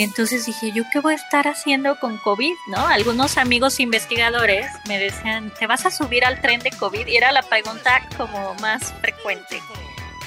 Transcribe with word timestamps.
Entonces 0.00 0.46
dije, 0.46 0.70
¿yo 0.70 0.84
qué 0.92 1.00
voy 1.00 1.14
a 1.14 1.16
estar 1.16 1.48
haciendo 1.48 1.98
con 1.98 2.18
COVID? 2.18 2.54
¿No? 2.68 2.86
Algunos 2.86 3.36
amigos 3.36 3.80
investigadores 3.80 4.64
me 4.86 4.96
decían, 4.96 5.52
¿te 5.58 5.66
vas 5.66 5.86
a 5.86 5.90
subir 5.90 6.24
al 6.24 6.40
tren 6.40 6.60
de 6.60 6.70
COVID? 6.70 7.04
Y 7.08 7.16
era 7.16 7.32
la 7.32 7.42
pregunta 7.42 8.08
como 8.16 8.54
más 8.60 8.94
frecuente. 9.00 9.60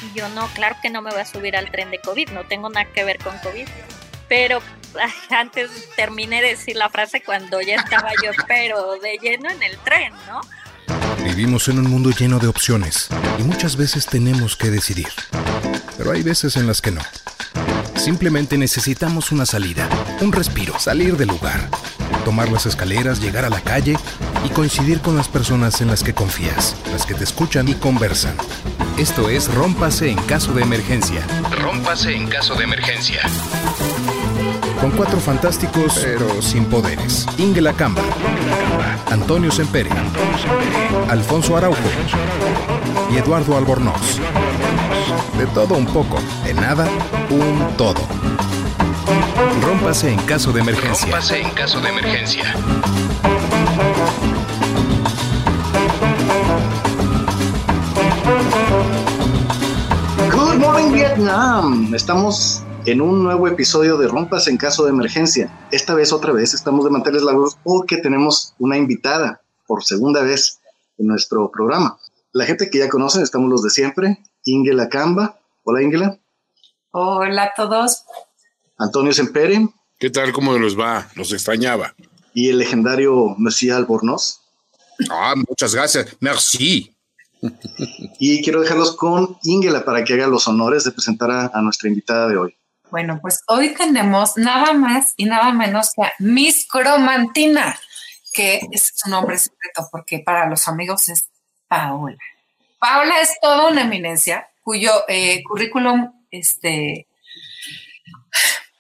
Y 0.02 0.20
yo 0.20 0.28
no, 0.28 0.47
claro 0.47 0.76
que 0.81 0.89
no 0.89 1.02
me 1.02 1.12
voy 1.12 1.21
a 1.21 1.26
subir 1.26 1.55
al 1.55 1.71
tren 1.71 1.89
de 1.89 1.99
COVID, 1.99 2.31
no 2.31 2.44
tengo 2.44 2.70
nada 2.70 2.86
que 2.92 3.05
ver 3.05 3.18
con 3.20 3.38
COVID. 3.38 3.65
Pero 4.28 4.62
antes 5.29 5.72
terminé 5.96 6.42
de 6.42 6.49
decir 6.49 6.76
la 6.76 6.90
frase 6.90 7.24
cuando 7.24 7.62
ya 7.62 7.76
estaba 7.76 8.12
yo, 8.22 8.31
pero 8.49 8.96
de 8.99 9.19
lleno 9.22 9.49
en 9.49 9.63
el 9.63 9.78
tren, 9.78 10.12
¿no? 10.28 10.42
Vivimos 11.24 11.69
en 11.69 11.79
un 11.79 11.90
mundo 11.90 12.10
lleno 12.10 12.40
de 12.40 12.47
opciones 12.47 13.08
y 13.40 13.44
muchas 13.44 13.78
veces 13.78 14.06
tenemos 14.06 14.58
que 14.58 14.69
decidir. 14.69 15.08
Pero 15.97 16.12
hay 16.12 16.23
veces 16.23 16.58
en 16.58 16.67
las 16.67 16.81
que 16.81 16.91
no. 16.91 17.02
Simplemente 18.04 18.58
necesitamos 18.58 19.31
una 19.31 19.45
salida, 19.45 19.88
un 20.22 20.31
respiro, 20.31 20.80
salir 20.80 21.18
del 21.18 21.27
lugar, 21.27 21.70
tomar 22.26 22.50
las 22.52 22.66
escaleras, 22.66 23.22
llegar 23.22 23.46
a 23.46 23.50
la 23.52 23.62
calle 23.62 23.96
y 24.44 24.50
coincidir 24.50 25.02
con 25.02 25.16
las 25.16 25.30
personas 25.30 25.82
en 25.82 25.88
las 25.88 26.02
que 26.02 26.16
confías, 26.16 26.76
las 26.92 27.06
que 27.06 27.14
te 27.14 27.23
escuchan 27.23 27.70
y 27.70 27.76
conversan. 27.76 28.36
Esto 28.98 29.30
es 29.30 29.54
Rómpase 29.54 30.09
en 30.09 30.18
caso 30.23 30.52
de 30.52 30.64
emergencia. 30.64 31.22
Rómpase 31.62 32.16
en 32.16 32.26
caso 32.26 32.56
de 32.56 32.64
emergencia. 32.64 33.22
Con 34.81 34.90
cuatro 34.90 35.20
fantásticos, 35.20 36.00
pero 36.02 36.42
sin 36.42 36.66
poderes. 36.66 37.28
Ingela 37.38 37.73
Camba, 37.73 38.02
Antonio 39.12 39.52
Sempere, 39.52 39.92
Alfonso 41.08 41.56
Araujo 41.56 41.78
y 43.12 43.18
Eduardo 43.18 43.56
Albornoz. 43.56 44.20
De 45.38 45.48
todo 45.53 45.75
un 45.75 45.85
poco, 45.85 46.20
de 46.43 46.53
nada, 46.53 46.88
un 47.30 47.75
todo. 47.77 48.02
Rómpase 49.61 50.11
en 50.11 50.20
caso 50.23 50.52
de 50.52 50.61
emergencia. 50.61 51.07
Rómpase 51.07 51.41
en 51.41 51.49
caso 51.52 51.80
de 51.81 51.89
emergencia. 51.89 52.53
Good 60.31 60.55
morning 60.58 60.91
Vietnam. 60.91 61.94
Estamos 61.94 62.63
en 62.85 63.02
un 63.02 63.23
nuevo 63.23 63.47
episodio 63.47 63.97
de 63.97 64.08
Rompas 64.08 64.47
en 64.47 64.58
caso 64.58 64.85
de 64.85 64.89
emergencia. 64.89 65.52
Esta 65.72 65.94
vez 65.94 66.11
otra 66.11 66.33
vez 66.33 66.53
estamos 66.53 66.83
de 66.83 66.91
manteles 66.91 67.22
largos 67.22 67.58
porque 67.63 67.97
tenemos 67.97 68.53
una 68.59 68.78
invitada 68.78 69.41
por 69.67 69.83
segunda 69.83 70.22
vez 70.22 70.59
en 70.97 71.08
nuestro 71.08 71.50
programa. 71.52 71.97
La 72.33 72.45
gente 72.45 72.69
que 72.69 72.80
ya 72.80 72.89
conocen, 72.89 73.23
estamos 73.23 73.50
los 73.50 73.63
de 73.63 73.69
siempre. 73.69 74.19
Ingela 74.45 74.89
Camba. 74.89 75.39
Hola 75.64 75.84
Ingela. 75.84 76.20
Hola 76.92 77.44
a 77.44 77.53
todos. 77.56 78.03
Antonio 78.78 79.14
Sempere. 79.14 79.67
¿Qué 80.00 80.09
tal? 80.09 80.34
¿Cómo 80.34 80.58
los 80.58 80.80
va? 80.80 81.08
Los 81.16 81.31
extrañaba. 81.31 81.94
Y 82.34 82.50
el 82.50 82.58
legendario 82.58 83.36
Mesía 83.38 83.78
Albornoz. 83.78 84.42
Ah, 85.09 85.36
muchas 85.47 85.75
gracias. 85.75 86.17
Merci. 86.19 86.95
y 88.19 88.44
quiero 88.44 88.62
dejarlos 88.62 88.95
con 88.95 89.38
Ingela 89.44 89.84
para 89.84 90.03
que 90.03 90.14
haga 90.14 90.28
los 90.28 90.47
honores 90.47 90.84
de 90.84 90.92
presentar 90.92 91.52
a 91.53 91.62
nuestra 91.62 91.89
invitada 91.89 92.28
de 92.28 92.38
hoy. 92.38 92.56
Bueno, 92.92 93.19
pues 93.22 93.42
hoy 93.47 93.73
tenemos 93.73 94.36
nada 94.36 94.73
más 94.73 95.14
y 95.16 95.25
nada 95.25 95.53
menos 95.53 95.92
que 95.95 96.03
a 96.03 96.12
Miss 96.19 96.67
Cromantina, 96.69 97.80
que 98.34 98.59
es 98.69 98.92
su 98.94 99.09
nombre 99.09 99.38
secreto 99.38 99.88
porque 99.89 100.19
para 100.19 100.50
los 100.50 100.67
amigos 100.67 101.08
es 101.08 101.30
Paola. 101.69 102.17
Paola 102.82 103.22
es 103.22 103.30
toda 103.40 103.70
una 103.70 103.84
eminencia 103.84 104.50
cuyo 104.64 104.92
eh, 105.08 105.44
currículum, 105.44 106.12
este, 106.32 107.08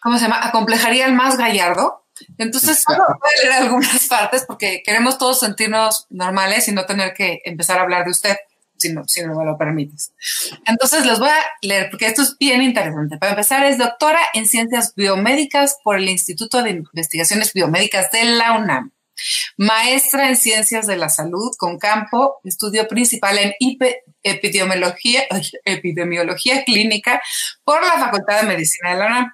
¿cómo 0.01 0.17
se 0.17 0.23
llama? 0.23 0.43
Acomplejaría 0.43 1.05
el 1.05 1.13
más 1.13 1.37
gallardo. 1.37 2.03
Entonces, 2.39 2.83
solo 2.83 3.03
voy 3.07 3.29
a 3.31 3.41
leer 3.43 3.63
algunas 3.63 4.07
partes 4.07 4.43
porque 4.47 4.81
queremos 4.83 5.19
todos 5.19 5.39
sentirnos 5.39 6.07
normales 6.09 6.67
y 6.67 6.71
no 6.71 6.85
tener 6.85 7.13
que 7.13 7.41
empezar 7.45 7.77
a 7.77 7.83
hablar 7.83 8.03
de 8.05 8.11
usted 8.11 8.37
si 8.81 8.91
no, 8.91 9.03
si 9.07 9.21
no 9.21 9.35
me 9.35 9.45
lo 9.45 9.55
permites. 9.55 10.13
Entonces 10.65 11.05
les 11.05 11.19
voy 11.19 11.29
a 11.29 11.39
leer 11.61 11.91
porque 11.91 12.07
esto 12.07 12.23
es 12.23 12.35
bien 12.39 12.63
interesante. 12.63 13.19
Para 13.19 13.33
empezar, 13.33 13.63
es 13.65 13.77
doctora 13.77 14.19
en 14.33 14.47
ciencias 14.47 14.95
biomédicas 14.95 15.77
por 15.83 15.97
el 15.97 16.09
Instituto 16.09 16.63
de 16.63 16.71
Investigaciones 16.71 17.53
Biomédicas 17.53 18.09
de 18.09 18.23
la 18.23 18.53
UNAM. 18.53 18.91
Maestra 19.57 20.29
en 20.29 20.37
ciencias 20.37 20.87
de 20.87 20.97
la 20.97 21.09
salud 21.09 21.51
con 21.57 21.77
campo, 21.77 22.39
estudio 22.43 22.87
principal 22.87 23.37
en 23.37 23.53
epidemiología, 24.23 25.23
epidemiología 25.65 26.63
clínica 26.63 27.21
por 27.63 27.81
la 27.81 27.99
Facultad 27.99 28.41
de 28.41 28.47
Medicina 28.47 28.91
de 28.91 28.97
la 28.97 29.05
UNAM 29.07 29.31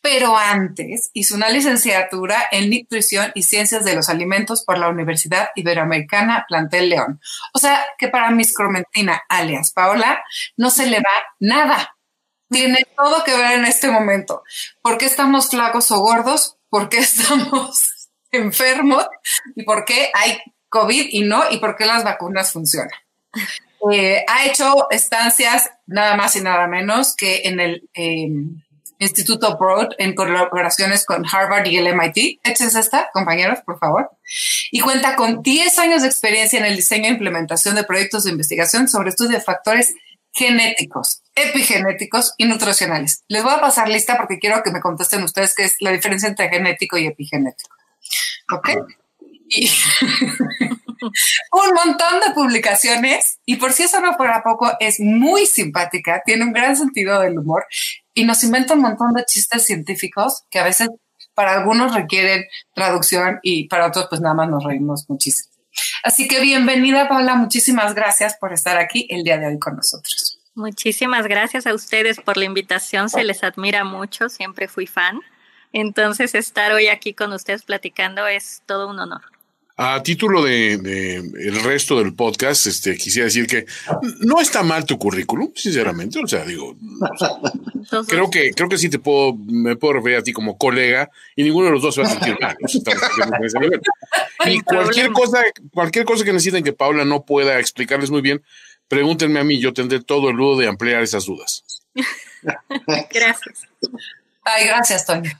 pero 0.00 0.36
antes 0.36 1.10
hizo 1.14 1.34
una 1.34 1.48
licenciatura 1.48 2.48
en 2.50 2.70
nutrición 2.70 3.32
y 3.34 3.42
ciencias 3.42 3.84
de 3.84 3.94
los 3.94 4.08
alimentos 4.08 4.64
por 4.64 4.78
la 4.78 4.88
Universidad 4.88 5.48
Iberoamericana 5.54 6.44
Plantel 6.48 6.90
León. 6.90 7.20
O 7.54 7.58
sea 7.58 7.84
que 7.98 8.08
para 8.08 8.30
Miss 8.30 8.54
Cromentina, 8.54 9.22
alias 9.28 9.72
Paola, 9.72 10.22
no 10.56 10.70
se 10.70 10.86
le 10.86 10.98
va 10.98 11.24
nada. 11.40 11.96
Tiene 12.50 12.86
todo 12.96 13.24
que 13.24 13.36
ver 13.36 13.58
en 13.58 13.64
este 13.64 13.90
momento. 13.90 14.42
¿Por 14.82 14.98
qué 14.98 15.06
estamos 15.06 15.48
flacos 15.48 15.90
o 15.90 16.00
gordos? 16.00 16.56
¿Por 16.68 16.88
qué 16.88 16.98
estamos 17.00 18.03
enfermos? 18.36 19.06
¿Y 19.54 19.64
por 19.64 19.84
qué 19.84 20.10
hay 20.14 20.38
COVID 20.68 21.06
y 21.10 21.22
no? 21.22 21.42
¿Y 21.50 21.58
por 21.58 21.76
qué 21.76 21.86
las 21.86 22.04
vacunas 22.04 22.52
funcionan? 22.52 22.90
Eh, 23.92 24.24
ha 24.28 24.46
hecho 24.46 24.90
estancias 24.90 25.70
nada 25.86 26.16
más 26.16 26.36
y 26.36 26.40
nada 26.40 26.66
menos 26.66 27.14
que 27.16 27.42
en 27.44 27.60
el... 27.60 27.88
Em, 27.94 28.62
Instituto 28.98 29.56
Broad 29.58 29.90
en 29.98 30.14
colaboraciones 30.14 31.04
con 31.04 31.24
Harvard 31.30 31.66
y 31.66 31.76
el 31.76 31.88
MIT. 31.88 32.40
Échense 32.44 32.78
esta, 32.78 33.10
compañeros, 33.12 33.58
por 33.64 33.78
favor. 33.78 34.10
Y 34.70 34.80
cuenta 34.80 35.16
con 35.16 35.42
10 35.42 35.78
años 35.78 36.02
de 36.02 36.08
experiencia 36.08 36.58
en 36.58 36.64
el 36.64 36.76
diseño 36.76 37.06
e 37.06 37.12
implementación 37.12 37.74
de 37.74 37.84
proyectos 37.84 38.24
de 38.24 38.30
investigación 38.30 38.88
sobre 38.88 39.10
estudio 39.10 39.38
de 39.38 39.44
factores 39.44 39.94
genéticos, 40.32 41.22
epigenéticos 41.34 42.34
y 42.36 42.46
nutricionales. 42.46 43.22
Les 43.28 43.42
voy 43.42 43.52
a 43.52 43.60
pasar 43.60 43.88
lista 43.88 44.16
porque 44.16 44.38
quiero 44.38 44.62
que 44.62 44.72
me 44.72 44.80
contesten 44.80 45.22
ustedes 45.22 45.54
qué 45.54 45.64
es 45.64 45.76
la 45.80 45.92
diferencia 45.92 46.28
entre 46.28 46.48
genético 46.48 46.98
y 46.98 47.06
epigenético. 47.06 47.73
¿Ok? 48.52 48.68
Y 49.48 49.68
un 51.52 51.74
montón 51.74 52.20
de 52.26 52.34
publicaciones 52.34 53.38
y 53.44 53.56
por 53.56 53.72
si 53.72 53.84
eso 53.84 54.00
no 54.00 54.14
fuera 54.16 54.42
poco, 54.42 54.72
es 54.80 55.00
muy 55.00 55.46
simpática, 55.46 56.22
tiene 56.24 56.44
un 56.44 56.52
gran 56.52 56.76
sentido 56.76 57.20
del 57.20 57.38
humor 57.38 57.66
y 58.14 58.24
nos 58.24 58.42
inventa 58.44 58.74
un 58.74 58.80
montón 58.80 59.12
de 59.12 59.24
chistes 59.24 59.66
científicos 59.66 60.44
que 60.50 60.58
a 60.58 60.64
veces 60.64 60.88
para 61.34 61.52
algunos 61.52 61.94
requieren 61.94 62.44
traducción 62.74 63.40
y 63.42 63.68
para 63.68 63.86
otros 63.86 64.06
pues 64.08 64.20
nada 64.20 64.34
más 64.34 64.48
nos 64.48 64.64
reímos 64.64 65.04
muchísimo. 65.08 65.52
Así 66.04 66.28
que 66.28 66.40
bienvenida 66.40 67.08
Paula, 67.08 67.34
muchísimas 67.34 67.94
gracias 67.94 68.36
por 68.36 68.52
estar 68.52 68.78
aquí 68.78 69.06
el 69.10 69.24
día 69.24 69.38
de 69.38 69.48
hoy 69.48 69.58
con 69.58 69.76
nosotros. 69.76 70.38
Muchísimas 70.54 71.26
gracias 71.26 71.66
a 71.66 71.74
ustedes 71.74 72.20
por 72.20 72.36
la 72.36 72.44
invitación, 72.44 73.10
se 73.10 73.24
les 73.24 73.42
admira 73.42 73.82
mucho, 73.82 74.28
siempre 74.28 74.68
fui 74.68 74.86
fan. 74.86 75.20
Entonces 75.74 76.36
estar 76.36 76.70
hoy 76.72 76.86
aquí 76.86 77.14
con 77.14 77.32
ustedes 77.32 77.64
platicando 77.64 78.28
es 78.28 78.62
todo 78.64 78.88
un 78.88 79.00
honor. 79.00 79.22
A 79.76 80.00
título 80.04 80.44
de, 80.44 80.74
el 80.74 81.62
resto 81.64 81.98
del 81.98 82.14
podcast, 82.14 82.68
este 82.68 82.96
quisiera 82.96 83.24
decir 83.24 83.48
que 83.48 83.66
no 84.20 84.40
está 84.40 84.62
mal 84.62 84.86
tu 84.86 84.96
currículum, 84.96 85.50
sinceramente. 85.56 86.20
O 86.22 86.28
sea, 86.28 86.44
digo, 86.44 86.76
creo 88.06 88.30
que 88.30 88.52
creo 88.52 88.68
que 88.68 88.78
sí 88.78 88.88
te 88.88 89.00
puedo 89.00 89.34
me 89.34 89.74
puedo 89.74 89.94
referir 89.94 90.18
a 90.18 90.22
ti 90.22 90.32
como 90.32 90.56
colega 90.56 91.10
y 91.34 91.42
ninguno 91.42 91.66
de 91.66 91.72
los 91.72 91.82
dos 91.82 91.96
se 91.96 92.02
va 92.02 92.06
a 92.06 92.10
sentir 92.10 92.38
mal. 92.40 92.56
y 94.46 94.60
cualquier 94.60 95.10
cosa, 95.10 95.42
cualquier 95.72 96.04
cosa 96.04 96.24
que 96.24 96.32
necesiten 96.32 96.62
que 96.62 96.72
Paula 96.72 97.04
no 97.04 97.24
pueda 97.24 97.58
explicarles 97.58 98.12
muy 98.12 98.20
bien, 98.20 98.44
pregúntenme 98.86 99.40
a 99.40 99.44
mí. 99.44 99.58
Yo 99.58 99.72
tendré 99.72 100.00
todo 100.00 100.30
el 100.30 100.36
ludo 100.36 100.56
de 100.56 100.68
ampliar 100.68 101.02
esas 101.02 101.26
dudas. 101.26 101.64
gracias. 103.12 103.62
Ay, 104.44 104.68
gracias, 104.68 105.04
Toño. 105.04 105.32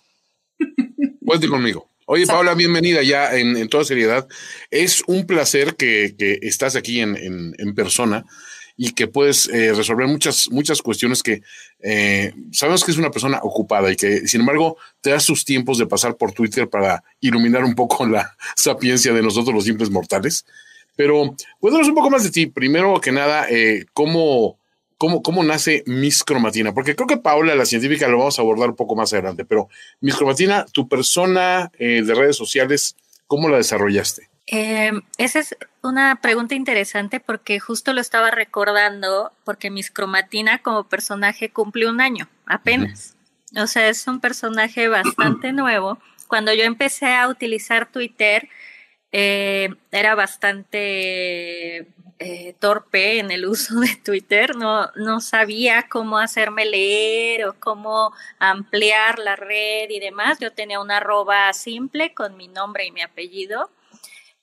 Cuente 1.25 1.49
conmigo. 1.49 1.89
Oye, 2.07 2.27
Paula, 2.27 2.55
bienvenida 2.55 3.03
ya 3.03 3.35
en, 3.35 3.69
toda 3.69 3.85
seriedad. 3.85 4.29
Es 4.71 5.03
un 5.07 5.27
placer 5.27 5.75
que, 5.77 6.15
estás 6.43 6.77
aquí 6.77 7.01
en, 7.01 7.75
persona 7.75 8.25
y 8.77 8.93
que 8.93 9.07
puedes 9.07 9.49
eh, 9.49 9.73
resolver 9.73 10.07
muchas, 10.07 10.51
muchas 10.51 10.83
cuestiones 10.83 11.23
que 11.23 11.43
eh, 11.81 12.33
sabemos 12.53 12.85
que 12.85 12.91
es 12.91 12.99
una 12.99 13.11
persona 13.11 13.39
ocupada 13.43 13.91
y 13.91 13.97
que, 13.97 14.27
sin 14.27 14.41
embargo, 14.41 14.77
te 15.01 15.11
das 15.11 15.23
sus 15.23 15.45
tiempos 15.45 15.79
de 15.79 15.87
pasar 15.87 16.17
por 16.17 16.33
Twitter 16.33 16.69
para 16.69 17.03
iluminar 17.21 17.65
un 17.65 17.75
poco 17.75 18.05
la 18.07 18.37
sapiencia 18.57 19.13
de 19.13 19.23
nosotros 19.23 19.55
los 19.55 19.65
simples 19.65 19.91
mortales. 19.91 20.45
Pero 20.97 21.35
cuéntanos 21.59 21.89
un 21.89 21.95
poco 21.95 22.11
más 22.11 22.25
de 22.25 22.31
ti. 22.31 22.47
Primero 22.47 23.01
que 23.01 23.13
nada, 23.13 23.47
eh, 23.49 23.87
¿cómo, 23.95 24.59
cómo, 24.99 25.23
cómo 25.23 25.43
nace 25.43 25.83
Miss 25.87 26.25
Cromatina, 26.25 26.73
porque 26.73 26.95
creo 26.95 27.07
que 27.07 27.17
Paula, 27.17 27.55
la 27.55 27.67
científica, 27.67 28.09
lo 28.09 28.19
vamos 28.19 28.39
a 28.39 28.43
abordar 28.43 28.71
un 28.71 28.77
poco 28.77 28.97
más 28.97 29.13
adelante, 29.13 29.45
pero 29.45 29.69
Miss 30.01 30.17
Cromatina, 30.17 30.65
tu 30.67 30.89
persona 30.89 31.71
eh, 31.79 32.03
de 32.03 32.15
redes 32.15 32.37
sociales, 32.37 32.97
¿cómo 33.27 33.49
la 33.49 33.59
desarrollaste? 33.59 34.29
Eh, 34.47 34.93
esa 35.17 35.39
es 35.39 35.57
una 35.83 36.21
pregunta 36.21 36.55
interesante 36.55 37.19
porque 37.19 37.61
justo 37.61 37.93
lo 37.93 38.01
estaba 38.01 38.31
recordando 38.31 39.33
porque 39.45 39.71
Miss 39.71 39.91
Cromatina 39.91 40.59
como 40.59 40.85
personaje 40.89 41.51
cumple 41.51 41.89
un 41.89 42.01
año 42.01 42.29
apenas. 42.47 43.17
O 43.57 43.67
sea, 43.67 43.89
es 43.89 44.07
un 44.07 44.21
personaje 44.21 44.89
bastante 44.89 45.53
nuevo. 45.53 45.99
Cuando 46.29 46.53
yo 46.53 46.65
empecé 46.65 47.15
a 47.15 47.29
utilizar 47.29 47.91
Twitter, 47.91 48.49
eh, 49.13 49.71
era 49.93 50.15
bastante 50.15 51.87
eh, 52.19 52.55
torpe 52.59 53.19
en 53.19 53.31
el 53.31 53.47
uso 53.47 53.81
de 53.81 53.97
Twitter, 53.97 54.57
no, 54.57 54.91
no 54.97 55.21
sabía 55.21 55.87
cómo 55.89 56.19
hacerme 56.19 56.65
leer 56.65 57.47
o 57.47 57.55
cómo 57.59 58.13
ampliar 58.39 59.19
la 59.19 59.37
red 59.37 59.91
y 59.91 60.01
demás. 60.01 60.39
Yo 60.41 60.53
tenía 60.53 60.81
una 60.81 60.99
arroba 60.99 61.53
simple 61.53 62.15
con 62.15 62.37
mi 62.37 62.49
nombre 62.49 62.87
y 62.87 62.93
mi 62.93 63.03
apellido. 63.03 63.71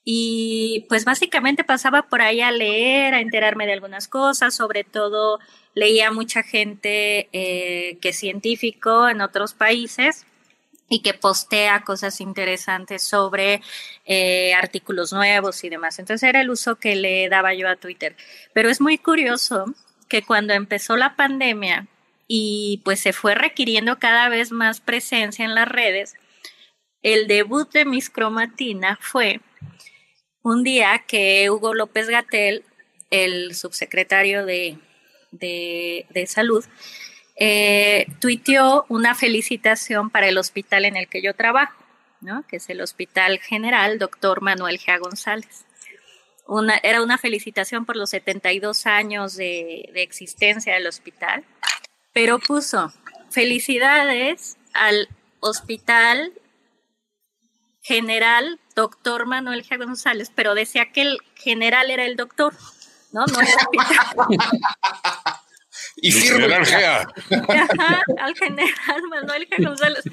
Y 0.04 0.86
pues 0.88 1.04
básicamente 1.04 1.62
pasaba 1.62 2.02
por 2.02 2.22
ahí 2.22 2.40
a 2.40 2.50
leer, 2.50 3.14
a 3.14 3.20
enterarme 3.20 3.66
de 3.66 3.74
algunas 3.74 4.08
cosas, 4.08 4.54
sobre 4.54 4.82
todo 4.82 5.38
leía 5.74 6.10
mucha 6.10 6.42
gente 6.42 7.28
eh, 7.32 7.98
que 8.00 8.08
es 8.08 8.18
científico 8.18 9.08
en 9.08 9.20
otros 9.20 9.54
países 9.54 10.26
y 10.92 11.00
que 11.00 11.14
postea 11.14 11.84
cosas 11.84 12.20
interesantes 12.20 13.02
sobre 13.02 13.62
eh, 14.04 14.52
artículos 14.52 15.10
nuevos 15.10 15.64
y 15.64 15.70
demás. 15.70 15.98
Entonces 15.98 16.28
era 16.28 16.42
el 16.42 16.50
uso 16.50 16.76
que 16.76 16.96
le 16.96 17.30
daba 17.30 17.54
yo 17.54 17.66
a 17.66 17.76
Twitter. 17.76 18.14
Pero 18.52 18.68
es 18.68 18.78
muy 18.78 18.98
curioso 18.98 19.64
que 20.10 20.20
cuando 20.22 20.52
empezó 20.52 20.98
la 20.98 21.16
pandemia 21.16 21.86
y 22.28 22.82
pues 22.84 23.00
se 23.00 23.14
fue 23.14 23.34
requiriendo 23.34 23.98
cada 23.98 24.28
vez 24.28 24.52
más 24.52 24.80
presencia 24.82 25.46
en 25.46 25.54
las 25.54 25.66
redes, 25.66 26.12
el 27.00 27.26
debut 27.26 27.72
de 27.72 27.86
Miss 27.86 28.10
Cromatina 28.10 28.98
fue 29.00 29.40
un 30.42 30.62
día 30.62 31.04
que 31.08 31.48
Hugo 31.48 31.72
López 31.72 32.10
Gatel, 32.10 32.64
el 33.08 33.54
subsecretario 33.54 34.44
de, 34.44 34.76
de, 35.30 36.04
de 36.10 36.26
Salud, 36.26 36.66
eh, 37.36 38.06
tuiteó 38.20 38.84
una 38.88 39.14
felicitación 39.14 40.10
para 40.10 40.28
el 40.28 40.38
hospital 40.38 40.84
en 40.84 40.96
el 40.96 41.08
que 41.08 41.22
yo 41.22 41.34
trabajo, 41.34 41.82
¿no? 42.20 42.44
que 42.46 42.56
es 42.56 42.68
el 42.68 42.80
Hospital 42.80 43.38
General 43.40 43.98
Doctor 43.98 44.42
Manuel 44.42 44.78
G. 44.78 44.98
González. 44.98 45.64
Era 46.82 47.02
una 47.02 47.18
felicitación 47.18 47.86
por 47.86 47.96
los 47.96 48.10
72 48.10 48.86
años 48.86 49.36
de, 49.36 49.88
de 49.94 50.02
existencia 50.02 50.74
del 50.74 50.86
hospital, 50.86 51.44
pero 52.12 52.38
puso 52.38 52.92
felicidades 53.30 54.58
al 54.74 55.08
Hospital 55.40 56.32
General 57.82 58.60
Doctor 58.76 59.26
Manuel 59.26 59.64
G. 59.64 59.78
González, 59.78 60.30
pero 60.34 60.54
decía 60.54 60.92
que 60.92 61.02
el 61.02 61.18
general 61.34 61.90
era 61.90 62.04
el 62.04 62.16
doctor, 62.16 62.54
¿no? 63.12 63.24
No 63.26 63.40
el 63.40 63.48
hospital. 63.48 64.16
Y 66.02 66.10
firme. 66.10 66.52
Ajá, 66.52 68.02
al 68.18 68.34
general 68.34 69.02
Manuel 69.08 69.48
G. 69.48 69.64
González. 69.64 70.04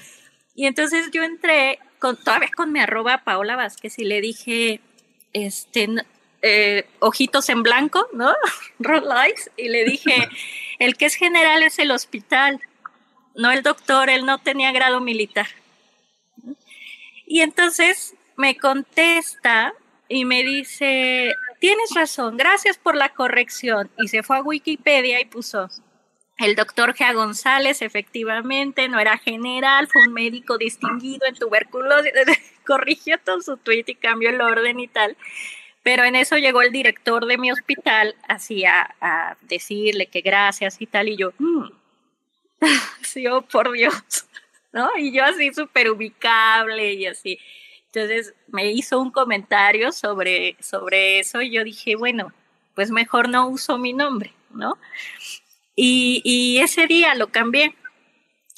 Y 0.54 0.68
entonces 0.68 1.10
yo 1.12 1.24
entré 1.24 1.80
con, 1.98 2.16
todavía 2.16 2.52
con 2.56 2.72
mi 2.72 2.80
arroba 2.80 3.24
Paola 3.24 3.56
Vázquez 3.56 3.98
y 3.98 4.06
le 4.06 4.22
dije, 4.22 4.82
este, 5.34 5.90
eh, 6.44 6.88
ojitos 7.00 7.50
en 7.50 7.64
blanco, 7.64 8.08
¿no? 8.14 8.36
Roll 8.80 9.08
lights. 9.10 9.50
Y 9.58 9.70
le 9.70 9.84
dije, 9.84 10.30
el 10.78 10.96
que 10.96 11.08
es 11.08 11.16
general 11.16 11.64
es 11.64 11.80
el 11.80 11.90
hospital, 11.90 12.62
no 13.36 13.52
el 13.52 13.64
doctor, 13.64 14.12
él 14.12 14.28
no 14.28 14.38
tenía 14.38 14.72
grado 14.72 15.02
militar. 15.02 15.48
Y 17.26 17.42
entonces 17.42 18.14
me 18.38 18.58
contesta 18.58 19.74
y 20.08 20.26
me 20.26 20.44
dice, 20.44 21.34
tienes 21.60 21.92
razón, 21.94 22.38
gracias 22.38 22.78
por 22.78 22.96
la 22.96 23.10
corrección. 23.10 23.90
Y 23.98 24.08
se 24.08 24.24
fue 24.24 24.38
a 24.38 24.42
Wikipedia 24.42 25.22
y 25.22 25.26
puso, 25.26 25.70
el 26.40 26.56
doctor 26.56 26.94
Gea 26.94 27.12
González 27.12 27.82
efectivamente 27.82 28.88
no 28.88 28.98
era 28.98 29.18
general, 29.18 29.90
fue 29.90 30.08
un 30.08 30.14
médico 30.14 30.58
distinguido 30.58 31.28
en 31.28 31.36
tuberculosis. 31.36 32.14
Corrigió 32.66 33.18
todo 33.20 33.42
su 33.42 33.58
tweet 33.58 33.84
y 33.88 33.96
cambió 33.96 34.30
el 34.30 34.40
orden 34.40 34.80
y 34.80 34.88
tal. 34.88 35.18
Pero 35.84 36.06
en 36.06 36.16
eso 36.16 36.38
llegó 36.38 36.62
el 36.62 36.72
director 36.72 37.26
de 37.26 37.38
mi 37.38 37.52
hospital 37.52 38.16
así 38.28 38.64
a, 38.64 39.36
decirle 39.42 40.08
que 40.08 40.22
gracias 40.22 40.78
y 40.80 40.86
tal. 40.86 41.10
Y 41.10 41.18
yo, 41.18 41.34
mm". 41.40 41.72
sí, 43.02 43.28
oh 43.28 43.42
por 43.42 43.72
Dios, 43.74 44.26
¿no? 44.72 44.90
Y 44.98 45.12
yo 45.12 45.26
así 45.26 45.54
súper 45.54 45.90
ubicable 45.90 46.94
y 46.94 47.06
así. 47.06 47.38
Entonces 47.92 48.36
me 48.48 48.72
hizo 48.72 49.00
un 49.00 49.10
comentario 49.10 49.92
sobre, 49.92 50.56
sobre 50.62 51.20
eso 51.20 51.42
y 51.42 51.52
yo 51.52 51.64
dije, 51.64 51.96
bueno, 51.96 52.32
pues 52.76 52.92
mejor 52.92 53.30
no 53.30 53.48
uso 53.48 53.80
mi 53.80 53.94
nombre, 53.94 54.32
¿no? 54.52 54.78
Y, 55.76 56.22
y 56.24 56.60
ese 56.60 56.86
día 56.86 57.16
lo 57.16 57.32
cambié, 57.32 57.76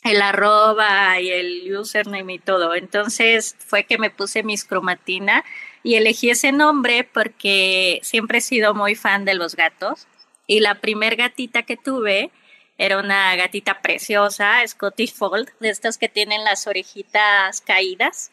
el 0.04 0.22
arroba 0.22 1.20
y 1.22 1.30
el 1.30 1.78
username 1.78 2.34
y 2.34 2.40
todo. 2.40 2.76
Entonces 2.76 3.56
fue 3.60 3.86
que 3.86 3.98
me 3.98 4.10
puse 4.10 4.44
mis 4.44 4.66
cromatina 4.66 5.46
y 5.82 5.96
elegí 5.96 6.30
ese 6.30 6.52
nombre 6.52 7.06
porque 7.06 8.00
siempre 8.04 8.40
he 8.40 8.42
sido 8.42 8.74
muy 8.74 8.96
fan 8.96 9.24
de 9.24 9.36
los 9.36 9.56
gatos 9.56 10.08
y 10.46 10.60
la 10.60 10.82
primer 10.82 11.16
gatita 11.16 11.64
que 11.64 11.78
tuve 11.78 12.32
era 12.78 13.00
una 13.00 13.34
gatita 13.38 13.82
preciosa, 13.82 14.68
Scottish 14.68 15.14
Fold, 15.14 15.50
de 15.62 15.70
estas 15.70 15.98
que 15.98 16.10
tienen 16.10 16.44
las 16.44 16.68
orejitas 16.68 17.62
caídas 17.62 18.32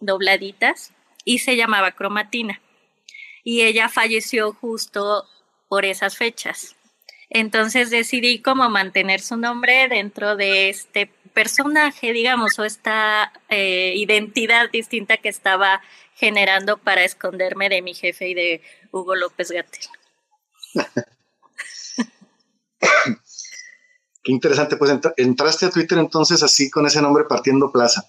dobladitas 0.00 0.92
y 1.24 1.38
se 1.38 1.56
llamaba 1.56 1.92
Cromatina. 1.92 2.60
Y 3.44 3.62
ella 3.62 3.88
falleció 3.88 4.52
justo 4.52 5.24
por 5.68 5.84
esas 5.84 6.16
fechas. 6.16 6.76
Entonces 7.30 7.90
decidí 7.90 8.40
como 8.40 8.70
mantener 8.70 9.20
su 9.20 9.36
nombre 9.36 9.88
dentro 9.88 10.36
de 10.36 10.70
este 10.70 11.12
personaje, 11.34 12.12
digamos, 12.12 12.58
o 12.58 12.64
esta 12.64 13.32
eh, 13.48 13.92
identidad 13.96 14.70
distinta 14.70 15.18
que 15.18 15.28
estaba 15.28 15.82
generando 16.14 16.78
para 16.78 17.04
esconderme 17.04 17.68
de 17.68 17.82
mi 17.82 17.94
jefe 17.94 18.28
y 18.28 18.34
de 18.34 18.62
Hugo 18.90 19.14
López 19.14 19.50
Gatel. 19.50 19.84
Qué 24.22 24.32
interesante, 24.32 24.76
pues 24.76 24.98
entraste 25.16 25.66
a 25.66 25.70
Twitter 25.70 25.98
entonces 25.98 26.42
así 26.42 26.70
con 26.70 26.86
ese 26.86 27.00
nombre 27.02 27.24
partiendo 27.28 27.70
plaza. 27.70 28.04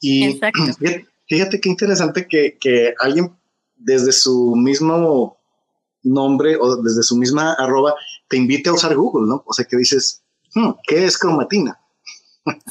Y 0.00 0.24
Exacto. 0.32 0.62
Fíjate 1.26 1.60
qué 1.60 1.68
interesante 1.68 2.28
que, 2.28 2.58
que 2.60 2.94
alguien 2.98 3.36
desde 3.76 4.12
su 4.12 4.54
mismo 4.56 5.38
nombre 6.02 6.56
o 6.56 6.76
desde 6.76 7.02
su 7.02 7.16
misma 7.16 7.54
arroba 7.54 7.94
te 8.28 8.36
invite 8.36 8.68
a 8.68 8.74
usar 8.74 8.94
Google, 8.94 9.26
¿no? 9.26 9.42
O 9.46 9.52
sea, 9.52 9.64
que 9.64 9.76
dices, 9.76 10.22
hmm, 10.54 10.70
¿qué 10.86 11.04
es 11.04 11.18
cromatina? 11.18 11.80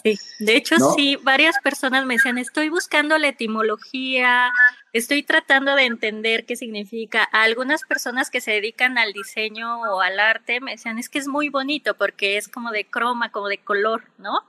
Sí, 0.03 0.19
de 0.39 0.55
hecho 0.55 0.75
sí, 0.95 1.17
varias 1.23 1.55
personas 1.63 2.05
me 2.05 2.15
decían, 2.15 2.37
estoy 2.37 2.69
buscando 2.69 3.17
la 3.17 3.29
etimología, 3.29 4.51
estoy 4.91 5.23
tratando 5.23 5.75
de 5.75 5.85
entender 5.85 6.45
qué 6.45 6.55
significa. 6.55 7.23
algunas 7.23 7.81
personas 7.81 8.29
que 8.29 8.39
se 8.39 8.51
dedican 8.51 8.99
al 8.99 9.13
diseño 9.13 9.81
o 9.81 10.01
al 10.01 10.19
arte 10.19 10.61
me 10.61 10.71
decían, 10.71 10.99
es 10.99 11.09
que 11.09 11.17
es 11.17 11.27
muy 11.27 11.49
bonito 11.49 11.95
porque 11.95 12.37
es 12.37 12.47
como 12.47 12.69
de 12.69 12.85
croma, 12.85 13.31
como 13.31 13.47
de 13.47 13.63
color, 13.63 14.03
¿no? 14.19 14.41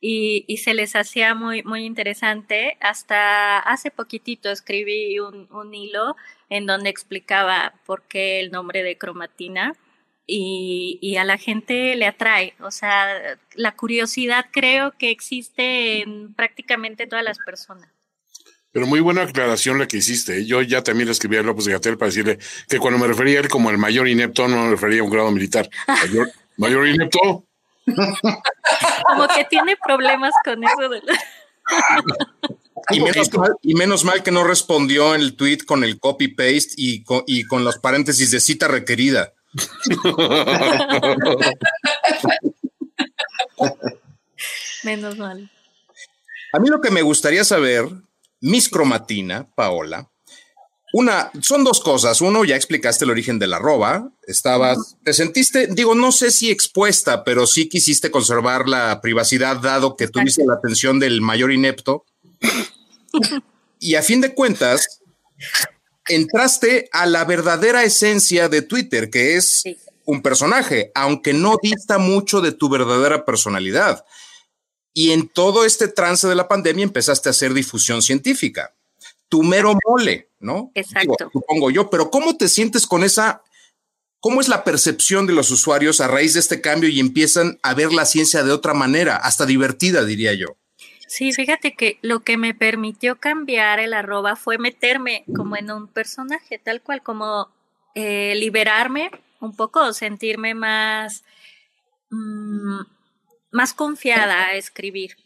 Y, 0.00 0.56
se 0.56 0.74
les 0.74 0.96
hacía 0.96 1.34
muy, 1.34 1.62
muy 1.62 1.84
interesante. 1.84 2.76
Hasta 2.80 3.58
hace 3.58 3.90
poquitito 3.90 4.50
escribí 4.50 5.18
un, 5.18 5.46
un, 5.52 5.74
hilo 5.74 6.16
en 6.48 6.66
donde 6.66 6.88
explicaba 6.88 7.74
por 7.84 8.02
qué 8.02 8.40
el 8.40 8.50
nombre 8.50 8.82
de 8.82 8.96
cromatina 8.96 9.74
y, 10.26 10.98
y, 11.02 11.16
a 11.16 11.24
la 11.24 11.36
gente 11.36 11.94
le 11.96 12.06
atrae. 12.06 12.54
O 12.60 12.70
sea, 12.70 13.38
la 13.54 13.76
curiosidad 13.76 14.46
creo 14.50 14.92
que 14.96 15.10
existe 15.10 16.00
en 16.00 16.32
prácticamente 16.34 17.06
todas 17.06 17.24
las 17.24 17.38
personas. 17.38 17.90
Pero 18.72 18.86
muy 18.86 19.00
buena 19.00 19.22
aclaración 19.22 19.78
la 19.78 19.88
que 19.88 19.98
hiciste. 19.98 20.38
¿eh? 20.38 20.46
Yo 20.46 20.62
ya 20.62 20.82
también 20.82 21.06
le 21.06 21.12
escribí 21.12 21.36
a 21.36 21.42
López 21.42 21.64
de 21.64 21.72
Gatel 21.72 21.98
para 21.98 22.08
decirle 22.08 22.38
que 22.68 22.78
cuando 22.78 22.98
me 23.00 23.08
refería 23.08 23.40
a 23.40 23.42
él 23.42 23.48
como 23.48 23.68
el 23.70 23.78
mayor 23.78 24.08
inepto, 24.08 24.46
no 24.48 24.64
me 24.64 24.70
refería 24.70 25.00
a 25.00 25.04
un 25.04 25.10
grado 25.10 25.30
militar. 25.32 25.68
Mayor, 25.88 26.30
mayor 26.56 26.88
inepto 26.88 27.44
como 29.06 29.28
que 29.28 29.44
tiene 29.44 29.76
problemas 29.84 30.32
con 30.44 30.62
eso 30.64 30.88
de 30.88 31.02
y, 33.62 33.74
menos 33.74 34.04
mal, 34.04 34.22
que 34.22 34.30
no 34.30 34.44
respondió 34.44 35.14
el 35.14 35.36
tweet 35.36 35.58
con 35.66 35.84
el 35.84 35.98
copy 36.00 36.28
paste 36.28 36.74
y 36.76 37.02
con, 37.04 37.22
y 37.26 37.44
con 37.44 37.64
los 37.64 37.78
paréntesis 37.78 38.30
de 38.30 38.40
cita 38.40 38.68
requerida. 38.68 39.32
menos 44.84 45.18
mal. 45.18 45.50
A 46.52 46.58
mí 46.58 46.68
lo 46.68 46.80
que 46.80 46.90
me 46.90 47.02
gustaría 47.02 47.44
saber, 47.44 47.86
Miss 48.40 48.68
Cromatina, 48.68 49.46
Paola, 49.54 50.10
una, 50.92 51.30
son 51.40 51.62
dos 51.62 51.80
cosas. 51.80 52.20
Uno, 52.20 52.44
ya 52.44 52.56
explicaste 52.56 53.04
el 53.04 53.10
origen 53.10 53.38
de 53.38 53.46
la 53.46 53.56
arroba. 53.56 54.10
Estabas, 54.26 54.96
te 55.04 55.12
sentiste, 55.12 55.68
digo, 55.68 55.94
no 55.94 56.10
sé 56.10 56.30
si 56.30 56.50
expuesta, 56.50 57.22
pero 57.22 57.46
sí 57.46 57.68
quisiste 57.68 58.10
conservar 58.10 58.68
la 58.68 59.00
privacidad, 59.00 59.56
dado 59.56 59.96
que 59.96 60.08
tuviste 60.08 60.44
la 60.44 60.54
atención 60.54 60.98
del 60.98 61.20
mayor 61.20 61.52
inepto. 61.52 62.04
y 63.78 63.94
a 63.94 64.02
fin 64.02 64.20
de 64.20 64.34
cuentas, 64.34 65.00
entraste 66.08 66.88
a 66.92 67.06
la 67.06 67.24
verdadera 67.24 67.84
esencia 67.84 68.48
de 68.48 68.62
Twitter, 68.62 69.10
que 69.10 69.36
es 69.36 69.62
un 70.04 70.22
personaje, 70.22 70.90
aunque 70.94 71.32
no 71.32 71.56
dista 71.62 71.98
mucho 71.98 72.40
de 72.40 72.52
tu 72.52 72.68
verdadera 72.68 73.24
personalidad. 73.24 74.04
y 74.92 75.12
en 75.12 75.28
todo 75.28 75.64
este 75.64 75.86
trance 75.86 76.26
de 76.26 76.34
la 76.34 76.48
pandemia 76.48 76.82
empezaste 76.82 77.28
a 77.28 77.30
hacer 77.30 77.54
difusión 77.54 78.02
científica. 78.02 78.74
Tu 79.28 79.44
mero 79.44 79.78
mole, 79.86 80.29
¿no? 80.40 80.72
Exacto. 80.74 81.30
supongo 81.32 81.70
yo, 81.70 81.90
pero 81.90 82.10
¿cómo 82.10 82.36
te 82.36 82.48
sientes 82.48 82.86
con 82.86 83.04
esa 83.04 83.42
¿Cómo 84.20 84.42
es 84.42 84.48
la 84.48 84.64
percepción 84.64 85.26
de 85.26 85.32
los 85.32 85.50
usuarios 85.50 86.02
a 86.02 86.06
raíz 86.06 86.34
de 86.34 86.40
este 86.40 86.60
cambio 86.60 86.90
y 86.90 87.00
empiezan 87.00 87.58
a 87.62 87.72
ver 87.72 87.90
la 87.90 88.04
ciencia 88.04 88.42
de 88.42 88.52
otra 88.52 88.74
manera, 88.74 89.16
hasta 89.16 89.46
divertida, 89.46 90.04
diría 90.04 90.34
yo? 90.34 90.58
Sí, 91.08 91.32
fíjate 91.32 91.74
que 91.74 91.98
lo 92.02 92.20
que 92.20 92.36
me 92.36 92.54
permitió 92.54 93.16
cambiar 93.18 93.80
el 93.80 93.94
arroba 93.94 94.36
fue 94.36 94.58
meterme 94.58 95.24
como 95.34 95.56
en 95.56 95.70
un 95.70 95.88
personaje, 95.88 96.58
tal 96.58 96.82
cual, 96.82 97.02
como 97.02 97.48
eh, 97.94 98.34
liberarme 98.36 99.10
un 99.40 99.56
poco, 99.56 99.94
sentirme 99.94 100.54
más, 100.54 101.24
mm, 102.10 102.80
más 103.52 103.72
confiada 103.72 104.48
a 104.48 104.52
escribir 104.52 105.16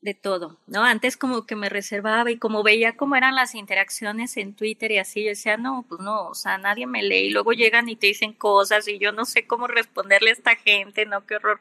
de 0.00 0.14
todo, 0.14 0.58
¿no? 0.66 0.84
Antes 0.84 1.16
como 1.16 1.46
que 1.46 1.56
me 1.56 1.68
reservaba 1.68 2.30
y 2.30 2.38
como 2.38 2.62
veía 2.62 2.96
cómo 2.96 3.16
eran 3.16 3.34
las 3.34 3.54
interacciones 3.54 4.36
en 4.36 4.54
Twitter 4.54 4.92
y 4.92 4.98
así, 4.98 5.24
yo 5.24 5.30
decía, 5.30 5.56
no, 5.56 5.84
pues 5.88 6.00
no, 6.00 6.28
o 6.28 6.34
sea, 6.34 6.58
nadie 6.58 6.86
me 6.86 7.02
lee 7.02 7.26
y 7.26 7.30
luego 7.30 7.52
llegan 7.52 7.88
y 7.88 7.96
te 7.96 8.08
dicen 8.08 8.32
cosas 8.32 8.86
y 8.88 8.98
yo 8.98 9.12
no 9.12 9.24
sé 9.24 9.46
cómo 9.46 9.66
responderle 9.66 10.30
a 10.30 10.34
esta 10.34 10.54
gente, 10.56 11.06
¿no? 11.06 11.26
Qué 11.26 11.36
horror. 11.36 11.60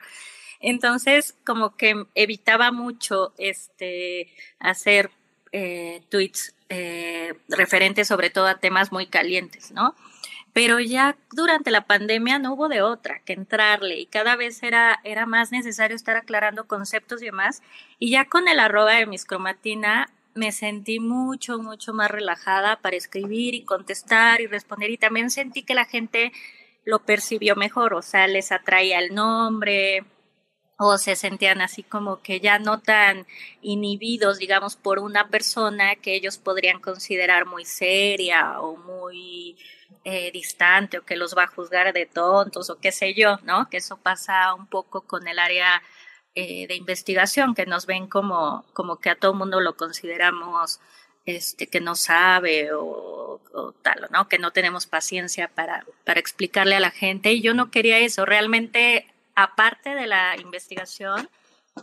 Entonces, 0.60 1.36
como 1.46 1.76
que 1.76 2.06
evitaba 2.16 2.72
mucho 2.72 3.34
este 3.38 4.32
hacer 4.60 5.12
eh, 5.52 6.02
tweets 6.10 6.56
eh, 6.70 7.34
referentes 7.48 8.08
sobre 8.08 8.30
todo 8.30 8.48
a 8.48 8.60
temas 8.60 8.92
muy 8.92 9.08
calientes, 9.08 9.72
¿no? 9.72 9.96
Pero 10.56 10.80
ya 10.80 11.18
durante 11.34 11.70
la 11.70 11.86
pandemia 11.86 12.40
no 12.40 12.54
hubo 12.54 12.70
de 12.70 12.82
otra 12.82 13.20
que 13.26 13.34
entrarle 13.34 14.00
y 14.00 14.06
cada 14.06 14.38
vez 14.38 14.64
era, 14.64 15.02
era 15.04 15.26
más 15.26 15.52
necesario 15.52 15.98
estar 15.98 16.16
aclarando 16.16 16.66
conceptos 16.66 17.22
y 17.22 17.26
demás. 17.26 17.62
Y 18.00 18.12
ya 18.12 18.24
con 18.24 18.48
el 18.48 18.62
arroba 18.62 18.94
de 18.94 19.06
mis 19.06 19.26
cromatina 19.26 20.08
me 20.34 20.54
sentí 20.54 21.02
mucho, 21.02 21.60
mucho 21.60 21.94
más 21.94 22.10
relajada 22.10 22.78
para 22.78 22.96
escribir 22.96 23.54
y 23.54 23.66
contestar 23.66 24.40
y 24.40 24.48
responder 24.48 24.92
y 24.92 24.98
también 24.98 25.30
sentí 25.30 25.64
que 25.64 25.74
la 25.76 25.84
gente 25.84 26.32
lo 26.86 27.00
percibió 27.00 27.58
mejor, 27.58 27.94
o 27.94 28.02
sea, 28.02 28.26
les 28.26 28.54
atraía 28.54 29.00
el 29.00 29.14
nombre, 29.14 30.06
o 30.78 30.98
se 30.98 31.16
sentían 31.16 31.62
así 31.62 31.84
como 31.84 32.22
que 32.22 32.40
ya 32.40 32.60
no 32.60 32.82
tan 32.82 33.26
inhibidos, 33.62 34.40
digamos, 34.40 34.76
por 34.76 35.00
una 35.00 35.30
persona 35.30 35.96
que 35.96 36.16
ellos 36.16 36.38
podrían 36.38 36.82
considerar 36.82 37.46
muy 37.46 37.66
seria 37.66 38.60
o 38.60 38.76
muy 38.78 39.58
eh, 40.04 40.32
distante 40.32 40.98
o 41.00 41.06
que 41.06 41.16
los 41.16 41.36
va 41.36 41.44
a 41.44 41.48
juzgar 41.48 41.94
de 41.94 42.06
tontos 42.06 42.70
o 42.70 42.80
qué 42.80 42.92
sé 42.92 43.14
yo, 43.14 43.38
¿no? 43.44 43.70
Que 43.70 43.78
eso 43.78 43.98
pasa 43.98 44.54
un 44.54 44.68
poco 44.68 45.02
con 45.02 45.28
el 45.28 45.40
área 45.40 45.82
eh, 46.36 46.68
de 46.68 46.76
investigación, 46.76 47.56
que 47.56 47.66
nos 47.66 47.86
ven 47.86 48.08
como, 48.08 48.66
como 48.74 49.00
que 49.00 49.10
a 49.10 49.16
todo 49.16 49.34
mundo 49.34 49.62
lo 49.62 49.78
consideramos 49.78 50.80
este, 51.26 51.68
que 51.68 51.82
no 51.82 51.96
sabe 51.96 52.74
o, 52.74 53.42
o, 53.54 53.72
tal, 53.82 54.08
¿no? 54.12 54.28
Que 54.28 54.38
no 54.38 54.52
tenemos 54.52 54.86
paciencia 54.86 55.48
para, 55.48 55.86
para 56.04 56.20
explicarle 56.20 56.76
a 56.76 56.80
la 56.82 56.92
gente. 56.92 57.32
Y 57.32 57.42
yo 57.42 57.54
no 57.54 57.72
quería 57.72 58.00
eso. 58.00 58.26
Realmente 58.26 59.08
aparte 59.36 59.96
de 59.96 60.08
la 60.08 60.36
investigación, 60.38 61.30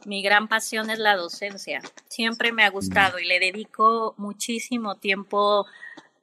mi 0.07 0.23
gran 0.23 0.49
pasión 0.49 0.91
es 0.91 0.99
la 0.99 1.17
docencia. 1.17 1.81
Siempre 2.09 2.53
me 2.53 2.65
ha 2.65 2.71
gustado 2.71 3.19
y 3.19 3.27
le 3.27 3.39
dedico 3.39 4.15
muchísimo 4.17 4.97
tiempo 4.97 5.67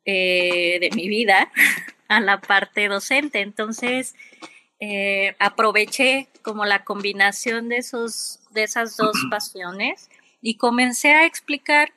eh, 0.05 0.79
de 0.81 0.89
mi 0.95 1.07
vida 1.07 1.51
a 2.07 2.19
la 2.19 2.41
parte 2.41 2.87
docente. 2.87 3.41
Entonces, 3.41 4.15
eh, 4.79 5.35
aproveché 5.39 6.29
como 6.41 6.65
la 6.65 6.83
combinación 6.83 7.69
de, 7.69 7.77
esos, 7.77 8.39
de 8.51 8.63
esas 8.63 8.97
dos 8.97 9.15
pasiones 9.29 10.09
y 10.41 10.55
comencé 10.55 11.13
a 11.13 11.25
explicar 11.25 11.93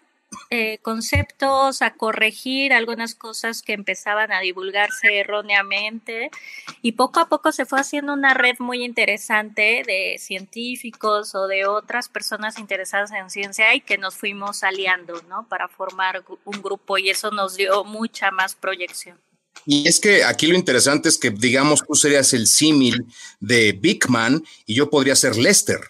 eh, 0.51 0.79
conceptos, 0.83 1.83
a 1.83 1.95
corregir 1.95 2.73
algunas 2.73 3.15
cosas 3.15 3.63
que 3.63 3.73
empezaban 3.73 4.33
a 4.33 4.41
divulgarse 4.41 5.19
erróneamente 5.19 6.31
y 6.83 6.93
poco 6.93 7.21
a 7.21 7.29
poco 7.29 7.53
se 7.53 7.65
fue 7.65 7.81
haciendo 7.81 8.13
una 8.13 8.35
red 8.35 8.57
muy 8.59 8.85
interesante 8.85 9.83
de 9.87 10.17
científicos 10.19 11.35
o 11.35 11.47
de 11.47 11.67
otras 11.67 12.09
personas 12.09 12.59
interesadas 12.59 13.13
en 13.13 13.31
ciencia 13.31 13.75
y 13.75 13.81
que 13.81 13.99
nos 13.99 14.15
fuimos 14.15 14.63
aliando, 14.63 15.23
¿no? 15.29 15.49
Para 15.49 15.69
formar 15.69 16.25
un 16.45 16.63
grupo 16.63 16.99
y 16.99 17.11
eso 17.11 17.31
nos 17.31 17.57
dio 17.57 17.85
mucha 17.85 18.31
más 18.31 18.55
proyección. 18.55 19.19
Y 19.65 19.87
es 19.87 20.01
que 20.01 20.25
aquí 20.25 20.47
lo 20.47 20.57
interesante 20.57 21.09
es 21.09 21.19
que, 21.19 21.31
digamos, 21.31 21.83
tú 21.87 21.95
serías 21.95 22.33
el 22.33 22.47
símil 22.47 23.07
de 23.39 23.73
Big 23.73 24.09
Man 24.09 24.43
y 24.67 24.75
yo 24.75 24.91
podría 24.91 25.15
ser 25.15 25.37
Lester. 25.37 25.81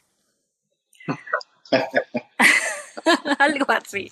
Algo 3.39 3.67
así. 3.69 4.11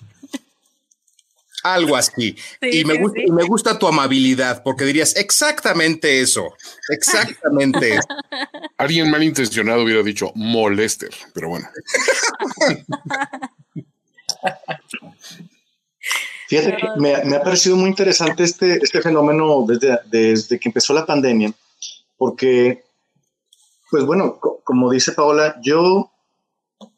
Algo 1.62 1.96
así. 1.96 2.36
y, 2.62 2.84
me 2.84 2.98
gusta, 2.98 3.20
me 3.30 3.44
gusta 3.44 3.78
tu 3.78 3.86
amabilidad, 3.86 4.62
porque 4.62 4.84
dirías 4.84 5.14
exactamente 5.16 6.20
eso. 6.20 6.54
Exactamente 6.88 7.96
eso. 7.96 8.08
Alguien 8.78 9.10
malintencionado 9.10 9.82
hubiera 9.82 10.02
dicho 10.02 10.32
molester, 10.34 11.10
pero 11.34 11.50
bueno. 11.50 11.68
Fíjate 16.48 16.76
que 16.78 16.88
me, 16.96 17.14
ha 17.14 17.42
parecido 17.44 17.76
muy 17.76 17.90
interesante 17.90 18.42
este, 18.42 18.78
este 18.82 19.00
fenómeno 19.00 19.64
desde, 19.68 20.00
desde 20.06 20.58
que 20.58 20.68
empezó 20.68 20.92
la 20.92 21.06
pandemia, 21.06 21.52
porque, 22.16 22.82
pues 23.88 24.04
bueno, 24.04 24.40
como 24.64 24.90
dice 24.90 25.12
Paola, 25.12 25.60
yo, 25.62 26.10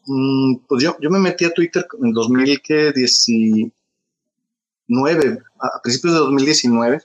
pues 0.05 0.83
yo, 0.83 0.97
yo 1.01 1.11
me 1.11 1.19
metí 1.19 1.45
a 1.45 1.53
Twitter 1.53 1.87
en 2.03 2.13
2019 2.13 3.73
a 5.61 5.81
principios 5.83 6.15
de 6.15 6.21
2019, 6.21 7.03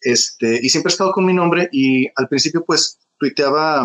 este, 0.00 0.60
y 0.62 0.68
siempre 0.68 0.90
he 0.90 0.92
estado 0.92 1.12
con 1.12 1.24
mi 1.24 1.34
nombre 1.34 1.68
y 1.72 2.06
al 2.14 2.28
principio 2.28 2.64
pues 2.64 2.98
tuiteaba 3.18 3.84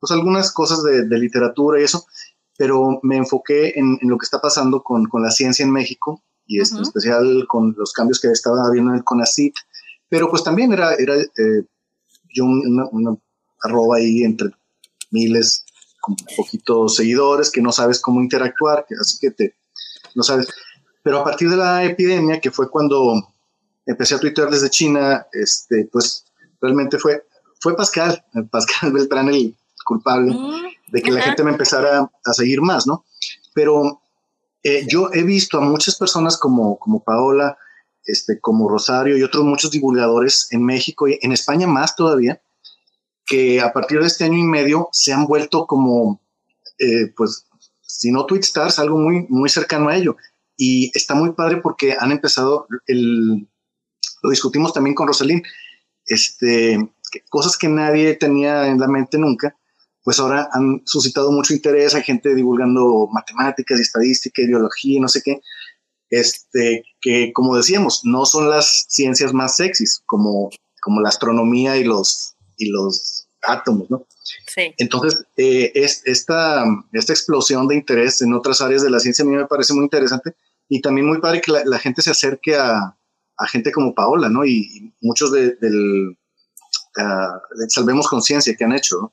pues 0.00 0.10
algunas 0.12 0.52
cosas 0.52 0.82
de, 0.82 1.04
literatura 1.18 1.80
y 1.80 1.84
eso, 1.84 2.06
pero 2.56 3.00
me 3.02 3.16
enfoqué 3.16 3.72
en, 3.76 3.98
lo 4.02 4.18
que 4.18 4.24
está 4.24 4.40
pasando 4.40 4.82
con, 4.82 5.08
la 5.14 5.30
ciencia 5.30 5.64
en 5.64 5.72
México 5.72 6.22
y 6.46 6.60
este, 6.60 6.76
en 6.76 6.82
especial 6.82 7.46
con 7.48 7.74
los 7.76 7.92
cambios 7.92 8.20
que 8.20 8.28
estaba 8.28 8.66
habiendo 8.66 8.90
en 8.90 8.98
el 8.98 9.04
CONACIT, 9.04 9.54
pero 10.08 10.28
pues 10.30 10.44
también 10.44 10.72
era, 10.72 10.94
era 10.94 11.16
eh, 11.16 11.64
yo 12.34 12.44
una, 12.44 13.16
arroba 13.62 13.96
ahí 13.96 14.22
entre 14.22 14.50
miles, 15.10 15.64
con 16.04 16.16
poquitos 16.36 16.96
seguidores, 16.96 17.50
que 17.50 17.62
no 17.62 17.72
sabes 17.72 17.98
cómo 17.98 18.20
interactuar, 18.20 18.84
así 19.00 19.18
que 19.18 19.30
te, 19.30 19.54
no 20.14 20.22
sabes. 20.22 20.48
Pero 21.02 21.20
a 21.20 21.24
partir 21.24 21.48
de 21.48 21.56
la 21.56 21.82
epidemia, 21.82 22.40
que 22.40 22.50
fue 22.50 22.70
cuando 22.70 23.14
empecé 23.86 24.14
a 24.14 24.18
tuitear 24.18 24.50
desde 24.50 24.68
China, 24.68 25.26
este, 25.32 25.88
pues 25.90 26.26
realmente 26.60 26.98
fue, 26.98 27.24
fue 27.58 27.74
Pascal, 27.74 28.22
Pascal 28.50 28.92
Beltrán 28.92 29.28
el 29.28 29.56
culpable 29.86 30.34
mm, 30.34 30.92
de 30.92 31.02
que 31.02 31.10
la 31.10 31.22
gente 31.22 31.42
me 31.42 31.52
empezara 31.52 32.10
a 32.24 32.32
seguir 32.34 32.60
más, 32.60 32.86
¿no? 32.86 33.04
Pero 33.54 34.02
eh, 34.62 34.86
yo 34.86 35.08
he 35.12 35.22
visto 35.22 35.56
a 35.56 35.62
muchas 35.62 35.94
personas 35.96 36.36
como, 36.36 36.78
como 36.78 37.02
Paola, 37.02 37.56
este, 38.04 38.40
como 38.40 38.68
Rosario 38.68 39.16
y 39.16 39.22
otros 39.22 39.44
muchos 39.44 39.70
divulgadores 39.70 40.48
en 40.50 40.64
México 40.64 41.08
y 41.08 41.18
en 41.22 41.32
España 41.32 41.66
más 41.66 41.96
todavía, 41.96 42.42
que 43.26 43.60
a 43.60 43.72
partir 43.72 44.00
de 44.00 44.06
este 44.06 44.24
año 44.24 44.38
y 44.38 44.42
medio 44.42 44.88
se 44.92 45.12
han 45.12 45.26
vuelto 45.26 45.66
como, 45.66 46.20
eh, 46.78 47.12
pues, 47.16 47.46
si 47.80 48.10
no 48.10 48.26
Twitstars, 48.26 48.78
algo 48.78 48.98
muy, 48.98 49.26
muy 49.28 49.48
cercano 49.48 49.88
a 49.88 49.96
ello. 49.96 50.16
Y 50.56 50.90
está 50.94 51.14
muy 51.14 51.32
padre 51.32 51.58
porque 51.58 51.96
han 51.98 52.12
empezado, 52.12 52.66
el, 52.86 53.48
lo 54.22 54.30
discutimos 54.30 54.72
también 54.72 54.94
con 54.94 55.08
Rosalín, 55.08 55.42
este, 56.06 56.90
cosas 57.28 57.56
que 57.56 57.68
nadie 57.68 58.14
tenía 58.14 58.66
en 58.68 58.78
la 58.78 58.88
mente 58.88 59.18
nunca, 59.18 59.56
pues 60.02 60.18
ahora 60.20 60.48
han 60.52 60.82
suscitado 60.84 61.32
mucho 61.32 61.54
interés, 61.54 61.94
hay 61.94 62.02
gente 62.02 62.34
divulgando 62.34 63.08
matemáticas, 63.10 63.80
estadística, 63.80 64.42
ideología, 64.42 65.00
no 65.00 65.08
sé 65.08 65.22
qué, 65.22 65.40
este, 66.10 66.84
que 67.00 67.32
como 67.32 67.56
decíamos, 67.56 68.02
no 68.04 68.26
son 68.26 68.50
las 68.50 68.86
ciencias 68.88 69.32
más 69.32 69.56
sexys, 69.56 70.02
como, 70.06 70.50
como 70.82 71.00
la 71.00 71.08
astronomía 71.08 71.76
y 71.76 71.84
los, 71.84 72.33
y 72.56 72.70
los 72.70 73.28
átomos, 73.42 73.90
¿no? 73.90 74.06
Sí. 74.46 74.74
Entonces, 74.78 75.24
eh, 75.36 75.72
es, 75.74 76.02
esta, 76.06 76.64
esta 76.92 77.12
explosión 77.12 77.68
de 77.68 77.76
interés 77.76 78.22
en 78.22 78.32
otras 78.32 78.60
áreas 78.60 78.82
de 78.82 78.90
la 78.90 79.00
ciencia 79.00 79.24
a 79.24 79.28
mí 79.28 79.36
me 79.36 79.46
parece 79.46 79.74
muy 79.74 79.84
interesante 79.84 80.34
y 80.68 80.80
también 80.80 81.06
muy 81.06 81.20
padre 81.20 81.40
que 81.40 81.52
la, 81.52 81.78
gente 81.78 82.00
se 82.00 82.10
acerque 82.10 82.56
a, 82.56 82.96
gente 83.50 83.72
como 83.72 83.94
Paola, 83.94 84.28
¿no? 84.28 84.44
Y, 84.44 84.94
muchos 85.00 85.30
de, 85.32 85.56
del 85.56 86.16
Salvemos 87.68 88.08
Conciencia 88.08 88.54
que 88.56 88.64
han 88.64 88.72
hecho, 88.72 89.12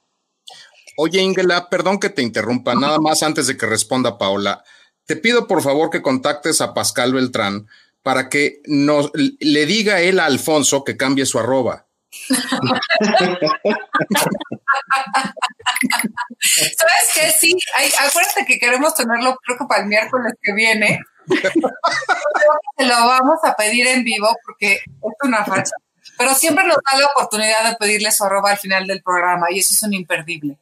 Oye, 0.97 1.21
Ingela, 1.21 1.69
perdón 1.69 1.99
que 1.99 2.09
te 2.09 2.21
interrumpa, 2.21 2.75
nada 2.75 2.99
más 2.99 3.23
antes 3.23 3.47
de 3.47 3.57
que 3.57 3.65
responda 3.65 4.17
Paola. 4.17 4.63
Te 5.05 5.15
pido 5.15 5.47
por 5.47 5.61
favor 5.61 5.89
que 5.89 6.01
contactes 6.01 6.61
a 6.61 6.73
Pascal 6.73 7.13
Beltrán 7.13 7.67
para 8.03 8.29
que 8.29 8.61
nos, 8.65 9.11
le 9.13 9.65
diga 9.65 10.01
él 10.01 10.19
a 10.19 10.25
Alfonso 10.25 10.83
que 10.83 10.97
cambie 10.97 11.25
su 11.25 11.39
arroba. 11.39 11.87
¿Sabes 16.77 17.07
qué? 17.13 17.31
Sí, 17.39 17.57
acuérdate 17.99 18.45
que 18.45 18.59
queremos 18.59 18.93
tenerlo, 18.95 19.37
creo 19.43 19.57
que 19.57 19.65
para 19.65 19.81
el 19.81 19.87
miércoles 19.87 20.33
que 20.41 20.53
viene. 20.53 20.99
lo 22.77 23.07
vamos 23.07 23.39
a 23.43 23.55
pedir 23.55 23.87
en 23.87 24.03
vivo 24.03 24.27
porque 24.45 24.73
es 24.75 25.13
una 25.23 25.45
facha. 25.45 25.75
Pero 26.17 26.33
siempre 26.35 26.65
nos 26.65 26.77
da 26.77 26.99
la 26.99 27.07
oportunidad 27.15 27.69
de 27.69 27.75
pedirle 27.77 28.11
su 28.11 28.23
arroba 28.23 28.51
al 28.51 28.57
final 28.57 28.85
del 28.87 29.01
programa 29.01 29.47
y 29.49 29.59
eso 29.59 29.73
es 29.73 29.83
un 29.83 29.93
imperdible. 29.93 30.57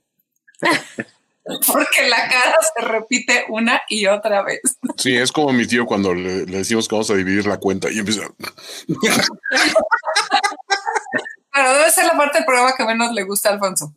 Porque 1.65 2.07
la 2.07 2.27
cara 2.29 2.57
se 2.75 2.85
repite 2.85 3.45
una 3.49 3.81
y 3.89 4.05
otra 4.05 4.43
vez. 4.43 4.61
Sí, 4.97 5.15
es 5.15 5.31
como 5.31 5.51
mi 5.51 5.65
tío 5.65 5.85
cuando 5.85 6.13
le, 6.13 6.45
decimos 6.45 6.87
que 6.87 6.95
vamos 6.95 7.09
a 7.09 7.15
dividir 7.15 7.47
la 7.47 7.57
cuenta 7.57 7.89
y 7.89 7.99
empieza. 7.99 8.21
Pero 11.51 11.73
debe 11.73 11.91
ser 11.91 12.05
la 12.05 12.17
parte 12.17 12.39
del 12.39 12.45
programa 12.45 12.73
que 12.75 12.85
menos 12.85 13.11
le 13.13 13.23
gusta 13.23 13.49
a 13.49 13.53
Alfonso. 13.53 13.93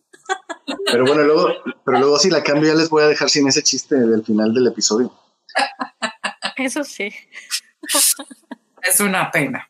Pero 0.87 1.05
bueno, 1.05 1.23
luego, 1.23 1.49
pero 1.85 1.99
luego 1.99 2.19
si 2.19 2.31
la 2.31 2.43
cambio 2.43 2.73
ya 2.73 2.79
les 2.79 2.89
voy 2.89 3.03
a 3.03 3.09
dejar 3.09 3.29
sin 3.29 3.49
ese 3.49 3.63
chiste 3.63 3.97
del 3.97 4.25
final 4.25 4.55
del 4.55 4.69
episodio. 4.69 5.13
Eso 6.57 6.85
sí. 6.85 7.13
Es 8.83 9.01
una 9.01 9.31
pena. 9.31 9.69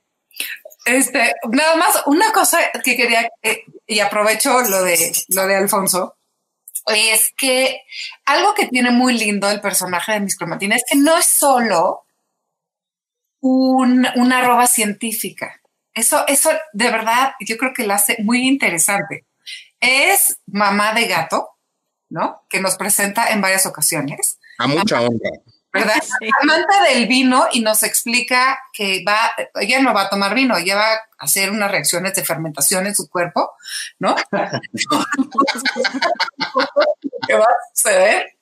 Este, 0.85 1.35
nada 1.51 1.77
más, 1.77 2.03
una 2.07 2.33
cosa 2.33 2.59
que 2.83 2.97
quería, 2.97 3.31
eh, 3.43 3.65
y 3.87 4.01
aprovecho 4.01 4.63
lo 4.63 4.83
de 4.83 5.13
lo 5.29 5.47
de 5.47 5.57
Alfonso, 5.57 6.17
es 6.87 7.33
que 7.37 7.83
algo 8.25 8.55
que 8.55 8.67
tiene 8.67 8.91
muy 8.91 9.17
lindo 9.17 9.49
el 9.51 9.61
personaje 9.61 10.13
de 10.13 10.21
Miss 10.21 10.37
Cromatina 10.37 10.75
es 10.75 10.83
que 10.89 10.99
no 10.99 11.17
es 11.17 11.27
solo 11.27 12.05
un, 13.41 14.07
una 14.17 14.39
arroba 14.39 14.67
científica. 14.67 15.61
Eso, 15.95 16.27
eso 16.27 16.51
de 16.73 16.91
verdad 16.91 17.33
yo 17.41 17.57
creo 17.57 17.73
que 17.75 17.87
lo 17.87 17.95
hace 17.95 18.17
muy 18.23 18.47
interesante. 18.47 19.27
Es 19.81 20.39
mamá 20.47 20.95
de 20.95 21.07
gato, 21.07 21.51
¿no? 22.09 22.43
Que 22.49 22.61
nos 22.61 22.77
presenta 22.77 23.31
en 23.31 23.41
varias 23.41 23.67
ocasiones. 23.67 24.39
A 24.59 24.67
mucha 24.67 25.01
honra. 25.01 25.31
¿verdad? 25.73 25.95
Amante 26.43 26.75
del 26.91 27.07
vino 27.09 27.47
y 27.51 27.61
nos 27.61 27.83
explica 27.83 28.59
que 28.73 29.03
va, 29.07 29.33
ella 29.61 29.81
no 29.81 29.95
va 29.95 30.03
a 30.03 30.11
tomar 30.11 30.35
vino, 30.35 30.57
ella 30.57 30.77
va 30.77 30.93
a 30.93 31.01
hacer 31.19 31.51
unas 31.51 31.71
reacciones 31.71 32.15
de 32.15 32.25
fermentación 32.25 32.87
en 32.87 32.95
su 32.95 33.09
cuerpo, 33.09 33.53
¿no? 33.99 34.15
¿Qué 37.27 37.35
va 37.35 37.45
a 37.45 37.75
suceder? 37.75 38.37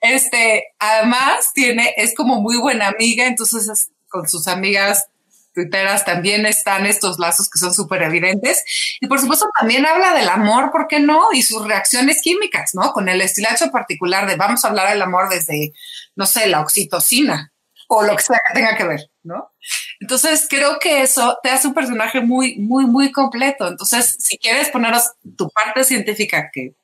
Este, 0.00 0.74
además 0.78 1.52
tiene, 1.52 1.92
es 1.96 2.14
como 2.14 2.40
muy 2.40 2.56
buena 2.56 2.88
amiga, 2.88 3.26
entonces 3.26 3.90
con 4.08 4.28
sus 4.28 4.48
amigas 4.48 5.06
tuiteras 5.54 6.04
también 6.04 6.46
están 6.46 6.86
estos 6.86 7.18
lazos 7.18 7.48
que 7.48 7.58
son 7.58 7.74
súper 7.74 8.02
evidentes. 8.02 8.62
Y 9.00 9.06
por 9.06 9.20
supuesto 9.20 9.46
también 9.58 9.86
habla 9.86 10.14
del 10.14 10.28
amor, 10.28 10.70
¿por 10.70 10.86
qué 10.86 11.00
no? 11.00 11.32
Y 11.32 11.42
sus 11.42 11.66
reacciones 11.66 12.20
químicas, 12.22 12.70
¿no? 12.74 12.92
Con 12.92 13.08
el 13.08 13.20
estilacho 13.20 13.70
particular 13.70 14.26
de 14.28 14.36
vamos 14.36 14.64
a 14.64 14.68
hablar 14.68 14.90
del 14.90 15.02
amor 15.02 15.28
desde, 15.28 15.72
no 16.16 16.26
sé, 16.26 16.46
la 16.46 16.60
oxitocina 16.60 17.52
o 17.88 18.02
lo 18.02 18.14
que 18.14 18.22
sea 18.22 18.40
que 18.46 18.54
tenga 18.54 18.76
que 18.76 18.84
ver, 18.84 19.10
¿no? 19.24 19.50
Entonces 19.98 20.46
creo 20.48 20.78
que 20.78 21.02
eso 21.02 21.38
te 21.42 21.50
hace 21.50 21.66
un 21.66 21.74
personaje 21.74 22.20
muy, 22.20 22.56
muy, 22.58 22.86
muy 22.86 23.10
completo. 23.10 23.66
Entonces, 23.66 24.16
si 24.18 24.38
quieres 24.38 24.70
poneros 24.70 25.10
tu 25.36 25.50
parte 25.50 25.82
científica, 25.82 26.50
que 26.52 26.74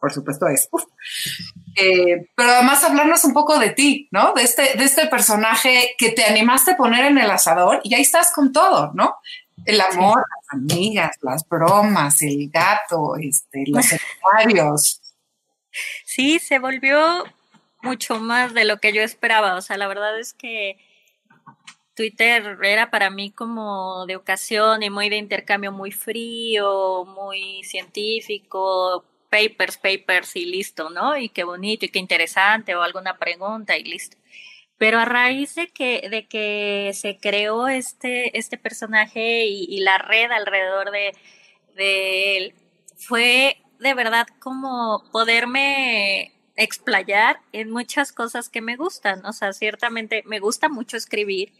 por 0.00 0.12
supuesto 0.12 0.46
es, 0.48 0.68
eh, 1.76 2.28
pero 2.34 2.50
además 2.50 2.82
hablarnos 2.84 3.24
un 3.24 3.32
poco 3.32 3.58
de 3.58 3.70
ti, 3.70 4.08
¿no? 4.10 4.32
De 4.32 4.42
este, 4.42 4.76
de 4.76 4.84
este 4.84 5.06
personaje 5.06 5.94
que 5.98 6.10
te 6.10 6.24
animaste 6.24 6.72
a 6.72 6.76
poner 6.76 7.04
en 7.06 7.18
el 7.18 7.30
asador 7.30 7.80
y 7.84 7.94
ahí 7.94 8.02
estás 8.02 8.32
con 8.32 8.52
todo, 8.52 8.92
¿no? 8.94 9.16
El 9.64 9.80
amor, 9.80 10.18
las 10.18 10.60
amigas, 10.60 11.16
las 11.20 11.46
bromas, 11.48 12.22
el 12.22 12.50
gato, 12.50 13.16
este, 13.16 13.64
los 13.66 13.84
secundarios. 13.86 15.00
Sí, 16.04 16.38
se 16.38 16.58
volvió 16.58 17.24
mucho 17.82 18.18
más 18.18 18.54
de 18.54 18.64
lo 18.64 18.78
que 18.78 18.92
yo 18.92 19.02
esperaba. 19.02 19.54
O 19.54 19.60
sea, 19.60 19.76
la 19.76 19.86
verdad 19.86 20.18
es 20.18 20.32
que 20.32 20.78
Twitter 21.94 22.58
era 22.62 22.90
para 22.90 23.10
mí 23.10 23.30
como 23.30 24.06
de 24.06 24.16
ocasión 24.16 24.82
y 24.82 24.90
muy 24.90 25.08
de 25.08 25.16
intercambio 25.16 25.72
muy 25.72 25.92
frío, 25.92 27.04
muy 27.04 27.62
científico, 27.64 29.04
papers, 29.30 29.78
papers 29.78 30.36
y 30.36 30.44
listo, 30.46 30.90
¿no? 30.90 31.16
Y 31.16 31.30
qué 31.30 31.44
bonito 31.44 31.86
y 31.86 31.88
qué 31.88 31.98
interesante 31.98 32.74
o 32.74 32.82
alguna 32.82 33.18
pregunta 33.18 33.76
y 33.78 33.84
listo. 33.84 34.16
Pero 34.78 34.98
a 34.98 35.04
raíz 35.04 35.54
de 35.54 35.68
que, 35.68 36.08
de 36.10 36.26
que 36.26 36.92
se 36.94 37.18
creó 37.18 37.68
este, 37.68 38.38
este 38.38 38.58
personaje 38.58 39.46
y, 39.46 39.78
la 39.80 39.98
red 39.98 40.30
alrededor 40.30 40.90
de, 40.90 41.12
de 41.74 42.36
él, 42.36 42.54
fue 42.96 43.58
de 43.78 43.94
verdad 43.94 44.26
como 44.40 45.04
poderme 45.12 46.32
explayar 46.56 47.40
en 47.52 47.70
muchas 47.70 48.12
cosas 48.12 48.48
que 48.48 48.60
me 48.60 48.76
gustan. 48.76 49.24
O 49.26 49.32
sea, 49.32 49.52
ciertamente 49.52 50.22
me 50.26 50.40
gusta 50.40 50.68
mucho 50.68 50.96
escribir 50.96 51.52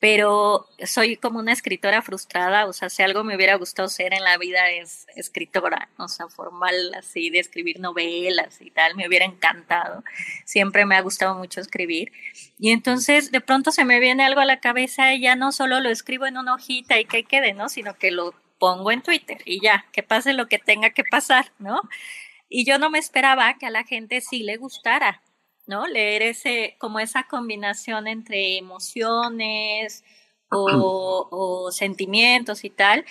pero 0.00 0.68
soy 0.84 1.16
como 1.16 1.40
una 1.40 1.52
escritora 1.52 2.02
frustrada, 2.02 2.66
o 2.66 2.72
sea, 2.72 2.88
si 2.88 3.02
algo 3.02 3.24
me 3.24 3.34
hubiera 3.34 3.56
gustado 3.56 3.88
ser 3.88 4.14
en 4.14 4.22
la 4.22 4.38
vida 4.38 4.70
es 4.70 5.06
escritora, 5.16 5.88
o 5.98 6.06
sea, 6.06 6.28
formal 6.28 6.94
así, 6.94 7.30
de 7.30 7.40
escribir 7.40 7.80
novelas 7.80 8.60
y 8.60 8.70
tal, 8.70 8.94
me 8.94 9.08
hubiera 9.08 9.24
encantado, 9.24 10.04
siempre 10.44 10.86
me 10.86 10.94
ha 10.94 11.00
gustado 11.00 11.34
mucho 11.34 11.60
escribir, 11.60 12.12
y 12.58 12.70
entonces 12.70 13.32
de 13.32 13.40
pronto 13.40 13.72
se 13.72 13.84
me 13.84 13.98
viene 13.98 14.24
algo 14.24 14.40
a 14.40 14.44
la 14.44 14.60
cabeza 14.60 15.12
y 15.14 15.20
ya 15.20 15.34
no 15.34 15.50
solo 15.50 15.80
lo 15.80 15.90
escribo 15.90 16.26
en 16.26 16.36
una 16.36 16.54
hojita 16.54 17.00
y 17.00 17.04
que 17.04 17.24
quede, 17.24 17.52
¿no? 17.52 17.68
Sino 17.68 17.94
que 17.94 18.10
lo 18.10 18.34
pongo 18.58 18.92
en 18.92 19.02
Twitter 19.02 19.38
y 19.44 19.60
ya, 19.60 19.86
que 19.92 20.02
pase 20.02 20.32
lo 20.32 20.46
que 20.46 20.58
tenga 20.58 20.90
que 20.90 21.04
pasar, 21.10 21.52
¿no? 21.58 21.80
Y 22.48 22.64
yo 22.64 22.78
no 22.78 22.88
me 22.90 22.98
esperaba 22.98 23.54
que 23.58 23.66
a 23.66 23.70
la 23.70 23.84
gente 23.84 24.20
sí 24.20 24.42
le 24.42 24.56
gustara, 24.56 25.22
¿no? 25.68 25.86
Leer 25.86 26.22
ese, 26.22 26.74
como 26.78 26.98
esa 26.98 27.24
combinación 27.24 28.08
entre 28.08 28.56
emociones 28.56 30.02
o, 30.50 31.68
sentimientos 31.70 32.64
y 32.64 32.70
tal, 32.70 33.04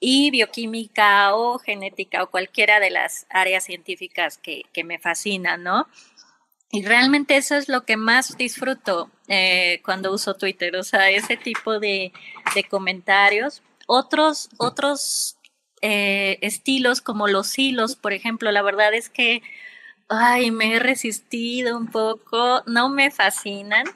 y 0.00 0.30
bioquímica 0.30 1.34
o 1.36 1.58
genética 1.58 2.24
o 2.24 2.30
cualquiera 2.30 2.80
de 2.80 2.90
las 2.90 3.26
áreas 3.30 3.64
científicas 3.64 4.36
que, 4.36 4.64
me 4.84 4.98
fascinan, 4.98 5.62
¿no? 5.62 5.86
Y 6.72 6.82
realmente 6.82 7.36
eso 7.36 7.54
es 7.54 7.68
lo 7.68 7.84
que 7.84 7.96
más 7.96 8.36
disfruto 8.36 9.10
eh, 9.28 9.80
cuando 9.84 10.12
uso 10.12 10.34
Twitter, 10.34 10.74
o 10.76 10.82
sea, 10.82 11.10
ese 11.10 11.36
tipo 11.36 11.78
de, 11.78 12.12
comentarios. 12.68 13.62
Otros, 13.86 14.48
otros 14.56 15.36
eh, 15.82 16.38
estilos 16.40 17.00
como 17.00 17.28
los 17.28 17.58
hilos, 17.58 17.94
por 17.94 18.12
ejemplo, 18.12 18.50
la 18.50 18.62
verdad 18.62 18.94
es 18.94 19.08
que 19.08 19.42
ay, 20.14 20.50
me 20.50 20.74
he 20.74 20.78
resistido 20.78 21.76
un 21.76 21.86
poco, 21.86 22.62
no 22.66 22.90
me 22.90 23.10
fascinan, 23.10 23.86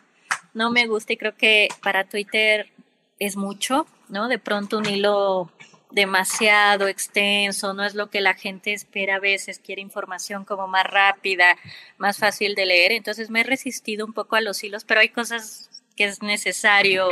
no 0.54 0.70
me 0.70 0.86
gusta 0.86 1.12
y 1.12 1.18
creo 1.18 1.36
que 1.36 1.68
para 1.82 2.04
Twitter 2.04 2.72
es 3.18 3.36
mucho, 3.36 3.86
¿no? 4.08 4.26
De 4.28 4.38
pronto 4.38 4.78
un 4.78 4.88
hilo 4.88 5.50
demasiado 5.90 6.88
extenso, 6.88 7.74
no 7.74 7.84
es 7.84 7.94
lo 7.94 8.08
que 8.08 8.22
la 8.22 8.32
gente 8.32 8.72
espera 8.72 9.16
a 9.16 9.20
veces, 9.20 9.58
quiere 9.58 9.82
información 9.82 10.46
como 10.46 10.66
más 10.66 10.84
rápida, 10.84 11.56
más 11.98 12.16
fácil 12.16 12.54
de 12.54 12.64
leer, 12.64 12.92
entonces 12.92 13.28
me 13.28 13.40
he 13.40 13.44
resistido 13.44 14.06
un 14.06 14.14
poco 14.14 14.36
a 14.36 14.40
los 14.40 14.64
hilos, 14.64 14.84
pero 14.84 15.00
hay 15.00 15.10
cosas 15.10 15.68
que 15.96 16.04
es 16.04 16.22
necesario 16.22 17.10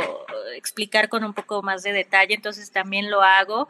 explicar 0.55 1.09
con 1.09 1.23
un 1.23 1.35
poco 1.35 1.61
más 1.61 1.83
de 1.83 1.93
detalle, 1.93 2.33
entonces 2.33 2.71
también 2.71 3.11
lo 3.11 3.21
hago, 3.21 3.67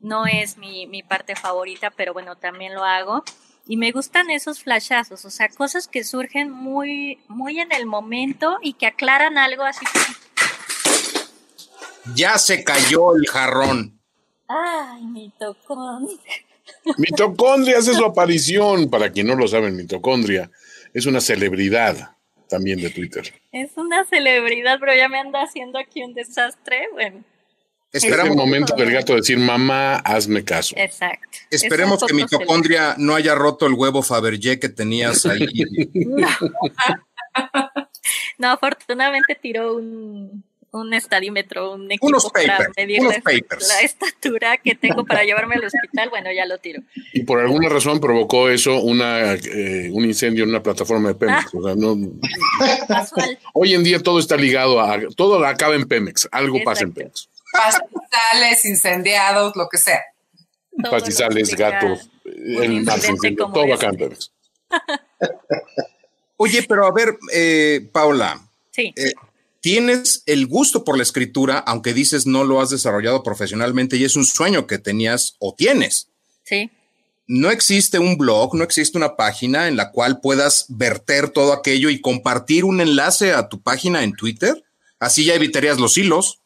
no 0.00 0.24
es 0.24 0.56
mi, 0.56 0.86
mi 0.86 1.02
parte 1.02 1.36
favorita, 1.36 1.90
pero 1.90 2.14
bueno, 2.14 2.36
también 2.36 2.74
lo 2.74 2.84
hago 2.84 3.22
y 3.66 3.76
me 3.76 3.92
gustan 3.92 4.30
esos 4.30 4.62
flashazos, 4.62 5.24
o 5.24 5.30
sea, 5.30 5.48
cosas 5.48 5.88
que 5.88 6.04
surgen 6.04 6.50
muy, 6.50 7.20
muy 7.28 7.60
en 7.60 7.72
el 7.72 7.86
momento 7.86 8.58
y 8.62 8.74
que 8.74 8.86
aclaran 8.86 9.38
algo 9.38 9.62
así. 9.62 9.86
Ya 12.14 12.38
se 12.38 12.64
cayó 12.64 13.14
el 13.14 13.26
jarrón. 13.28 14.00
Ay, 14.48 15.04
mitocondria. 15.04 16.18
Mitocondria 16.96 17.78
hace 17.78 17.94
su 17.94 18.04
aparición, 18.04 18.90
para 18.90 19.10
quien 19.10 19.26
no 19.26 19.34
lo 19.34 19.46
sabe, 19.46 19.70
mitocondria 19.70 20.50
es 20.92 21.06
una 21.06 21.20
celebridad 21.20 22.16
también 22.48 22.80
de 22.80 22.90
Twitter. 22.90 23.32
Es 23.50 23.76
una 23.76 24.04
celebridad, 24.04 24.78
pero 24.78 24.94
ya 24.94 25.08
me 25.08 25.18
anda 25.18 25.42
haciendo 25.42 25.78
aquí 25.78 26.02
un 26.02 26.12
desastre. 26.12 26.88
Bueno, 26.92 27.24
Esperamos 27.92 28.30
un 28.30 28.38
momento 28.38 28.74
del 28.74 28.90
gato 28.90 29.14
decir, 29.14 29.38
mamá, 29.38 29.96
hazme 29.96 30.42
caso. 30.44 30.74
Exacto. 30.78 31.28
Esperemos 31.50 32.02
que 32.02 32.14
mitocondria 32.14 32.94
no 32.96 33.14
haya 33.14 33.34
roto 33.34 33.66
el 33.66 33.74
huevo 33.74 34.02
Fabergé 34.02 34.58
que 34.58 34.70
tenías 34.70 35.26
ahí. 35.26 35.46
no. 38.38 38.50
afortunadamente 38.50 39.34
tiró 39.34 39.76
un, 39.76 40.42
un 40.70 40.94
estadímetro, 40.94 41.74
un 41.74 41.92
equipo 41.92 42.06
unos 42.06 42.30
para 42.30 42.66
medir 42.78 43.02
la, 43.02 43.80
estatura 43.82 44.56
que 44.56 44.74
tengo 44.74 45.04
para 45.04 45.24
llevarme 45.24 45.56
al 45.56 45.64
hospital, 45.64 46.08
bueno, 46.08 46.30
ya 46.34 46.46
lo 46.46 46.56
tiro. 46.56 46.80
Y 47.12 47.24
por 47.24 47.40
alguna 47.40 47.68
razón 47.68 48.00
provocó 48.00 48.48
eso 48.48 48.80
una, 48.80 49.34
eh, 49.34 49.90
un 49.92 50.06
incendio 50.06 50.44
en 50.44 50.50
una 50.50 50.62
plataforma 50.62 51.10
de 51.10 51.16
Pemex. 51.16 51.44
Ah. 51.44 51.58
O 51.58 51.62
sea, 51.62 51.74
no, 51.74 51.94
hoy 53.52 53.74
en 53.74 53.84
día 53.84 53.98
todo 53.98 54.18
está 54.18 54.38
ligado 54.38 54.80
a, 54.80 54.98
todo 55.14 55.44
acaba 55.44 55.74
en 55.74 55.86
Pemex, 55.86 56.26
algo 56.32 56.58
pasa 56.64 56.84
en 56.84 56.92
Pemex 56.92 57.28
pastizales, 57.52 58.64
incendiados, 58.64 59.54
lo 59.56 59.68
que 59.68 59.78
sea. 59.78 60.02
Pastizales, 60.90 61.54
gatos, 61.54 62.10
el 62.24 62.84
todo 63.36 63.74
acá 63.74 63.90
Oye, 66.36 66.62
pero 66.64 66.86
a 66.86 66.92
ver, 66.92 67.18
eh, 67.32 67.88
Paula. 67.92 68.40
Sí. 68.72 68.92
Eh, 68.96 69.12
tienes 69.60 70.22
el 70.26 70.46
gusto 70.46 70.82
por 70.82 70.96
la 70.96 71.02
escritura, 71.02 71.58
aunque 71.58 71.94
dices 71.94 72.26
no 72.26 72.44
lo 72.44 72.60
has 72.60 72.70
desarrollado 72.70 73.22
profesionalmente 73.22 73.96
y 73.96 74.04
es 74.04 74.16
un 74.16 74.24
sueño 74.24 74.66
que 74.66 74.78
tenías 74.78 75.36
o 75.38 75.54
tienes. 75.54 76.08
Sí. 76.44 76.70
No 77.28 77.50
existe 77.50 77.98
un 77.98 78.18
blog, 78.18 78.54
no 78.56 78.64
existe 78.64 78.98
una 78.98 79.16
página 79.16 79.68
en 79.68 79.76
la 79.76 79.92
cual 79.92 80.20
puedas 80.20 80.66
verter 80.68 81.30
todo 81.30 81.52
aquello 81.52 81.88
y 81.90 82.00
compartir 82.00 82.64
un 82.64 82.80
enlace 82.80 83.32
a 83.32 83.48
tu 83.48 83.62
página 83.62 84.02
en 84.02 84.14
Twitter. 84.14 84.64
Así 84.98 85.24
ya 85.24 85.34
evitarías 85.34 85.78
los 85.78 85.96
hilos. 85.96 86.41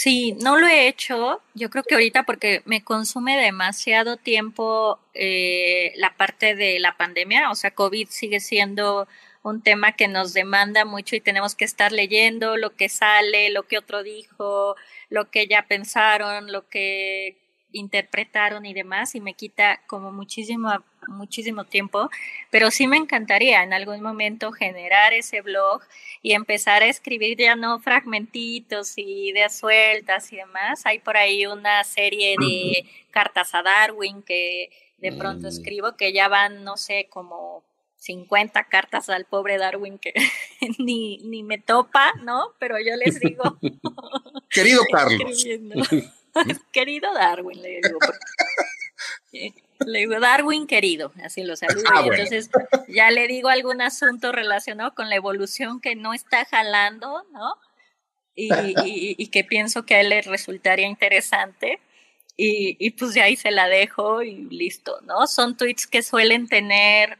Sí, 0.00 0.36
no 0.40 0.56
lo 0.56 0.68
he 0.68 0.86
hecho. 0.86 1.42
Yo 1.54 1.70
creo 1.70 1.82
que 1.82 1.96
ahorita 1.96 2.22
porque 2.22 2.62
me 2.66 2.84
consume 2.84 3.36
demasiado 3.36 4.16
tiempo 4.16 5.00
eh, 5.12 5.92
la 5.96 6.16
parte 6.16 6.54
de 6.54 6.78
la 6.78 6.96
pandemia. 6.96 7.50
O 7.50 7.56
sea, 7.56 7.72
COVID 7.72 8.06
sigue 8.08 8.38
siendo 8.38 9.08
un 9.42 9.60
tema 9.60 9.96
que 9.96 10.06
nos 10.06 10.34
demanda 10.34 10.84
mucho 10.84 11.16
y 11.16 11.20
tenemos 11.20 11.56
que 11.56 11.64
estar 11.64 11.90
leyendo 11.90 12.56
lo 12.56 12.76
que 12.76 12.88
sale, 12.88 13.50
lo 13.50 13.64
que 13.64 13.76
otro 13.76 14.04
dijo, 14.04 14.76
lo 15.10 15.32
que 15.32 15.48
ya 15.48 15.66
pensaron, 15.66 16.52
lo 16.52 16.68
que 16.68 17.36
interpretaron 17.72 18.66
y 18.66 18.74
demás 18.74 19.16
y 19.16 19.20
me 19.20 19.34
quita 19.34 19.80
como 19.88 20.12
muchísimo 20.12 20.70
muchísimo 21.08 21.64
tiempo, 21.64 22.10
pero 22.50 22.70
sí 22.70 22.86
me 22.86 22.96
encantaría 22.96 23.62
en 23.62 23.72
algún 23.72 24.00
momento 24.00 24.52
generar 24.52 25.12
ese 25.12 25.40
blog 25.40 25.82
y 26.22 26.32
empezar 26.32 26.82
a 26.82 26.86
escribir 26.86 27.38
ya 27.38 27.56
no 27.56 27.80
fragmentitos 27.80 28.96
y 28.98 29.30
ideas 29.30 29.58
sueltas 29.58 30.32
y 30.32 30.36
demás. 30.36 30.86
Hay 30.86 30.98
por 31.00 31.16
ahí 31.16 31.46
una 31.46 31.82
serie 31.84 32.36
de 32.38 32.86
cartas 33.10 33.54
a 33.54 33.62
Darwin 33.62 34.22
que 34.22 34.70
de 34.98 35.12
pronto 35.12 35.46
mm. 35.46 35.50
escribo 35.50 35.96
que 35.96 36.12
ya 36.12 36.28
van, 36.28 36.64
no 36.64 36.76
sé, 36.76 37.08
como 37.10 37.64
50 37.98 38.64
cartas 38.64 39.08
al 39.08 39.24
pobre 39.24 39.58
Darwin 39.58 39.98
que 39.98 40.14
ni, 40.78 41.18
ni 41.18 41.42
me 41.42 41.58
topa, 41.58 42.12
¿no? 42.22 42.54
Pero 42.58 42.78
yo 42.78 42.96
les 42.96 43.20
digo. 43.20 43.58
Querido 44.50 44.82
Carlos. 44.92 45.44
querido 46.72 47.12
Darwin, 47.12 47.60
le 47.60 47.80
digo. 47.82 49.58
Le 49.86 50.00
digo, 50.00 50.18
Darwin 50.18 50.66
querido, 50.66 51.12
así 51.22 51.42
lo 51.42 51.56
saludo. 51.56 51.84
Ah, 51.92 52.02
y 52.04 52.08
entonces 52.08 52.50
ya 52.88 53.10
le 53.10 53.28
digo 53.28 53.48
algún 53.48 53.80
asunto 53.80 54.32
relacionado 54.32 54.94
con 54.94 55.08
la 55.08 55.16
evolución 55.16 55.80
que 55.80 55.94
no 55.94 56.14
está 56.14 56.44
jalando, 56.44 57.24
¿no? 57.32 57.54
Y, 58.40 59.16
y, 59.18 59.26
que 59.30 59.42
pienso 59.42 59.84
que 59.84 59.96
a 59.96 60.00
él 60.00 60.10
le 60.10 60.22
resultaría 60.22 60.86
interesante. 60.86 61.80
Y, 62.36 62.76
y, 62.78 62.90
pues 62.90 63.12
ya 63.14 63.24
ahí 63.24 63.34
se 63.34 63.50
la 63.50 63.66
dejo 63.66 64.22
y 64.22 64.44
listo, 64.44 65.00
¿no? 65.00 65.26
Son 65.26 65.56
tweets 65.56 65.88
que 65.88 66.04
suelen 66.04 66.46
tener 66.46 67.18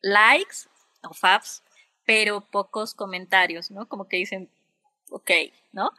likes 0.00 0.68
o 1.02 1.12
faps, 1.12 1.64
pero 2.06 2.40
pocos 2.40 2.94
comentarios, 2.94 3.72
¿no? 3.72 3.88
Como 3.88 4.06
que 4.06 4.18
dicen, 4.18 4.48
ok, 5.10 5.30
¿no? 5.72 5.90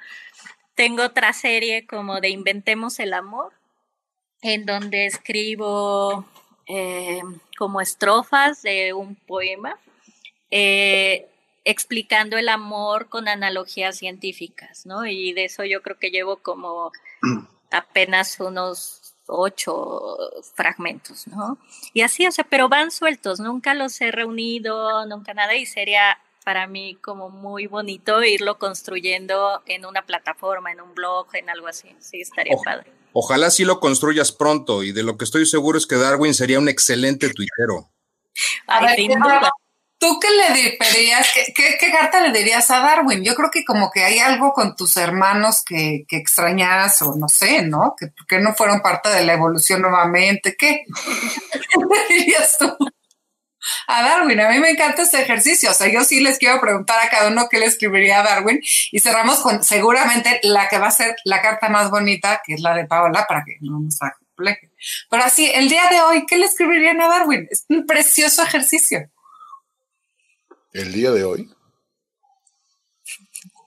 Tengo 0.74 1.04
otra 1.04 1.34
serie 1.34 1.86
como 1.86 2.22
de 2.22 2.30
Inventemos 2.30 3.00
el 3.00 3.14
Amor, 3.14 3.52
en 4.46 4.64
donde 4.68 5.08
escribo 5.08 6.24
eh, 6.68 7.20
como 7.58 7.82
estrofas 7.82 8.62
de 8.62 8.94
un 8.94 9.16
poema, 9.16 9.80
eh, 10.52 11.28
explicando 11.64 12.38
el 12.38 12.48
amor 12.50 13.10
con 13.10 13.28
analogías 13.28 13.98
científicas, 13.98 14.86
¿no? 14.86 15.08
Y 15.08 15.34
de 15.34 15.46
eso 15.46 15.64
yo 15.64 15.82
creo 15.82 15.98
que 15.98 16.12
llevo 16.12 16.38
como 16.38 16.92
apenas 17.72 18.40
unos 18.40 19.16
ocho 19.26 20.16
fragmentos, 20.54 21.26
¿no? 21.26 21.58
Y 21.94 22.02
así, 22.02 22.28
o 22.28 22.32
sea, 22.32 22.46
pero 22.48 22.70
van 22.70 22.92
sueltos, 22.92 23.40
nunca 23.40 23.74
los 23.74 24.00
he 24.00 24.12
reunido, 24.12 25.08
nunca 25.08 25.34
nada, 25.34 25.56
y 25.56 25.66
sería 25.66 26.20
para 26.46 26.68
mí 26.68 26.96
como 27.02 27.30
muy 27.30 27.66
bonito 27.66 28.24
irlo 28.24 28.60
construyendo 28.60 29.64
en 29.66 29.84
una 29.86 30.06
plataforma, 30.06 30.72
en 30.72 30.80
un 30.80 30.94
blog, 30.94 31.28
en 31.34 31.50
algo 31.50 31.68
así. 31.68 31.90
Sí, 32.00 32.22
estaría 32.22 32.56
padre. 32.64 32.92
Ojalá 33.14 33.50
sí 33.50 33.66
lo 33.66 33.80
construyas 33.80 34.32
pronto 34.32 34.84
y 34.84 34.92
de 34.92 35.02
lo 35.02 35.18
que 35.18 35.26
estoy 35.26 35.48
seguro 35.48 35.78
es 35.78 35.88
que 35.88 35.96
Darwin 35.96 36.36
sería 36.36 36.60
un 36.60 36.70
excelente 36.70 37.32
tuitero. 37.32 37.90
¿Tú 39.98 40.20
qué 40.20 40.28
le 40.30 40.54
dirías, 40.54 41.28
qué, 41.56 41.92
carta 41.92 42.22
le 42.28 42.38
dirías 42.38 42.70
a 42.70 42.80
Darwin? 42.80 43.24
Yo 43.24 43.34
creo 43.34 43.50
que 43.50 43.66
como 43.66 43.90
que 43.90 44.04
hay 44.04 44.20
algo 44.20 44.54
con 44.54 44.76
tus 44.76 44.98
hermanos 44.98 45.64
que, 45.66 46.06
que 46.08 46.18
extrañas 46.18 47.02
o 47.02 47.16
no 47.16 47.28
sé, 47.28 47.64
¿no? 47.64 47.96
Que, 47.98 48.10
que 48.28 48.40
no 48.40 48.54
fueron 48.54 48.82
parte 48.82 49.10
de 49.10 49.26
la 49.26 49.34
evolución 49.34 49.82
nuevamente. 49.82 50.56
¿Qué? 50.56 50.84
¿Qué 51.52 51.80
le 51.80 52.16
dirías 52.20 52.56
tú? 52.60 52.78
A 53.88 54.04
Darwin. 54.04 54.40
A 54.40 54.50
mí 54.50 54.60
me 54.60 54.72
encanta 54.72 55.02
este 55.02 55.22
ejercicio. 55.22 55.72
O 55.72 55.74
sea, 55.74 55.92
yo 55.92 56.04
sí 56.04 56.20
les 56.20 56.38
quiero 56.38 56.60
preguntar 56.60 57.00
a 57.06 57.10
cada 57.10 57.30
uno 57.30 57.48
qué 57.50 57.60
le 57.60 57.66
escribiría 57.66 58.20
a 58.20 58.24
Darwin 58.24 58.62
y 58.92 59.00
cerramos 59.00 59.40
con 59.40 59.64
seguramente 59.64 60.40
la 60.44 60.68
que 60.70 60.78
va 60.78 60.88
a 60.88 60.92
ser 60.92 61.16
la 61.26 61.42
carta 61.42 61.70
más 61.70 61.90
bonita, 61.90 62.42
que 62.46 62.54
es 62.54 62.62
la 62.62 62.76
de 62.76 62.86
Paola, 62.86 63.26
para 63.28 63.44
que 63.44 63.58
no 63.62 63.80
nos 63.80 63.98
compleje. 64.00 64.72
Pero 65.10 65.24
así, 65.24 65.50
el 65.54 65.70
día 65.70 65.90
de 65.90 66.02
hoy, 66.02 66.26
¿qué 66.28 66.38
le 66.38 66.46
escribirían 66.46 67.02
a 67.02 67.08
Darwin? 67.08 67.48
Es 67.50 67.66
un 67.70 67.86
precioso 67.86 68.44
ejercicio. 68.44 69.10
El 70.74 70.92
día 70.92 71.12
de 71.12 71.24
hoy. 71.24 71.50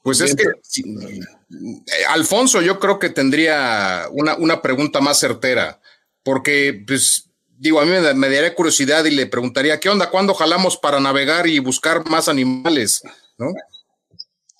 Pues 0.02 0.20
es 0.20 0.34
que 0.34 0.44
eh, 0.44 2.04
Alfonso, 2.08 2.62
yo 2.62 2.78
creo 2.78 2.98
que 2.98 3.10
tendría 3.10 4.06
una, 4.10 4.36
una 4.36 4.62
pregunta 4.62 5.00
más 5.00 5.18
certera, 5.18 5.80
porque 6.22 6.82
pues 6.86 7.27
digo, 7.58 7.80
a 7.80 7.84
mí 7.84 7.90
me, 7.90 8.28
daría 8.30 8.54
curiosidad 8.54 9.04
y 9.04 9.10
le 9.10 9.26
preguntaría, 9.26 9.80
¿qué 9.80 9.88
onda? 9.88 10.10
¿Cuándo 10.10 10.34
jalamos 10.34 10.76
para 10.76 11.00
navegar 11.00 11.46
y 11.46 11.58
buscar 11.58 12.08
más 12.08 12.28
animales? 12.28 13.02
¿No? 13.36 13.52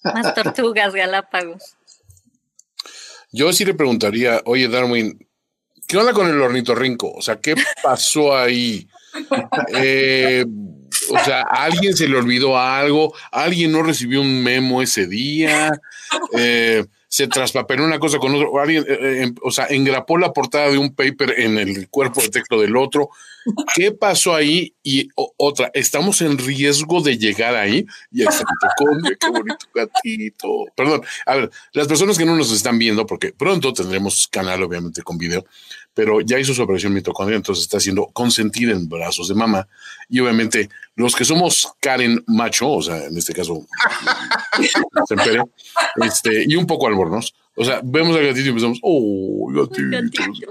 Más 0.02 0.34
tortugas 0.34 0.92
Galápagos. 0.92 1.76
Yo 3.30 3.52
sí 3.52 3.64
le 3.64 3.74
preguntaría, 3.74 4.42
oye, 4.46 4.68
Darwin, 4.68 5.26
¿qué 5.86 5.96
onda 5.96 6.12
con 6.12 6.28
el 6.28 6.40
ornitorrinco? 6.40 7.12
O 7.12 7.22
sea, 7.22 7.40
¿qué 7.40 7.54
pasó 7.82 8.36
ahí? 8.36 8.88
Eh, 9.74 10.44
o 11.10 11.18
sea, 11.24 11.42
¿a 11.42 11.64
alguien 11.64 11.96
se 11.96 12.08
le 12.08 12.16
olvidó 12.16 12.58
algo? 12.58 13.14
¿Alguien 13.30 13.72
no 13.72 13.82
recibió 13.82 14.20
un 14.20 14.42
memo 14.42 14.82
ese 14.82 15.06
día? 15.06 15.70
Eh, 16.36 16.84
se 17.08 17.26
traspapeló 17.26 17.84
una 17.84 17.98
cosa 17.98 18.18
con 18.18 18.34
otro, 18.34 18.60
alguien, 18.60 18.84
eh, 18.86 18.98
eh, 19.00 19.22
em, 19.22 19.34
o 19.42 19.50
sea, 19.50 19.66
engrapó 19.66 20.18
la 20.18 20.32
portada 20.32 20.70
de 20.70 20.76
un 20.76 20.94
paper 20.94 21.40
en 21.40 21.58
el 21.58 21.88
cuerpo 21.88 22.20
de 22.20 22.28
texto 22.28 22.60
del 22.60 22.76
otro. 22.76 23.08
¿Qué 23.74 23.92
pasó 23.92 24.34
ahí? 24.34 24.74
Y 24.82 25.08
otra, 25.14 25.70
estamos 25.72 26.20
en 26.20 26.36
riesgo 26.36 27.00
de 27.00 27.16
llegar 27.16 27.56
ahí. 27.56 27.86
Y 28.12 28.22
el 28.22 28.28
conde, 28.76 29.16
qué 29.18 29.30
bonito 29.30 29.66
gatito. 29.74 30.66
Perdón, 30.76 31.02
a 31.24 31.34
ver, 31.34 31.50
las 31.72 31.88
personas 31.88 32.18
que 32.18 32.26
no 32.26 32.36
nos 32.36 32.52
están 32.52 32.78
viendo, 32.78 33.06
porque 33.06 33.32
pronto 33.32 33.72
tendremos 33.72 34.28
canal, 34.28 34.62
obviamente, 34.62 35.02
con 35.02 35.16
video, 35.16 35.46
pero 35.98 36.20
ya 36.20 36.38
hizo 36.38 36.54
su 36.54 36.62
operación 36.62 36.94
mitocondria, 36.94 37.34
entonces 37.34 37.64
está 37.64 37.80
siendo 37.80 38.06
consentida 38.12 38.70
en 38.70 38.88
brazos 38.88 39.26
de 39.26 39.34
mamá. 39.34 39.66
Y 40.08 40.20
obviamente, 40.20 40.68
los 40.94 41.16
que 41.16 41.24
somos 41.24 41.72
Karen 41.80 42.22
macho, 42.28 42.70
o 42.70 42.80
sea, 42.80 43.06
en 43.06 43.18
este 43.18 43.34
caso, 43.34 43.66
este, 45.96 46.44
y 46.46 46.54
un 46.54 46.68
poco 46.68 46.86
albornoz, 46.86 47.34
o 47.56 47.64
sea, 47.64 47.80
vemos 47.82 48.16
al 48.16 48.26
gatito 48.26 48.46
y 48.46 48.48
empezamos, 48.50 48.78
oh, 48.80 49.50
gatito. 49.50 50.46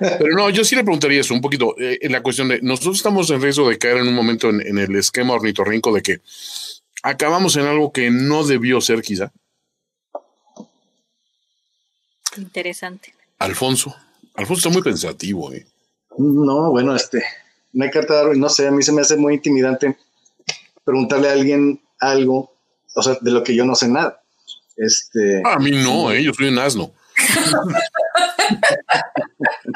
Pero 0.00 0.34
no, 0.34 0.48
yo 0.48 0.64
sí 0.64 0.74
le 0.74 0.84
preguntaría 0.84 1.20
eso 1.20 1.34
un 1.34 1.42
poquito, 1.42 1.78
eh, 1.78 1.98
en 2.00 2.12
la 2.12 2.22
cuestión 2.22 2.48
de, 2.48 2.62
nosotros 2.62 2.96
estamos 2.96 3.28
en 3.28 3.42
riesgo 3.42 3.68
de 3.68 3.76
caer 3.76 3.98
en 3.98 4.08
un 4.08 4.14
momento 4.14 4.48
en, 4.48 4.62
en 4.66 4.78
el 4.78 4.96
esquema 4.96 5.34
ornitorrinco 5.34 5.92
de 5.92 6.00
que 6.00 6.20
acabamos 7.02 7.56
en 7.56 7.66
algo 7.66 7.92
que 7.92 8.10
no 8.10 8.42
debió 8.42 8.80
ser 8.80 9.02
quizá. 9.02 9.30
Interesante. 12.38 13.12
Alfonso. 13.38 13.94
Alfonso 14.36 14.68
está 14.68 14.70
muy 14.70 14.82
pensativo, 14.82 15.52
¿eh? 15.52 15.66
No, 16.18 16.70
bueno, 16.70 16.94
este, 16.94 17.22
una 17.74 17.90
carta 17.90 18.14
de 18.14 18.20
Darwin, 18.20 18.40
no 18.40 18.48
sé, 18.48 18.68
a 18.68 18.70
mí 18.70 18.82
se 18.82 18.92
me 18.92 19.02
hace 19.02 19.16
muy 19.16 19.34
intimidante 19.34 19.96
preguntarle 20.84 21.28
a 21.28 21.32
alguien 21.32 21.80
algo, 21.98 22.54
o 22.94 23.02
sea, 23.02 23.18
de 23.20 23.30
lo 23.30 23.42
que 23.42 23.54
yo 23.54 23.64
no 23.64 23.74
sé 23.74 23.88
nada. 23.88 24.22
Este. 24.76 25.42
A 25.44 25.58
mí 25.58 25.70
no, 25.70 26.12
¿eh? 26.12 26.22
Yo 26.22 26.32
soy 26.32 26.48
un 26.48 26.58
asno. 26.58 26.92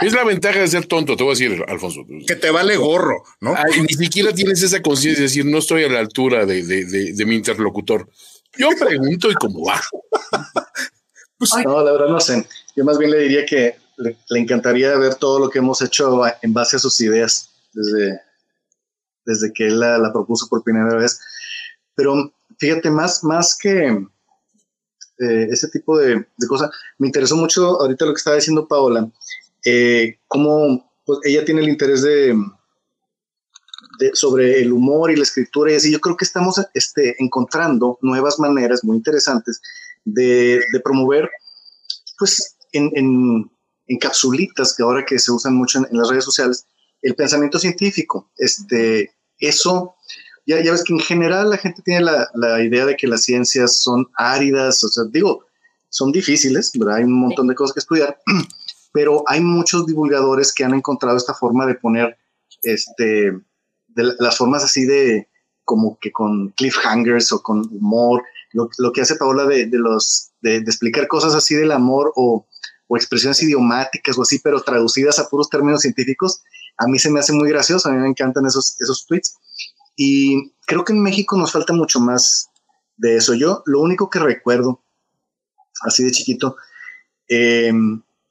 es 0.02 0.12
la 0.12 0.24
ventaja 0.24 0.60
de 0.60 0.68
ser 0.68 0.86
tonto, 0.86 1.16
te 1.16 1.24
voy 1.24 1.32
a 1.32 1.38
decir, 1.38 1.64
Alfonso. 1.68 2.04
Que 2.26 2.36
te 2.36 2.50
vale 2.50 2.76
gorro, 2.76 3.24
¿no? 3.40 3.54
ni 3.76 3.94
siquiera 3.94 4.32
tienes 4.32 4.62
esa 4.62 4.82
conciencia 4.82 5.20
de 5.20 5.28
decir, 5.28 5.46
no 5.46 5.58
estoy 5.58 5.84
a 5.84 5.88
la 5.88 6.00
altura 6.00 6.46
de, 6.46 6.62
de, 6.62 7.24
mi 7.26 7.34
interlocutor. 7.34 8.08
Yo 8.58 8.68
pregunto 8.78 9.30
y 9.30 9.34
cómo 9.34 9.64
va. 9.64 9.80
no, 11.64 11.82
la 11.82 11.92
verdad 11.92 12.08
no 12.08 12.20
sé. 12.20 12.46
Yo 12.76 12.84
más 12.84 12.98
bien 12.98 13.10
le 13.10 13.20
diría 13.20 13.46
que 13.46 13.76
le, 14.00 14.16
encantaría 14.30 14.96
ver 14.96 15.14
todo 15.14 15.38
lo 15.38 15.48
que 15.50 15.58
hemos 15.58 15.82
hecho 15.82 16.22
en 16.42 16.52
base 16.52 16.76
a 16.76 16.80
sus 16.80 17.00
ideas 17.00 17.50
desde, 17.72 18.20
desde 19.24 19.52
que 19.52 19.66
él 19.66 19.80
la, 19.80 20.12
propuso 20.12 20.48
por 20.48 20.62
primera 20.62 20.94
vez. 20.96 21.20
Pero 21.94 22.32
fíjate, 22.58 22.90
más, 22.90 23.22
más 23.22 23.56
que 23.56 23.88
eh, 25.18 25.48
ese 25.50 25.68
tipo 25.68 25.98
de, 25.98 26.26
cosas, 26.48 26.70
me 26.98 27.08
interesó 27.08 27.36
mucho 27.36 27.80
ahorita 27.80 28.06
lo 28.06 28.14
que 28.14 28.18
estaba 28.18 28.36
diciendo 28.36 28.66
Paola, 28.66 29.10
eh, 29.64 30.18
cómo 30.26 30.90
pues, 31.04 31.20
ella 31.24 31.44
tiene 31.44 31.60
el 31.60 31.68
interés 31.68 32.02
de, 32.02 32.34
sobre 34.14 34.62
el 34.62 34.72
humor 34.72 35.10
y 35.10 35.16
la 35.16 35.24
escritura 35.24 35.72
y 35.72 35.74
así, 35.74 35.92
yo 35.92 36.00
creo 36.00 36.16
que 36.16 36.24
estamos 36.24 36.58
este, 36.72 37.22
encontrando 37.22 37.98
nuevas 38.00 38.38
maneras 38.38 38.82
muy 38.82 38.96
interesantes 38.96 39.60
de, 40.04 40.62
promover, 40.82 41.28
pues, 42.18 42.56
en, 42.72 42.90
en, 42.94 43.50
capsulitas 43.98 44.74
que 44.74 44.82
ahora 44.82 45.04
que 45.04 45.18
se 45.18 45.32
usan 45.32 45.54
mucho 45.54 45.78
en, 45.78 45.86
las 45.90 46.08
redes 46.08 46.24
sociales, 46.24 46.66
el 47.02 47.14
pensamiento 47.14 47.58
científico. 47.58 48.30
Este, 48.36 49.14
eso, 49.38 49.96
ya, 50.46 50.62
ya 50.62 50.72
ves 50.72 50.84
que 50.84 50.92
en 50.92 51.00
general 51.00 51.50
la 51.50 51.56
gente 51.56 51.82
tiene 51.82 52.02
la, 52.02 52.28
la 52.34 52.62
idea 52.62 52.86
de 52.86 52.96
que 52.96 53.06
las 53.06 53.22
ciencias 53.22 53.82
son 53.82 54.06
áridas, 54.16 54.82
o 54.84 54.88
sea, 54.88 55.04
digo, 55.10 55.44
son 55.88 56.12
difíciles. 56.12 56.72
Hay 56.94 57.04
un 57.04 57.20
montón 57.20 57.48
de 57.48 57.54
cosas 57.54 57.74
que 57.74 57.80
estudiar, 57.80 58.18
pero 58.92 59.22
hay 59.26 59.40
muchos 59.40 59.86
divulgadores 59.86 60.54
que 60.54 60.64
han 60.64 60.74
encontrado 60.74 61.16
esta 61.16 61.34
forma 61.34 61.66
de 61.66 61.74
poner 61.74 62.16
este, 62.62 63.32
de 63.88 64.14
las 64.18 64.38
formas 64.38 64.64
así 64.64 64.84
de 64.84 65.28
como 65.64 65.98
que 66.00 66.10
con 66.10 66.50
cliffhangers 66.50 67.32
o 67.32 67.42
con 67.42 67.60
humor, 67.70 68.22
lo, 68.52 68.68
lo 68.78 68.92
que 68.92 69.02
hace 69.02 69.16
Paola 69.16 69.46
de, 69.46 69.66
de 69.66 69.78
los, 69.78 70.30
de, 70.40 70.56
explicar 70.56 71.06
cosas 71.06 71.34
así 71.34 71.54
del 71.54 71.70
amor 71.70 72.12
o, 72.16 72.46
o, 72.90 72.96
expresiones 72.96 73.42
idiomáticas 73.42 74.18
o 74.18 74.22
así, 74.22 74.40
pero 74.40 74.60
traducidas 74.62 75.18
a 75.18 75.28
puros 75.28 75.48
términos 75.48 75.82
científicos, 75.82 76.42
a 76.76 76.86
mí 76.86 76.98
se 76.98 77.10
me 77.10 77.20
hace 77.20 77.32
muy 77.32 77.48
gracioso, 77.48 77.88
a 77.88 77.92
mí 77.92 77.98
me 77.98 78.08
encantan 78.08 78.46
esos, 78.46 78.76
esos 78.80 79.06
tweets. 79.06 79.36
Y 79.96 80.52
creo 80.66 80.84
que 80.84 80.92
en 80.92 81.02
México 81.02 81.36
nos 81.36 81.52
falta 81.52 81.72
mucho 81.72 82.00
más 82.00 82.48
de 82.96 83.16
eso. 83.16 83.34
Yo 83.34 83.62
lo 83.66 83.80
único 83.80 84.10
que 84.10 84.18
recuerdo, 84.18 84.82
así 85.82 86.02
de 86.02 86.10
chiquito, 86.10 86.56
eh, 87.28 87.72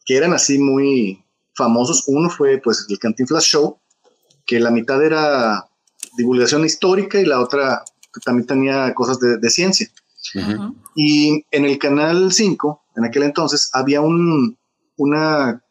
que 0.05 0.17
eran 0.17 0.33
así 0.33 0.57
muy 0.57 1.23
famosos, 1.55 2.03
uno 2.07 2.29
fue 2.29 2.57
pues 2.57 2.85
el 2.89 2.99
Cantinflas 2.99 3.43
Show, 3.43 3.79
que 4.45 4.59
la 4.59 4.71
mitad 4.71 5.03
era 5.03 5.69
divulgación 6.17 6.65
histórica 6.65 7.19
y 7.19 7.25
la 7.25 7.39
otra 7.39 7.83
también 8.25 8.47
tenía 8.47 8.93
cosas 8.93 9.19
de, 9.19 9.49
ciencia. 9.49 9.87
Y 10.95 11.45
en 11.51 11.65
el 11.65 11.77
canal 11.77 12.31
5, 12.31 12.83
en 12.99 13.05
aquel 13.05 13.23
entonces, 13.23 13.69
había 13.73 14.01
un, 14.01 14.57
una, 14.97 15.63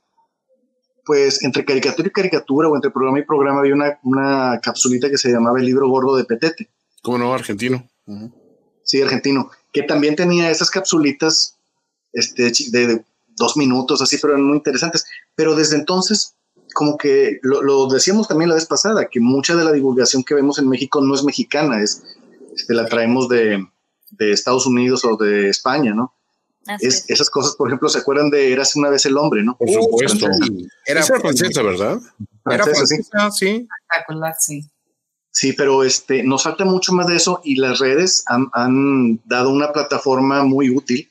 pues 1.04 1.42
entre 1.44 1.64
caricatura 1.64 2.08
y 2.08 2.12
caricatura 2.12 2.68
o 2.68 2.74
entre 2.74 2.90
programa 2.90 3.20
y 3.20 3.24
programa 3.24 3.60
había 3.60 3.74
una, 3.74 3.98
una 4.02 4.60
capsulita 4.60 5.08
que 5.08 5.18
se 5.18 5.30
llamaba 5.30 5.60
El 5.60 5.66
libro 5.66 5.88
gordo 5.88 6.16
de 6.16 6.24
Petete. 6.24 6.68
¿Cómo 7.02 7.18
no? 7.18 7.32
Argentino. 7.32 7.88
Sí, 8.82 9.00
argentino. 9.00 9.50
Que 9.72 9.82
también 9.82 10.16
tenía 10.16 10.50
esas 10.50 10.70
capsulitas 10.70 11.56
este, 12.12 12.50
de 12.70 13.04
dos 13.36 13.56
minutos, 13.56 14.02
así, 14.02 14.18
pero 14.18 14.32
eran 14.34 14.44
muy 14.44 14.56
interesantes. 14.56 15.06
Pero 15.36 15.54
desde 15.54 15.76
entonces 15.76 16.34
como 16.74 16.96
que 16.96 17.40
lo, 17.42 17.88
decíamos 17.88 18.28
también 18.28 18.48
la 18.48 18.54
vez 18.54 18.66
pasada, 18.66 19.08
que 19.10 19.20
mucha 19.20 19.56
de 19.56 19.64
la 19.64 19.72
divulgación 19.72 20.22
que 20.22 20.34
vemos 20.34 20.58
en 20.58 20.68
México 20.68 21.00
no 21.00 21.14
es 21.14 21.24
mexicana, 21.24 21.82
es, 21.82 22.04
este, 22.54 22.74
la 22.74 22.86
traemos 22.86 23.28
de, 23.28 23.66
Estados 24.18 24.66
Unidos 24.66 25.04
o 25.04 25.16
de 25.16 25.48
España, 25.48 25.92
¿no? 25.92 26.14
Es, 26.80 27.04
esas 27.08 27.30
cosas, 27.30 27.56
por 27.56 27.68
ejemplo, 27.68 27.88
¿se 27.88 27.98
acuerdan 27.98 28.30
de 28.30 28.52
Eras 28.52 28.76
una 28.76 28.90
vez 28.90 29.06
el 29.06 29.16
hombre, 29.16 29.42
no? 29.42 29.56
Por 29.56 29.68
supuesto. 29.70 30.26
era 30.84 31.02
francesa, 31.02 31.62
¿verdad? 31.62 31.98
Era 32.50 32.64
francesa, 32.64 33.30
sí. 33.30 33.66
sí. 34.40 34.70
Sí, 35.30 35.52
pero 35.52 35.84
este, 35.84 36.22
nos 36.22 36.42
falta 36.42 36.64
mucho 36.64 36.92
más 36.92 37.06
de 37.06 37.16
eso 37.16 37.40
y 37.44 37.56
las 37.56 37.78
redes 37.78 38.24
han, 38.26 38.48
han 38.52 39.20
dado 39.24 39.50
una 39.50 39.72
plataforma 39.72 40.42
muy 40.42 40.68
útil 40.70 41.08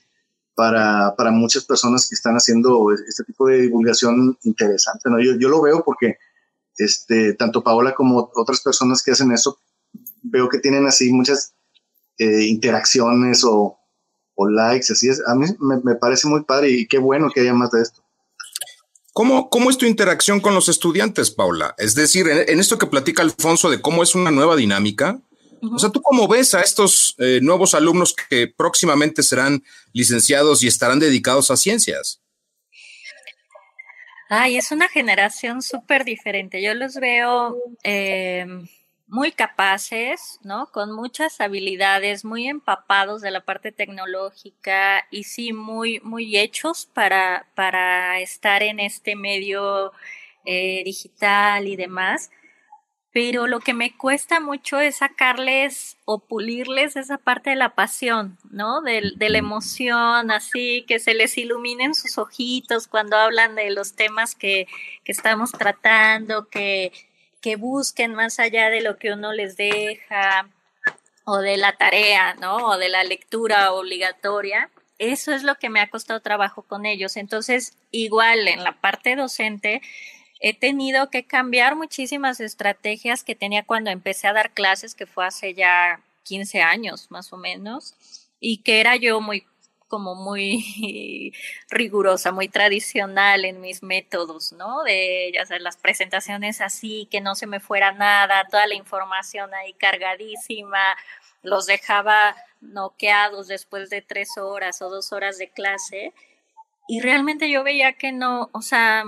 para, 0.54 1.16
para, 1.16 1.32
muchas 1.32 1.64
personas 1.66 2.10
que 2.10 2.16
están 2.16 2.36
haciendo 2.36 2.92
este 2.92 3.24
tipo 3.24 3.48
de 3.48 3.62
divulgación 3.62 4.38
interesante. 4.44 5.10
¿no? 5.10 5.22
Yo, 5.22 5.38
yo, 5.40 5.50
lo 5.50 5.62
veo 5.62 5.84
porque 5.84 6.18
este, 6.78 7.34
tanto 7.34 7.64
Paola 7.64 7.94
como 7.94 8.32
otras 8.36 8.62
personas 8.62 9.04
que 9.04 9.12
hacen 9.12 9.32
eso, 9.32 9.60
veo 10.24 10.50
que 10.50 10.60
tienen 10.60 10.86
así 10.88 11.14
muchas 11.14 11.54
eh, 12.18 12.46
interacciones 12.46 13.44
o, 13.46 13.78
o, 14.38 14.48
likes, 14.48 14.94
así 14.94 15.10
es. 15.10 15.22
A 15.28 15.36
mí 15.36 15.48
me, 15.60 15.78
me, 15.84 15.96
parece 15.96 16.28
muy 16.28 16.44
padre 16.44 16.70
y 16.70 16.88
qué 16.88 16.98
bueno 16.98 17.30
que 17.34 17.42
haya 17.42 17.54
más 17.54 17.72
de 17.72 17.82
esto. 17.82 18.02
¿Cómo, 19.14 19.50
¿Cómo 19.50 19.70
es 19.70 19.78
tu 19.78 19.86
interacción 19.86 20.40
con 20.40 20.54
los 20.54 20.70
estudiantes, 20.70 21.32
Paula? 21.32 21.74
Es 21.78 21.96
decir, 21.96 22.28
en, 22.28 22.48
en 22.48 22.60
esto 22.60 22.78
que 22.78 22.86
platica 22.86 23.24
Alfonso 23.24 23.70
de 23.70 23.82
cómo 23.82 24.04
es 24.04 24.14
una 24.14 24.30
nueva 24.30 24.56
dinámica, 24.56 25.20
o 25.62 25.80
sea, 25.80 25.90
¿tú 25.90 26.02
cómo 26.02 26.28
ves 26.28 26.54
a 26.54 26.62
estos 26.62 27.16
eh, 27.18 27.40
nuevos 27.42 27.74
alumnos 27.74 28.14
que 28.14 28.48
próximamente 28.48 29.24
serán 29.24 29.64
licenciados 29.94 30.64
y 30.64 30.68
estarán 30.68 31.00
dedicados 31.00 31.52
a 31.52 31.58
ciencias? 31.58 32.22
Ay, 34.30 34.58
es 34.58 34.72
una 34.72 34.90
generación 34.90 35.62
súper 35.62 36.04
diferente. 36.04 36.62
Yo 36.62 36.74
los 36.74 36.96
veo 36.96 37.56
eh, 37.84 38.46
muy 39.08 39.32
capaces, 39.32 40.40
¿no? 40.44 40.68
Con 40.72 40.92
muchas 40.92 41.40
habilidades, 41.42 42.26
muy 42.26 42.48
empapados 42.48 43.22
de 43.22 43.32
la 43.32 43.42
parte 43.46 43.72
tecnológica 43.72 45.08
y 45.12 45.24
sí, 45.24 45.54
muy, 45.54 46.00
muy 46.02 46.38
hechos 46.38 46.86
para, 46.94 47.48
para 47.56 48.20
estar 48.20 48.64
en 48.64 48.80
este 48.80 49.16
medio 49.16 49.94
eh, 50.46 50.84
digital 50.84 51.68
y 51.68 51.76
demás 51.76 52.30
pero 53.18 53.48
lo 53.48 53.62
que 53.62 53.74
me 53.74 53.98
cuesta 53.98 54.40
mucho 54.40 54.80
es 54.80 54.98
sacarles 54.98 55.98
o 56.06 56.20
pulirles 56.20 56.96
esa 56.96 57.18
parte 57.18 57.50
de 57.50 57.56
la 57.56 57.74
pasión, 57.74 58.38
¿no? 58.52 58.82
De, 58.82 59.02
la 59.18 59.38
emoción, 59.40 60.30
así, 60.30 60.86
que 60.88 61.00
se 61.00 61.16
les 61.16 61.36
iluminen 61.36 61.96
sus 61.96 62.20
ojitos 62.20 62.88
cuando 62.88 63.18
hablan 63.18 63.56
de 63.56 63.72
los 63.72 63.96
temas 63.96 64.36
que, 64.36 64.68
que 65.04 65.12
estamos 65.12 65.52
tratando, 65.52 66.48
que, 66.48 66.92
que 67.48 67.56
busquen 67.56 68.14
más 68.14 68.40
allá 68.40 68.70
de 68.70 68.82
lo 68.82 68.98
que 68.98 69.14
uno 69.14 69.32
les 69.32 69.56
deja 69.56 70.50
o 71.24 71.38
de 71.38 71.56
la 71.56 71.78
tarea, 71.78 72.34
¿no? 72.34 72.58
O 72.58 72.78
de 72.78 72.90
la 72.90 73.06
lectura 73.06 73.72
obligatoria. 73.72 74.70
Eso 74.98 75.32
es 75.32 75.44
lo 75.44 75.56
que 75.56 75.70
me 75.70 75.80
ha 75.80 75.90
costado 75.90 76.20
trabajo 76.20 76.64
con 76.64 76.86
ellos. 76.86 77.16
Entonces, 77.16 77.78
igual 77.92 78.50
en 78.50 78.66
la 78.66 78.74
parte 78.74 79.16
docente, 79.16 79.82
he 80.42 80.54
tenido 80.54 81.10
que 81.10 81.24
cambiar 81.24 81.78
muchísimas 81.78 82.42
estrategias 82.42 83.24
que 83.24 83.34
tenía 83.34 83.64
cuando 83.64 83.92
empecé 83.92 84.28
a 84.28 84.34
dar 84.34 84.52
clases, 84.52 84.94
que 84.94 85.06
fue 85.06 85.26
hace 85.26 85.54
ya 85.54 86.02
15 86.24 86.62
años 86.62 87.10
más 87.12 87.32
o 87.32 87.38
menos, 87.38 87.96
y 88.42 88.58
que 88.58 88.82
era 88.82 88.98
yo 88.98 89.22
muy 89.22 89.46
como 89.88 90.16
muy 90.16 91.34
rigurosa, 91.70 92.32
muy 92.32 92.48
tradicional 92.48 93.46
en 93.46 93.62
mis 93.62 93.84
métodos, 93.84 94.54
¿no? 94.54 94.84
De 94.84 95.32
ya 95.34 95.46
sabes, 95.46 95.64
las 95.64 95.78
presentaciones 95.78 96.62
así, 96.62 97.08
que 97.12 97.22
no 97.22 97.36
se 97.36 97.48
me 97.48 97.60
fuera 97.60 97.92
nada, 97.92 98.48
toda 98.50 98.68
la 98.68 98.76
información 98.76 99.54
ahí 99.54 99.74
cargadísima, 99.74 100.96
los 101.44 101.66
dejaba 101.66 102.36
noqueados 102.62 103.48
después 103.48 103.90
de 103.90 104.02
tres 104.02 104.38
horas 104.38 104.82
o 104.82 104.90
dos 104.90 105.12
horas 105.14 105.38
de 105.38 105.50
clase. 105.50 106.14
Y 106.88 107.02
realmente 107.02 107.50
yo 107.50 107.64
veía 107.64 107.94
que 107.94 108.12
no, 108.12 108.50
o 108.54 108.62
sea, 108.62 109.04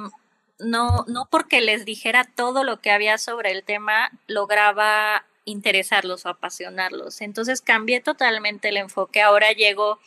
no, 0.59 1.05
no 1.07 1.27
porque 1.29 1.61
les 1.61 1.85
dijera 1.85 2.23
todo 2.23 2.63
lo 2.63 2.81
que 2.81 2.91
había 2.91 3.17
sobre 3.17 3.51
el 3.51 3.63
tema, 3.63 4.11
lograba 4.27 5.25
interesarlos 5.45 6.25
o 6.25 6.29
apasionarlos. 6.29 7.21
Entonces 7.21 7.61
cambié 7.61 8.01
totalmente 8.01 8.69
el 8.69 8.77
enfoque. 8.77 9.21
Ahora 9.21 9.51
llego 9.51 9.99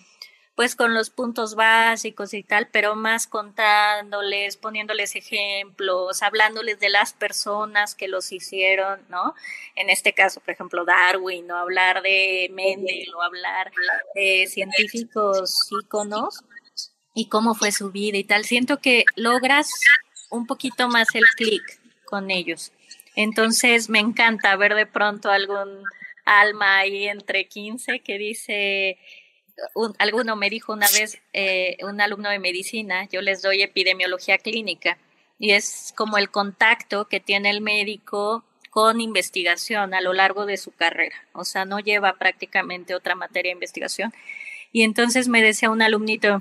pues 0.55 0.77
con 0.77 0.93
los 0.95 1.11
puntos 1.11 1.55
básicos 1.55 2.35
y 2.35 2.43
tal, 2.43 2.69
pero 2.71 2.95
más 2.95 3.27
contándoles, 3.27 4.57
poniéndoles 4.57 5.17
ejemplos, 5.17 6.23
hablándoles 6.23 6.79
de 6.79 6.91
las 6.91 7.15
personas 7.15 7.95
que 7.95 8.07
los 8.09 8.33
hicieron, 8.33 9.01
¿no? 9.09 9.35
En 9.77 9.89
este 9.89 10.13
caso, 10.13 10.41
por 10.41 10.51
ejemplo, 10.51 10.85
Darwin, 10.85 11.51
o 11.51 11.57
hablar 11.57 12.03
de 12.03 12.51
Mendel, 12.53 13.15
o 13.15 13.23
hablar 13.23 13.73
de 14.15 14.47
científicos 14.47 15.69
íconos 15.83 16.45
y 17.15 17.29
cómo 17.29 17.55
fue 17.55 17.73
su 17.73 17.91
vida 17.91 18.19
y 18.19 18.25
tal. 18.25 18.45
Siento 18.45 18.79
que 18.79 19.05
logras 19.17 19.71
un 20.31 20.47
poquito 20.47 20.89
más 20.89 21.09
el 21.15 21.25
clic 21.37 21.81
con 22.05 22.31
ellos. 22.31 22.73
Entonces 23.15 23.89
me 23.89 24.01
encanta 24.01 24.57
ver 24.57 24.75
de 24.75 24.87
pronto 24.87 25.31
algún 25.31 25.83
alma 26.25 26.79
ahí 26.79 27.09
entre 27.09 27.49
15 27.49 28.01
que 28.01 28.19
dice, 28.19 28.99
un, 29.75 29.95
alguno 29.99 30.37
me 30.37 30.51
dijo 30.51 30.73
una 30.73 30.89
vez, 30.89 31.21
eh, 31.33 31.77
un 31.83 32.01
alumno 32.01 32.31
de 32.31 32.39
medicina, 32.39 33.09
yo 33.11 33.21
les 33.21 33.43
doy 33.43 33.63
epidemiología 33.63 34.39
clínica 34.39 34.99
y 35.39 35.53
es 35.53 35.93
como 35.97 36.19
el 36.19 36.31
contacto 36.31 37.09
que 37.09 37.21
tiene 37.21 37.51
el 37.51 37.61
médico 37.61 38.45
con 38.71 39.01
investigación 39.01 39.93
a 39.93 40.01
lo 40.01 40.13
largo 40.13 40.47
de 40.47 40.57
su 40.57 40.73
carrera, 40.73 41.17
o 41.33 41.45
sea, 41.45 41.65
no 41.65 41.79
lleva 41.79 42.15
prácticamente 42.15 42.95
otra 42.95 43.15
materia 43.15 43.51
de 43.51 43.55
investigación. 43.55 44.13
Y 44.73 44.83
entonces 44.83 45.29
me 45.29 45.43
decía 45.43 45.69
un 45.69 45.83
alumnito, 45.83 46.41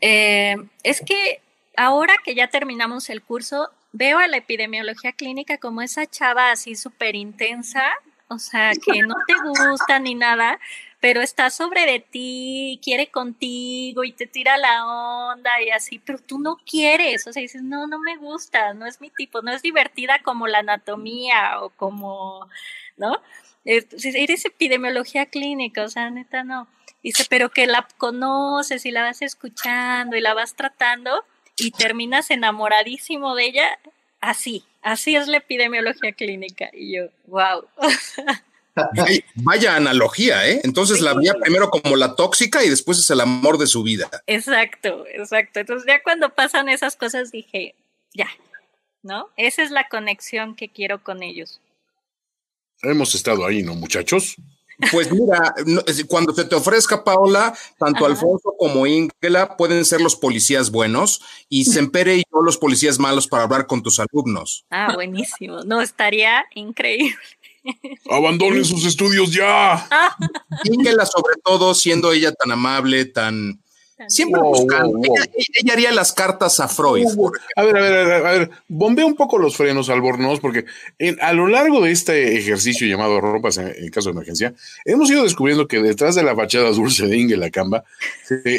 eh, 0.00 0.56
es 0.82 1.00
que 1.00 1.40
ahora 1.76 2.14
que 2.24 2.34
ya 2.34 2.48
terminamos 2.48 3.08
el 3.10 3.22
curso, 3.22 3.70
veo 3.92 4.18
a 4.18 4.26
la 4.26 4.38
epidemiología 4.38 5.12
clínica 5.12 5.58
como 5.58 5.80
esa 5.80 6.06
chava 6.06 6.50
así 6.50 6.74
súper 6.74 7.14
intensa, 7.14 7.92
o 8.28 8.38
sea, 8.38 8.72
que 8.72 9.02
no 9.02 9.14
te 9.26 9.34
gusta 9.68 9.98
ni 10.00 10.14
nada, 10.14 10.58
pero 11.04 11.20
está 11.20 11.50
sobre 11.50 11.84
de 11.84 12.00
ti, 12.00 12.80
quiere 12.82 13.08
contigo 13.08 14.04
y 14.04 14.12
te 14.12 14.26
tira 14.26 14.56
la 14.56 14.86
onda 14.86 15.60
y 15.60 15.68
así, 15.68 15.98
pero 15.98 16.18
tú 16.18 16.38
no 16.38 16.56
quieres, 16.64 17.26
o 17.26 17.32
sea, 17.34 17.42
dices, 17.42 17.62
no, 17.62 17.86
no 17.86 17.98
me 17.98 18.16
gusta, 18.16 18.72
no 18.72 18.86
es 18.86 19.02
mi 19.02 19.10
tipo, 19.10 19.42
no 19.42 19.52
es 19.52 19.60
divertida 19.60 20.20
como 20.22 20.46
la 20.46 20.60
anatomía 20.60 21.60
o 21.60 21.68
como, 21.68 22.48
¿no? 22.96 23.20
Eres 23.66 24.46
epidemiología 24.46 25.26
clínica, 25.26 25.84
o 25.84 25.88
sea, 25.88 26.08
neta 26.08 26.42
no. 26.42 26.68
Dice, 27.02 27.26
pero 27.28 27.50
que 27.50 27.66
la 27.66 27.86
conoces 27.98 28.86
y 28.86 28.90
la 28.90 29.02
vas 29.02 29.20
escuchando 29.20 30.16
y 30.16 30.22
la 30.22 30.32
vas 30.32 30.54
tratando 30.54 31.22
y 31.58 31.72
terminas 31.72 32.30
enamoradísimo 32.30 33.34
de 33.34 33.44
ella, 33.44 33.78
así, 34.22 34.64
así 34.80 35.16
es 35.16 35.28
la 35.28 35.36
epidemiología 35.36 36.12
clínica. 36.12 36.70
Y 36.72 36.96
yo, 36.96 37.10
wow. 37.26 37.68
Vaya 39.36 39.76
analogía, 39.76 40.48
¿eh? 40.48 40.60
Entonces 40.64 41.00
la 41.00 41.14
veía 41.14 41.34
primero 41.34 41.70
como 41.70 41.96
la 41.96 42.16
tóxica 42.16 42.64
y 42.64 42.70
después 42.70 42.98
es 42.98 43.08
el 43.10 43.20
amor 43.20 43.58
de 43.58 43.66
su 43.66 43.82
vida. 43.82 44.10
Exacto, 44.26 45.04
exacto. 45.06 45.60
Entonces 45.60 45.86
ya 45.86 46.02
cuando 46.02 46.34
pasan 46.34 46.68
esas 46.68 46.96
cosas 46.96 47.30
dije, 47.30 47.74
ya, 48.12 48.28
¿no? 49.02 49.28
Esa 49.36 49.62
es 49.62 49.70
la 49.70 49.88
conexión 49.88 50.56
que 50.56 50.68
quiero 50.68 51.02
con 51.02 51.22
ellos. 51.22 51.60
Hemos 52.82 53.14
estado 53.14 53.46
ahí, 53.46 53.62
¿no, 53.62 53.74
muchachos? 53.74 54.36
Pues 54.90 55.10
mira, 55.12 55.54
cuando 56.08 56.34
se 56.34 56.44
te 56.44 56.56
ofrezca, 56.56 57.04
Paola, 57.04 57.56
tanto 57.78 58.06
Alfonso 58.06 58.54
como 58.58 58.86
Ingela 58.86 59.56
pueden 59.56 59.84
ser 59.84 60.00
los 60.00 60.16
policías 60.16 60.70
buenos 60.70 61.20
y 61.48 61.64
Sempere 61.66 62.16
y 62.16 62.24
yo 62.32 62.42
los 62.42 62.58
policías 62.58 62.98
malos 62.98 63.28
para 63.28 63.44
hablar 63.44 63.66
con 63.66 63.82
tus 63.82 64.00
alumnos. 64.00 64.64
Ah, 64.70 64.92
buenísimo. 64.94 65.62
No, 65.64 65.80
estaría 65.80 66.44
increíble. 66.54 67.16
Abandonen 68.10 68.64
sus 68.64 68.84
estudios 68.84 69.32
ya. 69.32 69.88
Ingela, 70.64 71.06
sobre 71.06 71.36
todo, 71.42 71.74
siendo 71.74 72.12
ella 72.12 72.32
tan 72.32 72.52
amable, 72.52 73.04
tan. 73.06 73.60
Siempre 74.08 74.40
buscando. 74.42 74.98
Ella, 75.62 75.72
haría 75.72 75.92
las 75.92 76.12
cartas 76.12 76.58
a 76.60 76.68
Freud. 76.68 77.06
a 77.56 77.62
ver, 77.62 77.76
a 77.76 77.80
ver, 77.80 78.26
a 78.26 78.32
ver, 78.32 78.50
bombea 78.68 79.06
un 79.06 79.14
poco 79.14 79.38
los 79.38 79.56
frenos, 79.56 79.88
Albornoz, 79.88 80.40
porque 80.40 80.66
a 81.20 81.32
lo 81.32 81.46
largo 81.46 81.80
de 81.80 81.92
este 81.92 82.36
ejercicio 82.36 82.86
llamado 82.86 83.20
ropas 83.20 83.56
en, 83.56 83.88
caso 83.90 84.08
de 84.08 84.14
emergencia, 84.14 84.54
hemos 84.84 85.08
ido 85.10 85.22
descubriendo 85.22 85.68
que 85.68 85.80
detrás 85.80 86.16
de 86.16 86.24
la 86.24 86.34
fachada 86.34 86.70
dulce 86.70 87.06
de 87.06 87.16
Ingela 87.16 87.50
Camba 87.50 87.84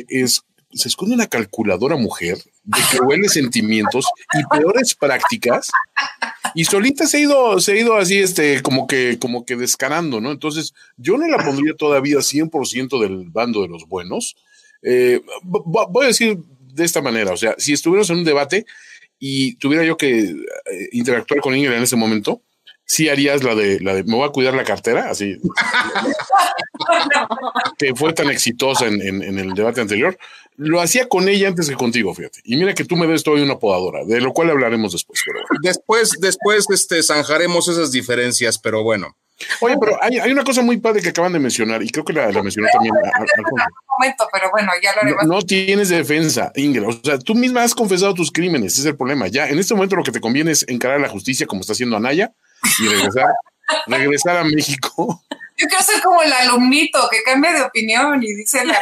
es 0.07 0.43
se 0.75 0.89
esconde 0.89 1.15
una 1.15 1.27
calculadora 1.27 1.95
mujer 1.95 2.37
de 2.65 2.81
crueles 2.91 3.33
sentimientos 3.33 4.05
y 4.33 4.43
peores 4.45 4.93
prácticas 4.93 5.71
y 6.55 6.65
solita 6.65 7.05
se 7.05 7.17
ha 7.17 7.19
ido, 7.19 7.59
se 7.59 7.73
ha 7.73 7.77
ido 7.77 7.95
así, 7.95 8.19
este, 8.19 8.61
como 8.61 8.87
que, 8.87 9.19
como 9.19 9.45
que 9.45 9.57
descarando, 9.57 10.21
¿no? 10.21 10.31
Entonces, 10.31 10.73
yo 10.95 11.17
no 11.17 11.27
la 11.27 11.43
pondría 11.43 11.75
todavía 11.75 12.17
100% 12.17 13.01
del 13.01 13.29
bando 13.29 13.61
de 13.61 13.67
los 13.67 13.87
buenos. 13.87 14.35
Eh, 14.81 15.21
voy 15.43 16.05
a 16.05 16.07
decir 16.07 16.39
de 16.73 16.85
esta 16.85 17.01
manera, 17.01 17.33
o 17.33 17.37
sea, 17.37 17.55
si 17.57 17.73
estuviéramos 17.73 18.09
en 18.09 18.17
un 18.17 18.23
debate 18.23 18.65
y 19.19 19.55
tuviera 19.55 19.83
yo 19.83 19.97
que 19.97 20.19
eh, 20.19 20.35
interactuar 20.93 21.41
con 21.41 21.55
Ingrid 21.55 21.75
en 21.75 21.83
ese 21.83 21.95
momento, 21.95 22.41
sí 22.85 23.09
harías 23.09 23.43
la 23.43 23.55
de, 23.55 23.79
la 23.79 23.95
de 23.95 24.03
me 24.03 24.15
voy 24.15 24.27
a 24.27 24.31
cuidar 24.31 24.53
la 24.53 24.63
cartera, 24.63 25.09
así. 25.09 25.37
que 27.77 27.95
fue 27.95 28.13
tan 28.13 28.29
exitosa 28.29 28.87
en, 28.87 29.01
en, 29.01 29.39
el 29.39 29.53
debate 29.53 29.81
anterior. 29.81 30.17
Lo 30.57 30.81
hacía 30.81 31.07
con 31.07 31.27
ella 31.27 31.49
antes 31.49 31.69
que 31.69 31.75
contigo, 31.75 32.13
fíjate. 32.13 32.39
Y 32.43 32.55
mira 32.55 32.73
que 32.73 32.85
tú 32.85 32.95
me 32.95 33.07
ves 33.07 33.23
todavía 33.23 33.45
una 33.45 33.59
podadora, 33.59 34.05
de 34.05 34.21
lo 34.21 34.31
cual 34.31 34.51
hablaremos 34.51 34.93
después. 34.93 35.21
Pero 35.25 35.39
Después, 35.61 36.11
después 36.19 36.65
este, 36.69 37.03
zanjaremos 37.03 37.67
esas 37.67 37.91
diferencias, 37.91 38.57
pero 38.57 38.83
bueno. 38.83 39.15
Oye, 39.59 39.75
pero 39.77 40.01
hay, 40.01 40.17
hay, 40.17 40.31
una 40.31 40.45
cosa 40.45 40.61
muy 40.61 40.77
padre 40.77 41.01
que 41.01 41.09
acaban 41.09 41.33
de 41.33 41.39
mencionar, 41.39 41.83
y 41.83 41.89
creo 41.89 42.05
que 42.05 42.13
la, 42.13 42.27
mencionó 42.41 42.69
también. 42.71 42.93
momento, 43.99 44.29
pero 44.31 44.49
bueno, 44.49 44.71
ya 44.81 44.93
lo 44.93 45.01
haremos. 45.01 45.25
No, 45.25 45.41
tienes 45.41 45.89
defensa, 45.89 46.53
Ingrid. 46.55 46.87
O 46.87 46.93
sea, 47.03 47.19
tú 47.19 47.35
misma 47.35 47.63
has 47.63 47.75
confesado 47.75 48.13
tus 48.13 48.31
crímenes, 48.31 48.73
ese 48.73 48.81
es 48.81 48.87
el 48.87 48.95
problema. 48.95 49.27
Ya, 49.27 49.49
en 49.49 49.59
este 49.59 49.73
momento 49.73 49.97
lo 49.97 50.03
que 50.03 50.13
te 50.13 50.21
conviene 50.21 50.51
es 50.51 50.65
encarar 50.69 51.01
la 51.01 51.09
justicia 51.09 51.45
como 51.47 51.61
está 51.61 51.73
haciendo 51.73 51.97
Anaya 51.97 52.33
y 52.79 52.87
regresar, 52.87 53.27
regresar 53.87 54.37
a 54.37 54.45
México. 54.45 55.21
Yo 55.57 55.67
quiero 55.67 55.83
ser 55.83 56.01
como 56.01 56.21
el 56.21 56.31
alumnito 56.31 56.99
que 57.11 57.23
cambia 57.23 57.53
de 57.53 57.61
opinión 57.63 58.23
y 58.23 58.33
dice 58.35 58.63
la 58.65 58.79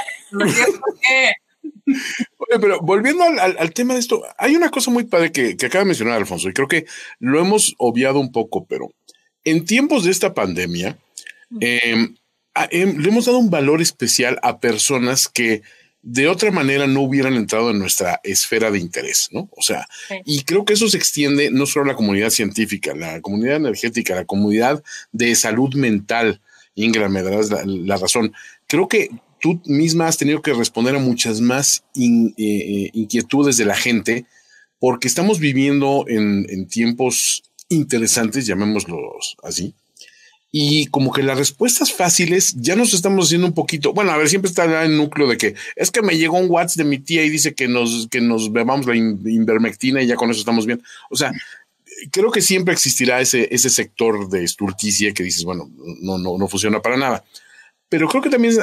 Oye, 1.86 2.60
pero 2.60 2.80
volviendo 2.82 3.24
al, 3.24 3.74
tema 3.74 3.94
de 3.94 4.00
esto, 4.00 4.24
hay 4.38 4.56
una 4.56 4.70
cosa 4.70 4.92
muy 4.92 5.04
padre 5.04 5.32
que, 5.32 5.56
acaba 5.66 5.84
de 5.84 5.90
mencionar 5.90 6.16
Alfonso, 6.16 6.50
y 6.50 6.54
creo 6.54 6.68
que 6.68 6.86
lo 7.20 7.40
hemos 7.40 7.76
obviado 7.78 8.20
un 8.20 8.32
poco, 8.32 8.66
pero 8.66 8.94
en 9.44 9.66
tiempos 9.66 10.04
de 10.04 10.12
esta 10.12 10.34
pandemia, 10.34 10.98
em, 11.60 12.16
em, 12.72 12.98
le 12.98 13.10
hemos 13.10 13.26
dado 13.26 13.40
un 13.40 13.50
valor 13.50 13.82
especial 13.82 14.40
a 14.42 14.60
personas 14.60 15.28
que 15.28 15.62
de 16.04 16.28
otra 16.28 16.52
manera 16.52 16.86
no 16.86 17.02
hubieran 17.02 17.36
entrado 17.36 17.72
en 17.72 17.80
nuestra 17.80 18.20
esfera 18.24 18.70
de 18.70 18.78
interés, 18.78 19.30
¿no? 19.32 19.50
O 19.56 19.62
sea, 19.62 19.88
y 20.26 20.44
creo 20.44 20.66
que 20.66 20.74
eso 20.74 20.90
se 20.90 20.98
extiende 20.98 21.50
no 21.50 21.66
solo 21.66 21.86
a 21.86 21.88
la 21.90 21.96
comunidad 21.96 22.30
científica, 22.30 22.94
la 22.94 23.22
comunidad 23.22 23.56
energética, 23.56 24.14
la 24.14 24.26
comunidad 24.26 24.84
de 25.14 25.34
salud 25.34 25.74
mental. 25.76 26.42
Ingra, 26.76 27.08
me 27.08 27.24
darás 27.24 27.50
la, 27.50 27.98
razón. 27.98 28.34
Creo 28.68 28.90
que 28.90 29.12
tú 29.44 29.62
misma 29.66 30.08
has 30.08 30.16
tenido 30.16 30.42
que 30.42 30.54
responder 30.54 30.96
a 30.96 31.00
muchas 31.00 31.42
más 31.42 31.84
eh, 31.98 32.34
eh, 32.38 32.90
inquietudes 32.94 33.58
de 33.58 33.66
la 33.66 33.76
gente 33.76 34.26
porque 34.80 35.10
estamos 35.10 35.38
viviendo 35.40 36.06
en, 36.08 36.66
tiempos 36.70 37.44
interesantes, 37.68 38.46
llamémoslos 38.46 39.36
así, 39.44 39.74
y 40.50 40.86
como 40.86 41.12
que 41.12 41.24
las 41.24 41.38
respuestas 41.38 41.92
fáciles 41.92 42.56
ya 42.56 42.78
nos 42.78 42.94
estamos 42.94 43.26
haciendo 43.26 43.48
un 43.48 43.54
poquito. 43.54 43.92
Bueno, 43.92 44.12
a 44.12 44.18
ver, 44.18 44.30
siempre 44.30 44.48
está 44.48 44.86
el 44.86 44.96
núcleo 44.96 45.28
de 45.28 45.38
que 45.38 45.56
es 45.76 45.92
que 45.92 46.02
me 46.02 46.18
llegó 46.18 46.38
un 46.38 46.50
WhatsApp 46.50 46.78
de 46.78 46.84
mi 46.86 47.00
tía 47.00 47.26
y 47.26 47.30
dice 47.30 47.54
que 47.54 47.68
nos, 47.68 48.08
que 48.10 48.22
nos 48.22 48.50
bebamos 48.50 48.86
la 48.86 48.96
invermectina 48.96 50.02
y 50.02 50.08
ya 50.08 50.16
con 50.16 50.32
eso 50.32 50.40
estamos 50.40 50.66
bien. 50.66 50.82
O 51.10 51.18
sea, 51.18 51.34
creo 52.12 52.32
que 52.32 52.42
siempre 52.42 52.74
existirá 52.74 53.20
ese, 53.20 53.54
ese 53.54 53.70
sector 53.70 54.30
de 54.30 54.46
estulticia 54.46 55.14
que 55.14 55.24
dices, 55.24 55.44
bueno, 55.44 55.70
no, 56.02 56.18
no, 56.18 56.38
no 56.38 56.48
funciona 56.48 56.82
para 56.82 56.96
nada. 56.96 57.26
Pero 57.90 58.08
creo 58.08 58.24
que 58.24 58.30
también 58.30 58.56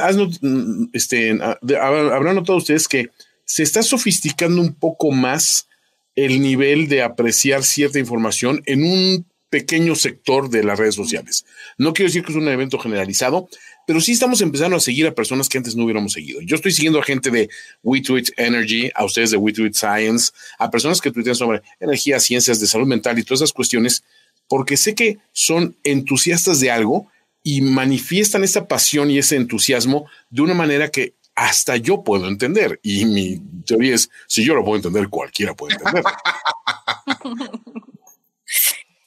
este, 0.92 1.38
habrán 1.80 2.35
notado 2.35 2.59
ustedes 2.59 2.88
que 2.88 3.11
se 3.44 3.62
está 3.62 3.83
sofisticando 3.83 4.61
un 4.61 4.74
poco 4.74 5.12
más 5.12 5.68
el 6.16 6.40
nivel 6.40 6.88
de 6.88 7.02
apreciar 7.02 7.62
cierta 7.62 7.98
información 7.98 8.62
en 8.66 8.85
un 8.85 9.26
pequeño 9.50 9.96
sector 9.96 10.48
de 10.48 10.62
las 10.62 10.78
redes 10.78 10.94
sociales. 10.94 11.44
No 11.76 11.92
quiero 11.92 12.09
decir 12.09 12.22
que 12.22 12.30
es 12.30 12.38
un 12.38 12.48
evento 12.48 12.78
generalizado, 12.78 13.48
pero 13.87 14.00
sí 14.00 14.12
estamos 14.12 14.40
empezando 14.40 14.76
a 14.76 14.80
seguir 14.80 15.06
a 15.09 15.14
personas 15.14 15.48
que 15.48 15.59
antes 15.59 15.74
no 15.74 15.85
hubiéramos 15.85 16.12
seguido. 16.12 16.40
Yo 16.42 16.54
estoy 16.54 16.70
siguiendo 16.70 17.00
a 17.00 17.02
gente 17.02 17.30
de 17.30 17.50
WeTweet 17.83 18.28
Energy, 18.37 18.90
a 18.94 19.04
ustedes 19.04 19.33
de 19.33 19.37
WeTweet 19.37 19.74
Science, 19.74 20.30
a 20.59 20.70
personas 20.70 21.00
que 21.00 21.11
tuitean 21.11 21.35
sobre 21.35 21.62
energía, 21.80 22.20
ciencias 22.20 22.61
de 22.61 22.68
salud 22.68 22.87
mental 22.87 23.18
y 23.18 23.24
todas 23.24 23.40
esas 23.40 23.52
cuestiones, 23.52 24.04
porque 24.48 24.76
sé 24.76 24.94
que 24.94 25.18
son 25.33 25.76
entusiastas 25.83 26.61
de 26.61 26.70
algo 26.70 27.09
y 27.42 27.62
manifiestan 27.62 28.44
esa 28.44 28.68
pasión 28.68 29.11
y 29.11 29.18
ese 29.18 29.37
entusiasmo 29.37 30.07
de 30.29 30.42
una 30.42 30.55
manera 30.55 30.88
que 30.88 31.14
hasta 31.35 31.76
yo 31.76 32.05
puedo 32.05 32.29
entender. 32.29 32.81
Y 32.83 33.07
mi 33.07 33.38
teoría 33.64 33.94
es, 33.94 34.11
si 34.26 34.44
yo 34.44 34.55
lo 34.55 34.64
puedo 34.64 34.76
entender, 34.76 35.09
cualquiera 35.09 35.55
puede 35.55 35.74
entender. 35.74 36.05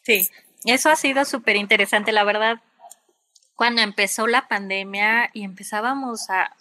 Sí, 0.05 0.27
eso 0.65 0.89
ha 0.89 0.97
sido 0.97 1.23
súper 1.23 1.55
interesante, 1.55 2.11
la 2.11 2.25
verdad. 2.25 2.61
Cuando 3.55 3.81
empezó 3.81 4.27
la 4.27 4.49
pandemia 4.49 5.29
y 5.33 5.43
empezábamos 5.43 6.29
a, 6.29 6.55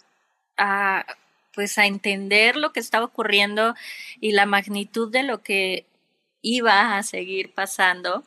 a, 0.57 1.05
pues 1.53 1.77
a 1.77 1.85
entender 1.85 2.55
lo 2.55 2.71
que 2.71 2.79
estaba 2.79 3.05
ocurriendo 3.05 3.75
y 4.21 4.31
la 4.31 4.45
magnitud 4.45 5.11
de 5.11 5.23
lo 5.23 5.43
que 5.43 5.85
iba 6.41 6.97
a 6.97 7.03
seguir 7.03 7.53
pasando, 7.53 8.23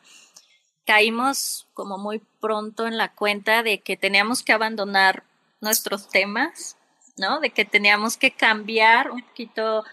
caímos 0.87 1.67
como 1.75 1.99
muy 1.99 2.21
pronto 2.41 2.87
en 2.87 2.97
la 2.97 3.13
cuenta 3.13 3.63
de 3.63 3.81
que 3.81 3.97
teníamos 3.97 4.43
que 4.43 4.53
abandonar 4.53 5.25
nuestros 5.61 6.09
temas, 6.09 6.77
¿no? 7.17 7.41
De 7.41 7.51
que 7.51 7.65
teníamos 7.65 8.17
que 8.17 8.31
cambiar 8.31 9.11
un 9.11 9.23
poquito 9.23 9.85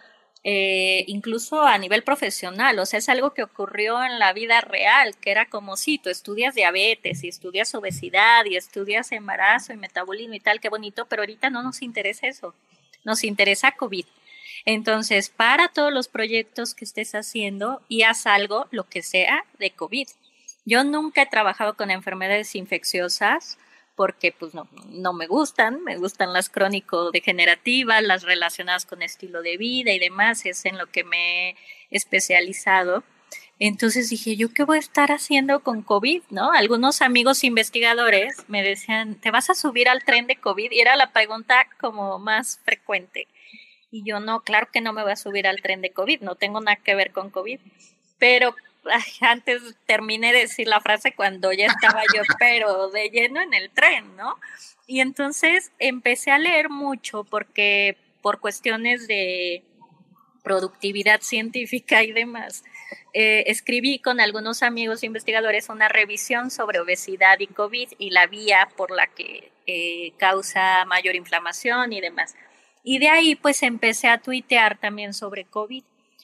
eh, 0.46 1.06
incluso 1.08 1.62
a 1.62 1.78
nivel 1.78 2.04
profesional, 2.04 2.78
o 2.78 2.86
sea, 2.86 3.00
es 3.00 3.08
algo 3.08 3.34
que 3.34 3.44
ocurrió 3.44 4.04
en 4.04 4.20
la 4.20 4.34
vida 4.34 4.60
real, 4.60 5.16
que 5.16 5.32
era 5.32 5.48
como 5.48 5.78
si 5.78 5.98
tú 5.98 6.10
estudias 6.10 6.54
diabetes 6.54 7.24
y 7.24 7.30
estudias 7.30 7.74
obesidad 7.76 8.44
y 8.44 8.58
estudias 8.58 9.14
embarazo 9.14 9.72
y 9.72 9.78
metabolismo 9.78 10.34
y 10.34 10.42
tal, 10.42 10.60
qué 10.60 10.68
bonito, 10.68 11.06
pero 11.06 11.22
ahorita 11.22 11.50
no 11.50 11.64
nos 11.64 11.82
interesa 11.82 12.28
eso, 12.28 12.54
nos 13.06 13.24
interesa 13.24 13.72
COVID. 13.72 14.06
Entonces, 14.66 15.30
para 15.30 15.70
todos 15.70 15.94
los 15.94 16.10
proyectos 16.10 16.74
que 16.74 16.84
estés 16.84 17.16
haciendo 17.16 17.82
y 17.88 18.04
haz 18.04 18.28
algo, 18.28 18.68
lo 18.72 18.84
que 18.90 19.02
sea, 19.02 19.46
de 19.60 19.72
COVID. 19.72 20.08
Yo 20.66 20.84
nunca 20.84 21.24
he 21.24 21.26
trabajado 21.26 21.76
con 21.76 21.92
enfermedades 21.92 22.56
infecciosas, 22.56 23.58
porque 23.96 24.32
pues 24.32 24.54
no, 24.54 24.68
no 24.88 25.14
me 25.14 25.28
gustan, 25.28 25.84
me 25.84 25.98
gustan 25.98 26.34
las 26.34 26.50
crónico-degenerativas, 26.50 28.02
las 28.02 28.24
relacionadas 28.24 28.86
con 28.86 29.02
estilo 29.02 29.42
de 29.42 29.58
vida 29.58 29.92
y 29.92 30.00
demás, 30.00 30.46
es 30.46 30.66
en 30.66 30.78
lo 30.78 30.88
que 30.88 31.04
me 31.04 31.50
he 31.50 31.56
especializado. 31.92 33.04
Entonces 33.60 34.10
dije, 34.10 34.36
¿yo 34.36 34.52
qué 34.54 34.64
voy 34.64 34.78
a 34.78 34.80
estar 34.80 35.12
haciendo 35.12 35.60
con 35.62 35.84
COVID? 35.84 36.24
¿No? 36.32 36.52
Algunos 36.52 37.02
amigos 37.02 37.44
investigadores 37.44 38.44
me 38.48 38.64
decían, 38.64 39.16
¿te 39.16 39.32
vas 39.32 39.50
a 39.50 39.56
subir 39.56 39.88
al 39.88 40.04
tren 40.04 40.28
de 40.28 40.38
COVID? 40.38 40.72
Y 40.72 40.80
era 40.80 40.96
la 40.96 41.12
pregunta 41.12 41.68
como 41.80 42.18
más 42.20 42.60
frecuente. 42.66 43.28
Y 43.92 44.04
yo 44.04 44.20
no, 44.20 44.42
claro 44.42 44.70
que 44.74 44.82
no 44.82 44.92
me 44.92 45.04
voy 45.04 45.12
a 45.12 45.18
subir 45.18 45.46
al 45.46 45.62
tren 45.62 45.82
de 45.82 45.92
COVID, 45.92 46.22
no 46.22 46.36
tengo 46.36 46.62
nada 46.62 46.78
que 46.78 46.96
ver 46.96 47.12
con 47.12 47.30
COVID. 47.30 47.60
Pero 48.18 48.56
antes 49.22 49.62
terminé 49.86 50.34
de 50.34 50.40
decir 50.40 50.68
la 50.68 50.82
frase 50.82 51.14
cuando 51.14 51.52
ya 51.54 51.68
estaba 51.68 52.04
yo, 52.16 52.22
pero 52.40 52.90
de 52.90 53.10
lleno 53.10 53.42
en 53.42 53.54
el 53.54 53.70
tren, 53.70 54.16
¿no? 54.16 54.38
Y 54.88 55.00
entonces 55.00 55.72
empecé 55.80 56.32
a 56.32 56.40
leer 56.40 56.70
mucho 56.70 57.24
porque 57.24 57.98
por 58.22 58.40
cuestiones 58.40 59.08
de 59.08 59.64
productividad 60.44 61.22
científica 61.22 62.04
y 62.04 62.12
demás, 62.12 62.64
eh, 63.14 63.46
escribí 63.48 64.00
con 64.00 64.20
algunos 64.20 64.62
amigos 64.62 65.04
investigadores 65.04 65.70
una 65.70 65.88
revisión 65.88 66.52
sobre 66.52 66.80
obesidad 66.80 67.40
y 67.40 67.48
COVID 67.48 67.90
y 67.98 68.10
la 68.10 68.28
vía 68.28 68.70
por 68.76 68.92
la 68.92 69.08
que 69.08 69.52
eh, 69.66 70.14
causa 70.18 70.84
mayor 70.86 71.16
inflamación 71.16 71.94
y 71.94 72.02
demás. 72.02 72.36
Y 72.84 73.00
de 73.00 73.10
ahí 73.10 73.36
pues 73.36 73.64
empecé 73.64 74.10
a 74.10 74.18
tuitear 74.18 74.78
también 74.78 75.14
sobre 75.14 75.46
COVID. 75.46 75.84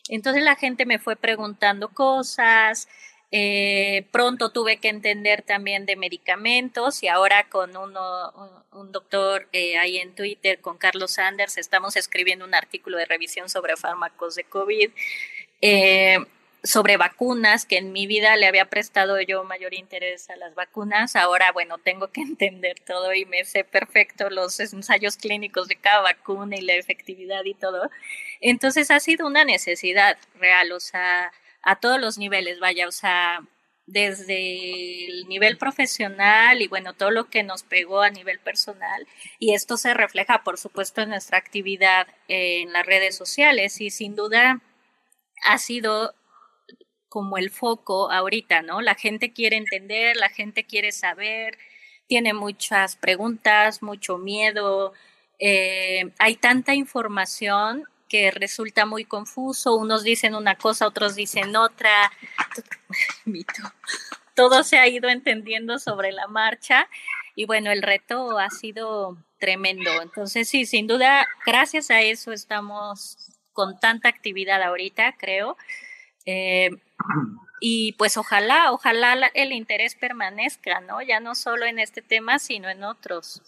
Entonces 0.10 0.44
la 0.44 0.56
gente 0.56 0.86
me 0.86 1.00
fue 1.00 1.16
preguntando 1.16 1.90
cosas, 1.90 2.88
eh, 3.32 4.08
pronto 4.12 4.50
tuve 4.50 4.78
que 4.78 4.90
entender 4.90 5.44
también 5.44 5.86
de 5.86 5.96
medicamentos 5.96 7.04
y 7.04 7.08
ahora 7.08 7.48
con 7.48 7.78
uno, 7.78 8.34
un, 8.72 8.92
doctor 8.92 9.48
eh, 9.54 9.78
ahí 9.78 9.98
en 9.98 10.16
Twitter, 10.16 10.60
con 10.62 10.78
Carlos 10.78 11.12
Sanders, 11.12 11.58
estamos 11.60 11.96
escribiendo 11.96 12.44
un 12.44 12.56
artículo 12.56 12.98
de 12.98 13.06
revisión 13.06 13.48
sobre 13.48 13.78
fármacos 13.78 14.34
de 14.34 14.46
COVID, 14.46 14.90
eh, 15.62 16.18
sobre 16.64 16.98
vacunas, 16.98 17.66
que 17.66 17.78
en 17.78 17.94
mi 17.94 18.08
vida 18.08 18.36
le 18.36 18.48
había 18.48 18.70
prestado 18.70 19.20
yo 19.22 19.44
mayor 19.44 19.74
interés 19.74 20.30
a 20.30 20.36
las 20.36 20.56
vacunas. 20.56 21.16
Ahora, 21.16 21.52
bueno, 21.52 21.78
tengo 21.78 22.10
que 22.10 22.22
entender 22.22 22.80
todo 22.86 23.14
y 23.14 23.26
me 23.26 23.46
sé 23.46 23.64
perfecto 23.64 24.30
los 24.30 24.60
ensayos 24.60 25.18
clínicos 25.18 25.68
de 25.68 25.76
cada 25.76 26.02
vacuna 26.02 26.58
y 26.58 26.62
la 26.62 26.74
efectividad 26.74 27.44
y 27.46 27.54
todo. 27.54 27.90
Entonces 28.42 28.92
ha 28.92 29.00
sido 29.00 29.28
una 29.28 29.46
necesidad 29.46 30.18
real, 30.36 30.72
o 30.72 30.80
sea, 30.80 31.32
a 31.62 31.80
todos 31.80 32.00
los 32.00 32.18
niveles, 32.18 32.60
vaya, 32.60 32.88
o 32.88 32.92
sea, 32.92 33.42
desde 33.86 35.08
el 35.08 35.28
nivel 35.28 35.58
profesional 35.58 36.62
y 36.62 36.68
bueno, 36.68 36.94
todo 36.94 37.10
lo 37.12 37.30
que 37.30 37.44
nos 37.44 37.64
pegó 37.64 38.02
a 38.02 38.10
nivel 38.10 38.40
personal. 38.40 39.08
Y 39.40 39.54
esto 39.54 39.78
se 39.78 39.94
refleja, 39.94 40.44
por 40.44 40.58
supuesto, 40.58 41.02
en 41.02 41.10
nuestra 41.10 41.38
actividad 41.38 42.08
en 42.28 42.72
las 42.74 42.86
redes 42.86 43.16
sociales 43.16 43.82
y 43.82 43.90
sin 43.90 44.16
duda 44.16 44.62
ha 45.44 45.58
sido 45.58 46.14
como 47.10 47.38
el 47.38 47.50
foco 47.50 48.12
ahorita, 48.12 48.62
¿no? 48.62 48.82
La 48.82 48.96
gente 48.96 49.34
quiere 49.34 49.58
entender, 49.58 50.16
la 50.16 50.30
gente 50.30 50.64
quiere 50.64 50.92
saber, 50.92 51.58
tiene 52.08 52.34
muchas 52.34 52.96
preguntas, 52.96 53.82
mucho 53.82 54.18
miedo, 54.18 54.94
eh, 55.40 56.12
hay 56.20 56.36
tanta 56.36 56.76
información 56.76 57.86
que 58.08 58.32
resulta 58.32 58.86
muy 58.86 59.06
confuso, 59.06 59.76
unos 59.76 60.04
dicen 60.04 60.36
una 60.36 60.56
cosa, 60.56 60.88
otros 60.88 61.16
dicen 61.16 61.56
otra, 61.56 62.12
todo 64.36 64.64
se 64.64 64.78
ha 64.78 64.88
ido 64.88 65.10
entendiendo 65.10 65.80
sobre 65.80 66.12
la 66.12 66.28
marcha 66.28 66.88
y 67.36 67.46
bueno, 67.46 67.72
el 67.72 67.82
reto 67.82 68.38
ha 68.38 68.50
sido 68.50 69.18
tremendo. 69.38 69.90
Entonces 70.02 70.50
sí, 70.50 70.66
sin 70.66 70.88
duda, 70.88 71.26
gracias 71.46 71.90
a 71.92 72.02
eso 72.02 72.34
estamos 72.34 73.32
con 73.54 73.80
tanta 73.80 74.10
actividad 74.10 74.62
ahorita, 74.62 75.16
creo. 75.18 75.56
Eh, 76.26 76.72
y 77.60 77.94
pues 77.94 78.18
ojalá, 78.18 78.72
ojalá 78.72 79.14
el 79.34 79.52
interés 79.52 79.96
permanezca, 79.96 80.82
¿no? 80.82 81.02
Ya 81.02 81.20
no 81.20 81.36
solo 81.36 81.66
en 81.66 81.80
este 81.80 82.02
tema, 82.02 82.40
sino 82.40 82.70
en 82.70 82.84
otros. 82.84 83.42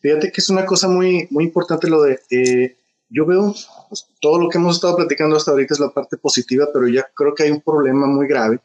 Fíjate 0.00 0.30
que 0.30 0.40
es 0.40 0.50
una 0.50 0.66
cosa 0.66 0.88
muy, 0.88 1.26
muy 1.30 1.44
importante 1.44 1.88
lo 1.88 2.02
de 2.02 2.20
eh, 2.30 2.76
yo 3.08 3.26
veo 3.26 3.54
pues, 3.88 4.06
todo 4.20 4.38
lo 4.38 4.48
que 4.48 4.58
hemos 4.58 4.76
estado 4.76 4.96
platicando 4.96 5.36
hasta 5.36 5.52
ahorita 5.52 5.74
es 5.74 5.80
la 5.80 5.90
parte 5.90 6.16
positiva, 6.16 6.68
pero 6.72 6.88
ya 6.88 7.06
creo 7.14 7.34
que 7.34 7.44
hay 7.44 7.50
un 7.50 7.60
problema 7.60 8.06
muy 8.06 8.26
grave. 8.26 8.60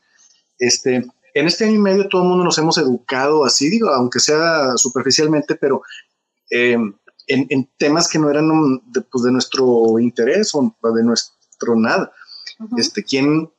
Este, 0.57 0.95
en 1.33 1.47
este 1.47 1.65
año 1.65 1.75
y 1.75 1.79
medio 1.79 2.09
todo 2.09 2.23
el 2.23 2.29
mundo 2.29 2.43
nos 2.43 2.57
hemos 2.57 2.77
educado 2.77 3.45
así, 3.45 3.69
digo, 3.69 3.89
aunque 3.89 4.19
sea 4.19 4.75
superficialmente, 4.75 5.55
pero 5.55 5.81
em, 6.49 6.93
en, 7.27 7.69
temas 7.77 8.09
que 8.09 8.17
no 8.17 8.29
eran 8.29 8.49
de, 8.87 9.01
pues, 9.01 9.23
de 9.23 9.31
nuestro 9.31 9.99
interés 9.99 10.51
o 10.53 10.75
de 10.95 11.03
nuestro 11.03 11.75
nada. 11.75 12.11
este, 12.77 13.03
¿Quién, 13.03 13.49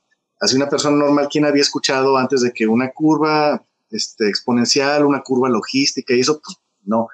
así 0.40 0.56
una 0.56 0.68
persona 0.68 0.96
normal, 0.96 1.28
quién 1.30 1.44
había 1.44 1.62
escuchado 1.62 2.16
antes 2.16 2.40
de 2.40 2.52
que 2.52 2.66
una 2.66 2.90
curva 2.90 3.62
este, 3.90 4.28
exponencial, 4.28 5.04
una 5.04 5.22
curva 5.22 5.48
logística 5.48 6.14
y 6.14 6.20
eso? 6.20 6.40
Pues 6.42 6.56
no. 6.84 7.08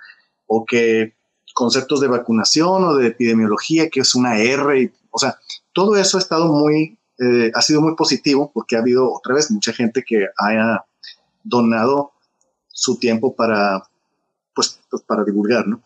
O 0.46 0.64
que 0.64 1.14
conceptos 1.52 2.00
de 2.00 2.08
vacunación 2.08 2.84
o 2.84 2.94
de 2.94 3.08
epidemiología, 3.08 3.88
que 3.90 4.00
es 4.00 4.14
una 4.14 4.38
R, 4.38 4.92
o 5.10 5.18
sea, 5.18 5.38
todo 5.72 5.96
eso 5.96 6.18
ha 6.18 6.20
estado 6.20 6.52
muy, 6.52 6.98
eh, 7.18 7.50
ha 7.54 7.62
sido 7.62 7.80
muy 7.80 7.96
positivo 7.96 8.50
porque 8.52 8.76
ha 8.76 8.80
habido 8.80 9.12
otra 9.12 9.34
vez 9.34 9.50
mucha 9.50 9.72
gente 9.72 10.04
que 10.06 10.26
haya 10.38 10.84
donado 11.42 12.12
su 12.68 12.98
tiempo 12.98 13.34
para, 13.34 13.82
pues, 14.54 14.78
pues 14.90 15.02
para 15.02 15.24
divulgar, 15.24 15.66
¿no? 15.66 15.82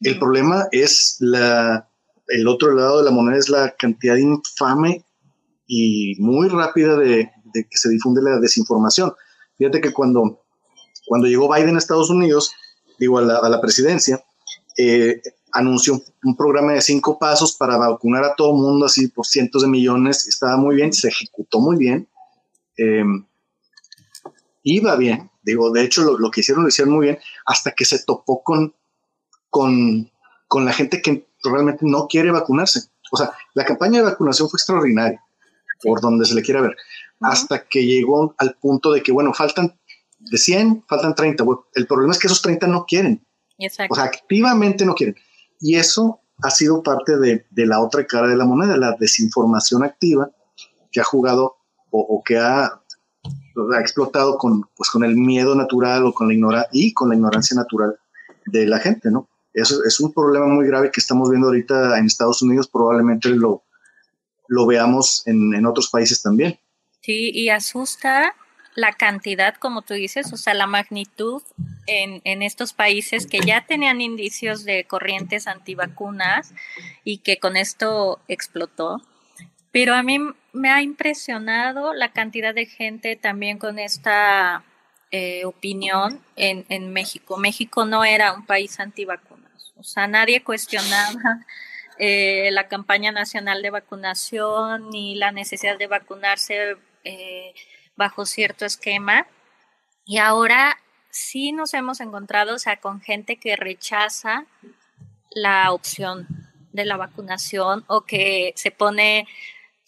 El 0.00 0.18
problema 0.18 0.68
es 0.70 1.16
la, 1.18 1.88
el 2.28 2.48
otro 2.48 2.72
lado 2.72 2.98
de 2.98 3.04
la 3.04 3.10
moneda 3.10 3.38
es 3.38 3.48
la 3.48 3.74
cantidad 3.76 4.16
infame 4.16 5.04
y 5.72 6.16
muy 6.18 6.48
rápida 6.48 6.96
de, 6.96 7.30
que 7.52 7.78
se 7.78 7.88
difunde 7.88 8.20
la 8.20 8.40
desinformación. 8.40 9.14
Fíjate 9.56 9.80
que 9.80 9.92
cuando, 9.92 10.42
cuando 11.06 11.28
llegó 11.28 11.48
Biden 11.48 11.76
a 11.76 11.78
Estados 11.78 12.10
Unidos, 12.10 12.52
digo, 12.98 13.18
a 13.18 13.48
la, 13.48 13.60
presidencia, 13.60 14.20
eh, 14.76 15.22
anunció 15.52 16.02
un, 16.24 16.36
programa 16.36 16.72
de 16.72 16.80
cinco 16.80 17.20
pasos 17.20 17.56
para 17.56 17.76
vacunar 17.76 18.24
a 18.24 18.34
todo 18.34 18.52
mundo 18.52 18.86
así 18.86 19.06
por 19.06 19.26
cientos 19.26 19.62
de 19.62 19.68
millones. 19.68 20.26
Estaba 20.26 20.56
muy 20.56 20.74
bien, 20.74 20.92
se 20.92 21.06
ejecutó 21.06 21.60
muy 21.60 21.76
bien. 21.76 22.08
Eh, 22.76 23.04
iba 24.64 24.96
bien, 24.96 25.30
digo, 25.44 25.70
de 25.70 25.84
hecho 25.84 26.02
lo, 26.02 26.30
que 26.32 26.40
hicieron 26.40 26.64
lo 26.64 26.68
hicieron 26.68 26.94
muy 26.94 27.06
bien 27.06 27.18
hasta 27.46 27.70
que 27.70 27.84
se 27.84 28.02
topó 28.02 28.42
con, 28.42 28.74
con, 29.48 30.10
con 30.48 30.64
la 30.64 30.72
gente 30.72 31.00
que 31.00 31.28
realmente 31.44 31.86
no 31.86 32.08
quiere 32.08 32.32
vacunarse. 32.32 32.90
O 33.12 33.16
sea, 33.16 33.30
la 33.54 33.64
campaña 33.64 34.00
de 34.00 34.10
vacunación 34.10 34.48
fue 34.48 34.58
extraordinaria, 34.58 35.22
por 35.82 36.00
donde 36.00 36.26
se 36.26 36.34
le 36.34 36.42
quiera 36.42 36.60
ver, 36.60 36.76
hasta 37.20 37.66
que 37.66 37.84
llegó 37.84 38.34
al 38.38 38.54
punto 38.54 38.92
de 38.92 39.02
que, 39.02 39.12
bueno, 39.12 39.32
faltan 39.34 39.78
de 40.18 40.38
100, 40.38 40.84
faltan 40.88 41.14
30. 41.14 41.44
el 41.74 41.86
problema 41.86 42.12
es 42.12 42.18
que 42.18 42.26
esos 42.26 42.42
30 42.42 42.66
no 42.66 42.84
quieren. 42.86 43.24
O 43.90 43.94
sea, 43.94 44.04
activamente 44.04 44.84
no 44.84 44.94
quieren. 44.94 45.16
Y 45.60 45.76
eso 45.76 46.20
ha 46.42 46.50
sido 46.50 46.82
parte 46.82 47.18
de, 47.18 47.44
la 47.66 47.80
otra 47.80 48.06
cara 48.06 48.28
de 48.28 48.36
la 48.36 48.46
moneda, 48.46 48.76
la 48.76 48.96
desinformación 48.98 49.84
activa 49.84 50.30
que 50.90 51.00
ha 51.00 51.04
jugado 51.04 51.56
o, 51.90 52.22
que 52.24 52.38
ha, 52.38 52.66
ha, 52.66 53.80
explotado 53.80 54.38
con, 54.38 54.62
pues, 54.76 54.90
con 54.90 55.04
el 55.04 55.16
miedo 55.16 55.54
natural 55.54 56.06
o 56.06 56.14
con 56.14 56.28
la 56.28 56.34
ignorancia 56.34 56.68
y 56.72 56.94
con 56.94 57.08
la 57.08 57.16
ignorancia 57.16 57.56
natural 57.56 57.98
de 58.46 58.66
la 58.66 58.78
gente, 58.78 59.10
¿no? 59.10 59.28
Eso 59.52 59.82
es 59.84 59.98
un 60.00 60.12
problema 60.12 60.46
muy 60.46 60.66
grave 60.66 60.90
que 60.92 61.00
estamos 61.00 61.28
viendo 61.28 61.48
ahorita 61.48 61.98
en 61.98 62.06
Estados 62.06 62.40
Unidos, 62.42 62.68
probablemente 62.68 63.28
lo, 63.30 63.64
lo 64.50 64.66
veamos 64.66 65.26
en, 65.26 65.54
en 65.54 65.64
otros 65.64 65.88
países 65.88 66.20
también. 66.20 66.58
Sí, 67.00 67.30
y 67.32 67.48
asusta 67.50 68.34
la 68.74 68.92
cantidad, 68.92 69.54
como 69.54 69.82
tú 69.82 69.94
dices, 69.94 70.32
o 70.32 70.36
sea, 70.36 70.54
la 70.54 70.66
magnitud 70.66 71.42
en, 71.86 72.20
en, 72.24 72.42
estos 72.42 72.72
países 72.72 73.26
que 73.26 73.40
ya 73.40 73.64
tenían 73.64 74.00
indicios 74.00 74.64
de 74.64 74.84
corrientes 74.84 75.46
antivacunas 75.46 76.52
y 77.04 77.18
que 77.18 77.38
con 77.38 77.56
esto 77.56 78.20
explotó. 78.26 79.00
Pero 79.70 79.94
a 79.94 80.02
mí 80.02 80.18
me 80.52 80.70
ha 80.70 80.82
impresionado 80.82 81.94
la 81.94 82.12
cantidad 82.12 82.52
de 82.52 82.66
gente 82.66 83.14
también 83.14 83.58
con 83.58 83.78
esta 83.78 84.64
eh, 85.12 85.44
opinión 85.44 86.20
en, 86.34 86.66
en 86.68 86.92
México. 86.92 87.36
México 87.36 87.84
no 87.84 88.04
era 88.04 88.32
un 88.32 88.46
país 88.46 88.80
antivacunas, 88.80 89.72
o 89.76 89.84
sea, 89.84 90.08
nadie 90.08 90.42
cuestionaba 90.42 91.46
eh, 92.00 92.50
la 92.50 92.66
campaña 92.66 93.12
nacional 93.12 93.62
de 93.62 93.70
vacunación 93.70 94.90
ni 94.90 95.14
la 95.14 95.30
necesidad 95.30 95.78
de 95.78 95.86
vacunarse. 95.86 96.76
Eh, 97.04 97.54
bajo 98.00 98.24
cierto 98.24 98.64
esquema. 98.64 99.26
Y 100.06 100.16
ahora 100.16 100.78
sí 101.10 101.52
nos 101.52 101.74
hemos 101.74 102.00
encontrado, 102.00 102.56
con 102.80 103.02
gente 103.02 103.36
que 103.36 103.56
rechaza 103.56 104.46
la 105.30 105.70
opción 105.70 106.26
de 106.72 106.86
la 106.86 106.96
vacunación 106.96 107.84
o 107.88 108.02
que 108.02 108.54
se 108.56 108.70
pone 108.70 109.28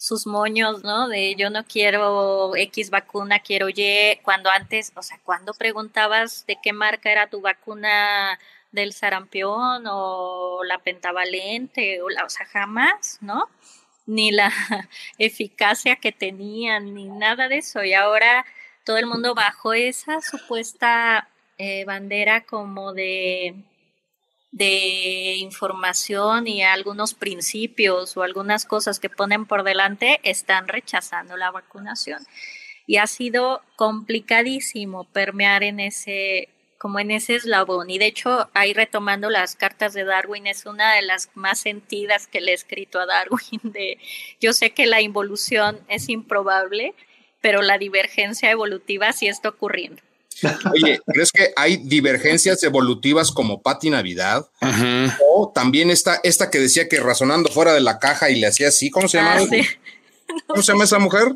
sus 0.03 0.27
moños, 0.27 0.83
¿no? 0.83 1.07
De 1.07 1.33
yo 1.35 1.49
no 1.49 1.63
quiero 1.65 2.55
X 2.57 2.89
vacuna, 2.89 3.39
quiero 3.39 3.69
Y, 3.69 4.19
cuando 4.21 4.49
antes, 4.49 4.91
o 4.95 5.01
sea, 5.01 5.17
cuando 5.23 5.53
preguntabas 5.53 6.45
de 6.45 6.57
qué 6.61 6.73
marca 6.73 7.09
era 7.09 7.29
tu 7.29 7.39
vacuna 7.39 8.37
del 8.73 8.91
sarampión 8.91 9.85
o 9.87 10.61
la 10.65 10.79
pentavalente, 10.79 12.01
o, 12.01 12.09
la, 12.09 12.25
o 12.25 12.29
sea, 12.29 12.45
jamás, 12.47 13.19
¿no? 13.21 13.47
ni 14.05 14.31
la 14.31 14.51
eficacia 15.19 15.95
que 15.95 16.11
tenían, 16.11 16.93
ni 16.93 17.05
nada 17.07 17.47
de 17.47 17.59
eso. 17.59 17.81
Y 17.85 17.93
ahora 17.93 18.45
todo 18.83 18.97
el 18.97 19.05
mundo 19.05 19.33
bajo 19.35 19.73
esa 19.73 20.19
supuesta 20.21 21.29
eh, 21.57 21.85
bandera 21.85 22.41
como 22.45 22.91
de, 22.91 23.55
de 24.53 25.35
información 25.37 26.47
y 26.47 26.61
algunos 26.61 27.15
principios 27.15 28.15
o 28.15 28.21
algunas 28.21 28.65
cosas 28.65 28.99
que 28.99 29.09
ponen 29.09 29.47
por 29.47 29.63
delante 29.63 30.19
están 30.23 30.67
rechazando 30.67 31.35
la 31.37 31.49
vacunación. 31.49 32.25
Y 32.85 32.97
ha 32.97 33.07
sido 33.07 33.63
complicadísimo 33.75 35.05
permear 35.05 35.63
en 35.63 35.79
ese 35.79 36.49
como 36.77 36.99
en 36.99 37.11
ese 37.11 37.35
eslabón. 37.35 37.89
Y 37.89 37.97
de 37.97 38.07
hecho, 38.07 38.49
ahí 38.53 38.73
retomando 38.73 39.29
las 39.29 39.55
cartas 39.55 39.93
de 39.93 40.03
Darwin, 40.03 40.47
es 40.47 40.65
una 40.65 40.93
de 40.95 41.01
las 41.01 41.29
más 41.33 41.59
sentidas 41.59 42.27
que 42.27 42.41
le 42.41 42.51
he 42.51 42.53
escrito 42.53 42.99
a 42.99 43.05
Darwin. 43.05 43.61
De, 43.63 43.99
yo 44.41 44.51
sé 44.51 44.71
que 44.71 44.85
la 44.85 44.99
involución 44.99 45.79
es 45.87 46.09
improbable, 46.09 46.93
pero 47.39 47.61
la 47.61 47.77
divergencia 47.77 48.51
evolutiva 48.51 49.13
sí 49.13 49.27
está 49.27 49.47
ocurriendo. 49.47 50.01
Oye, 50.73 50.99
¿crees 51.05 51.31
que 51.31 51.53
hay 51.55 51.77
divergencias 51.77 52.63
evolutivas 52.63 53.31
como 53.31 53.61
Patti 53.61 53.89
Navidad? 53.89 54.47
O 55.35 55.51
también 55.53 55.89
está 55.89 56.19
esta 56.23 56.49
que 56.49 56.59
decía 56.59 56.87
que 56.87 56.99
razonando 56.99 57.49
fuera 57.49 57.73
de 57.73 57.81
la 57.81 57.99
caja 57.99 58.29
y 58.29 58.39
le 58.39 58.47
hacía 58.47 58.69
así, 58.69 58.89
¿cómo 58.89 59.07
se 59.07 59.17
llama? 59.17 59.37
Ah, 59.37 59.45
¿Cómo 60.47 60.61
se 60.61 60.71
llama 60.71 60.85
esa 60.85 60.99
mujer? 60.99 61.35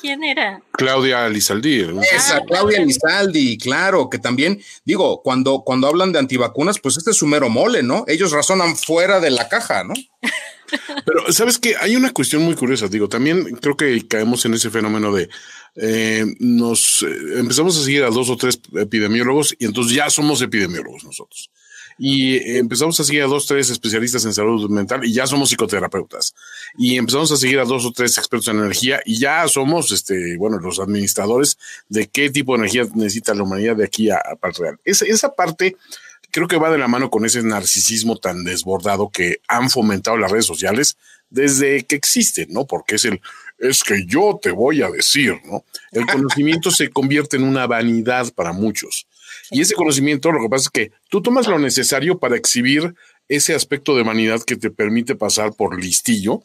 ¿Quién 0.00 0.24
era? 0.24 0.62
Claudia 0.72 1.28
Lizaldi. 1.28 1.86
Esa, 2.14 2.36
ah, 2.36 2.42
Claudia 2.46 2.84
Lizaldi, 2.84 3.58
claro, 3.58 4.08
que 4.08 4.18
también, 4.18 4.62
digo, 4.84 5.22
cuando, 5.22 5.62
cuando 5.64 5.88
hablan 5.88 6.12
de 6.12 6.18
antivacunas, 6.18 6.78
pues 6.78 6.96
este 6.96 7.10
es 7.10 7.16
su 7.16 7.26
mero 7.26 7.48
mole, 7.48 7.82
¿no? 7.82 8.04
Ellos 8.08 8.32
razonan 8.32 8.76
fuera 8.76 9.20
de 9.20 9.30
la 9.30 9.48
caja, 9.48 9.84
¿no? 9.84 9.94
Pero, 11.04 11.32
¿sabes 11.32 11.58
qué? 11.58 11.74
Hay 11.80 11.96
una 11.96 12.12
cuestión 12.12 12.42
muy 12.42 12.54
curiosa, 12.54 12.88
digo, 12.88 13.08
también 13.08 13.56
creo 13.56 13.76
que 13.76 14.06
caemos 14.06 14.44
en 14.44 14.54
ese 14.54 14.70
fenómeno 14.70 15.12
de 15.12 15.28
eh, 15.76 16.24
nos 16.38 17.02
eh, 17.02 17.38
empezamos 17.38 17.76
a 17.78 17.84
seguir 17.84 18.04
a 18.04 18.10
dos 18.10 18.30
o 18.30 18.36
tres 18.36 18.60
epidemiólogos 18.76 19.54
y 19.58 19.66
entonces 19.66 19.94
ya 19.94 20.10
somos 20.10 20.42
epidemiólogos 20.42 21.04
nosotros 21.04 21.50
y 22.02 22.56
empezamos 22.56 22.98
a 22.98 23.04
seguir 23.04 23.24
a 23.24 23.26
dos, 23.26 23.44
tres 23.44 23.68
especialistas 23.68 24.24
en 24.24 24.32
salud 24.32 24.70
mental 24.70 25.04
y 25.04 25.12
ya 25.12 25.26
somos 25.26 25.50
psicoterapeutas. 25.50 26.34
Y 26.78 26.96
empezamos 26.96 27.30
a 27.30 27.36
seguir 27.36 27.58
a 27.58 27.66
dos 27.66 27.84
o 27.84 27.92
tres 27.92 28.16
expertos 28.16 28.48
en 28.48 28.58
energía 28.58 29.02
y 29.04 29.18
ya 29.18 29.46
somos, 29.48 29.92
este, 29.92 30.38
bueno, 30.38 30.58
los 30.58 30.80
administradores 30.80 31.58
de 31.90 32.06
qué 32.06 32.30
tipo 32.30 32.54
de 32.54 32.60
energía 32.60 32.86
necesita 32.94 33.34
la 33.34 33.42
humanidad 33.42 33.76
de 33.76 33.84
aquí 33.84 34.08
a, 34.08 34.18
parte 34.40 34.62
real. 34.62 34.80
Esa, 34.82 35.04
esa 35.04 35.34
parte 35.34 35.76
creo 36.30 36.48
que 36.48 36.56
va 36.56 36.70
de 36.70 36.78
la 36.78 36.88
mano 36.88 37.10
con 37.10 37.26
ese 37.26 37.42
narcisismo 37.42 38.16
tan 38.16 38.44
desbordado 38.44 39.10
que 39.10 39.42
han 39.46 39.68
fomentado 39.68 40.16
las 40.16 40.30
redes 40.30 40.46
sociales 40.46 40.96
desde 41.28 41.84
que 41.84 41.96
existen, 41.96 42.46
¿no? 42.50 42.64
Porque 42.64 42.94
es 42.94 43.04
el, 43.04 43.20
es 43.58 43.84
que 43.84 44.06
yo 44.06 44.40
te 44.40 44.52
voy 44.52 44.80
a 44.80 44.88
decir, 44.88 45.38
¿no? 45.44 45.64
El 45.92 46.06
conocimiento 46.06 46.70
se 46.70 46.88
convierte 46.88 47.36
en 47.36 47.44
una 47.44 47.66
vanidad 47.66 48.32
para 48.32 48.54
muchos. 48.54 49.06
Y 49.50 49.60
ese 49.60 49.74
conocimiento, 49.74 50.32
lo 50.32 50.40
que 50.40 50.48
pasa 50.48 50.64
es 50.64 50.70
que 50.70 50.92
tú 51.08 51.22
tomas 51.22 51.46
lo 51.46 51.58
necesario 51.58 52.18
para 52.18 52.36
exhibir 52.36 52.94
ese 53.28 53.54
aspecto 53.54 53.96
de 53.96 54.02
vanidad 54.02 54.42
que 54.42 54.56
te 54.56 54.70
permite 54.70 55.14
pasar 55.14 55.54
por 55.54 55.80
listillo, 55.82 56.42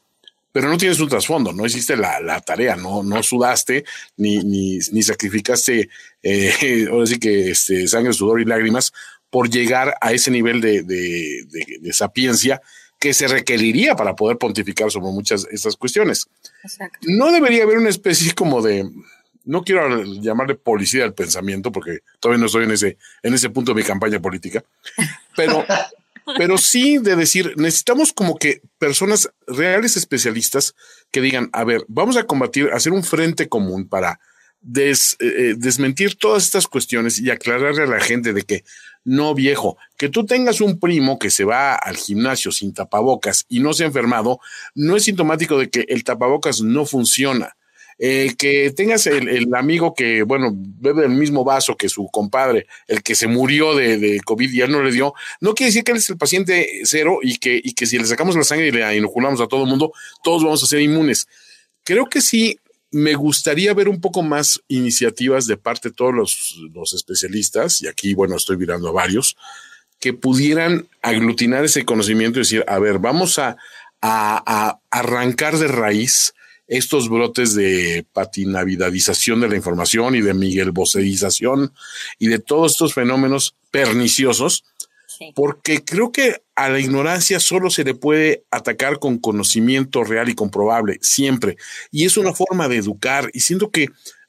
pero 0.51 0.69
no 0.69 0.77
tienes 0.77 0.99
un 1.01 1.09
trasfondo, 1.09 1.51
no 1.51 1.65
hiciste 1.65 1.97
la, 1.97 2.39
tarea, 2.39 2.75
no, 2.77 3.03
no 3.03 3.21
sudaste, 3.21 3.83
ni, 4.15 4.37
ni, 4.37 4.79
ni 4.91 5.03
sacrificaste, 5.03 5.89
eh, 6.23 6.87
ahora 6.91 7.05
sí 7.05 7.19
que 7.19 7.51
este, 7.51 7.87
sangre, 7.87 8.13
sudor 8.13 8.39
y 8.39 8.45
lágrimas 8.45 8.93
por 9.29 9.49
llegar 9.49 9.95
a 9.99 10.13
ese 10.13 10.31
nivel 10.31 10.61
de, 10.61 10.83
de, 10.83 11.45
de, 11.81 11.91
sapiencia 11.91 12.61
que 12.99 13.13
se 13.13 13.27
requeriría 13.27 13.95
para 13.95 14.15
poder 14.15 14.37
pontificar 14.37 14.89
sobre 14.89 15.11
muchas 15.11 15.43
de 15.43 15.49
estas 15.51 15.75
cuestiones. 15.75 16.27
No 17.01 17.33
debería 17.33 17.63
haber 17.63 17.77
una 17.79 17.89
especie 17.89 18.33
como 18.33 18.61
de, 18.61 18.89
no 19.45 19.63
quiero 19.63 20.03
llamarle 20.03 20.55
policía 20.55 21.03
del 21.03 21.13
pensamiento 21.13 21.71
porque 21.71 21.99
todavía 22.19 22.39
no 22.39 22.47
estoy 22.47 22.65
en 22.65 22.71
ese, 22.71 22.97
en 23.23 23.33
ese 23.33 23.49
punto 23.49 23.73
de 23.73 23.81
mi 23.81 23.87
campaña 23.87 24.19
política, 24.19 24.63
pero, 25.35 25.63
pero 26.37 26.57
sí 26.57 26.97
de 26.97 27.15
decir, 27.15 27.53
necesitamos 27.57 28.11
como 28.11 28.37
que 28.37 28.61
personas 28.77 29.29
reales 29.47 29.97
especialistas 29.97 30.75
que 31.11 31.21
digan, 31.21 31.49
a 31.53 31.63
ver, 31.63 31.85
vamos 31.87 32.17
a 32.17 32.23
combatir, 32.23 32.69
hacer 32.73 32.91
un 32.91 33.03
frente 33.03 33.47
común 33.47 33.87
para 33.87 34.19
eh, 34.77 34.93
eh, 35.19 35.53
desmentir 35.55 36.15
todas 36.15 36.43
estas 36.43 36.67
cuestiones 36.67 37.19
y 37.19 37.29
aclararle 37.29 37.83
a 37.83 37.87
la 37.87 37.99
gente 37.99 38.33
de 38.33 38.41
que 38.41 38.63
no 39.03 39.35
viejo, 39.35 39.77
que 39.95 40.09
tú 40.09 40.25
tengas 40.25 40.59
un 40.59 40.79
primo 40.79 41.19
que 41.19 41.29
se 41.29 41.43
va 41.43 41.75
al 41.75 41.95
gimnasio 41.95 42.51
sin 42.51 42.73
tapabocas 42.73 43.45
y 43.47 43.59
no 43.59 43.73
se 43.73 43.83
ha 43.83 43.87
enfermado, 43.87 44.39
no 44.73 44.95
es 44.95 45.03
sintomático 45.03 45.59
de 45.59 45.69
que 45.69 45.85
el 45.87 46.03
tapabocas 46.03 46.61
no 46.61 46.87
funciona 46.87 47.55
que 47.97 48.73
tengas 48.75 49.07
el, 49.07 49.53
amigo 49.55 49.93
que, 49.93 50.23
bueno, 50.23 50.51
bebe 50.53 51.05
el 51.05 51.11
mismo 51.11 51.43
vaso 51.43 51.77
que 51.77 51.87
su 51.87 52.07
compadre, 52.11 52.67
el 52.87 53.01
que 53.01 53.15
se 53.15 53.27
murió 53.27 53.73
de, 53.73 53.97
de, 53.97 54.19
COVID 54.19 54.51
y 54.51 54.61
él 54.61 54.71
no 54.71 54.83
le 54.83 54.91
dio, 54.91 55.13
no 55.39 55.53
quiere 55.53 55.69
decir 55.69 55.83
que 55.83 55.91
él 55.91 55.99
es 55.99 56.09
el 56.09 56.17
paciente 56.17 56.81
cero 56.83 57.19
y 57.21 57.37
que, 57.37 57.59
y 57.63 57.73
que 57.73 57.85
si 57.85 57.97
le 57.97 58.05
sacamos 58.05 58.35
la 58.35 58.43
sangre 58.43 58.67
y 58.67 58.71
le 58.71 58.97
inoculamos 58.97 59.39
a 59.39 59.47
todo 59.47 59.63
el 59.63 59.69
mundo, 59.69 59.93
todos 60.23 60.43
vamos 60.43 60.61
a 60.61 60.67
ser 60.67 60.81
inmunes. 60.81 61.27
Creo 61.83 62.07
que 62.07 62.19
sí, 62.19 62.59
me 62.91 63.13
gustaría 63.13 63.73
ver 63.73 63.87
un 63.87 64.01
poco 64.01 64.21
más 64.23 64.61
iniciativas 64.67 65.47
de 65.47 65.57
parte 65.57 65.89
de 65.89 65.95
todos 65.95 66.13
los, 66.13 66.57
los 66.73 66.93
especialistas, 66.93 67.81
y 67.81 67.87
aquí, 67.87 68.13
bueno, 68.13 68.35
estoy 68.35 68.57
mirando 68.57 68.89
a 68.89 68.93
varios, 68.93 69.37
que 69.99 70.13
pudieran 70.13 70.87
aglutinar 71.01 71.63
ese 71.63 71.85
conocimiento 71.85 72.39
y 72.39 72.41
decir, 72.41 72.65
a 72.67 72.77
ver, 72.79 72.99
vamos 72.99 73.39
a, 73.39 73.57
a, 74.01 74.43
a 74.45 74.79
arrancar 74.91 75.57
de 75.57 75.67
raíz 75.67 76.33
estos 76.67 77.09
brotes 77.09 77.53
de 77.53 78.05
patinavidadización 78.13 79.41
de 79.41 79.49
la 79.49 79.55
información 79.55 80.15
y 80.15 80.21
de 80.21 80.33
Miguel 80.33 80.71
Boceización 80.71 81.73
y 82.17 82.27
de 82.27 82.39
todos 82.39 82.73
estos 82.73 82.93
fenómenos 82.93 83.55
perniciosos, 83.71 84.63
porque 85.35 85.83
creo 85.83 86.11
que 86.11 86.41
a 86.55 86.69
la 86.69 86.79
ignorancia 86.79 87.39
solo 87.39 87.69
se 87.69 87.83
le 87.83 87.93
puede 87.93 88.43
atacar 88.51 88.99
con 88.99 89.17
conocimiento 89.17 90.03
real 90.03 90.29
y 90.29 90.35
comprobable, 90.35 90.97
siempre. 91.01 91.57
Y 91.91 92.05
es 92.05 92.17
una 92.17 92.33
forma 92.33 92.67
de 92.67 92.77
educar 92.77 93.29
y 93.33 93.41
siento 93.41 93.69
que 93.69 93.87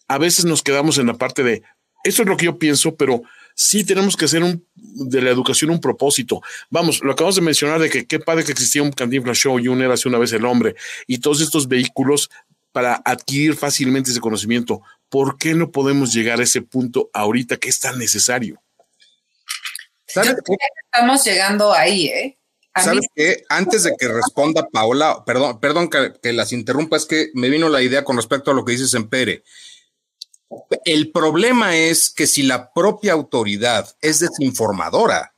a 0.09 0.19
veces 0.19 0.45
nos 0.45 0.63
quedamos 0.63 0.99
en 0.99 1.07
la 1.07 1.15
parte 1.15 1.43
de, 1.43 1.63
esto 2.05 2.23
es 2.23 2.29
lo 2.29 2.37
que 2.37 2.47
yo 2.47 2.59
pienso, 2.59 2.95
pero 2.95 3.23
sí 3.57 3.85
tenemos 3.85 4.17
que 4.17 4.27
hacer 4.27 4.43
un, 4.45 4.65
de 4.75 5.23
la 5.23 5.31
educación 5.31 5.71
un 5.71 5.81
propósito. 5.81 6.43
Vamos, 6.71 7.01
lo 7.03 7.13
acabamos 7.13 7.37
de 7.37 7.43
mencionar 7.43 7.81
de 7.81 7.91
que 7.91 8.07
qué 8.07 8.21
padre 8.21 8.45
que 8.45 8.53
existía 8.53 8.83
un 8.83 8.93
Cantinflas 8.93 9.39
Show 9.39 9.59
y 9.59 9.67
un 9.67 9.83
Era 9.83 9.95
hace 9.95 10.09
una 10.09 10.19
vez 10.19 10.33
el 10.33 10.45
hombre 10.45 10.77
y 11.07 11.19
todos 11.19 11.41
estos 11.41 11.67
vehículos 11.67 12.31
para 12.71 13.01
adquirir 13.05 13.57
fácilmente 13.57 14.11
ese 14.11 14.21
conocimiento. 14.21 14.83
¿Por 15.09 15.39
qué 15.39 15.55
no 15.55 15.73
podemos 15.73 16.13
llegar 16.13 16.39
a 16.39 16.43
ese 16.43 16.61
punto 16.61 17.11
ahorita 17.15 17.57
que 17.57 17.71
es 17.71 17.81
tan 17.81 17.99
necesario? 17.99 18.63
Estamos 20.07 21.25
llegando 21.25 21.73
ahí, 21.73 22.07
¿eh? 22.07 22.39
¿Sabes 22.75 23.07
qué? 23.15 23.43
Antes 23.49 23.85
de 23.85 23.93
que 23.99 24.07
responda 24.07 24.69
Paola, 24.69 25.25
perdón, 25.25 25.59
perdón 25.61 25.89
que, 25.89 26.13
que, 26.23 26.35
las 26.35 26.53
interrumpa, 26.53 26.99
es 26.99 27.07
que 27.07 27.31
me 27.33 27.49
vino 27.49 27.71
la 27.71 27.81
idea 27.81 28.05
con 28.05 28.17
respecto 28.17 28.51
a 28.51 28.55
lo 28.55 28.67
que 28.67 28.73
dices 28.73 28.93
en 28.93 29.09
Pere. 29.09 29.43
El 30.85 31.11
problema 31.11 31.77
es 31.77 32.11
que 32.11 32.27
si 32.27 32.43
la 32.43 32.73
propia 32.73 33.13
autoridad 33.13 33.97
es 34.01 34.21
desinformadora. 34.21 35.33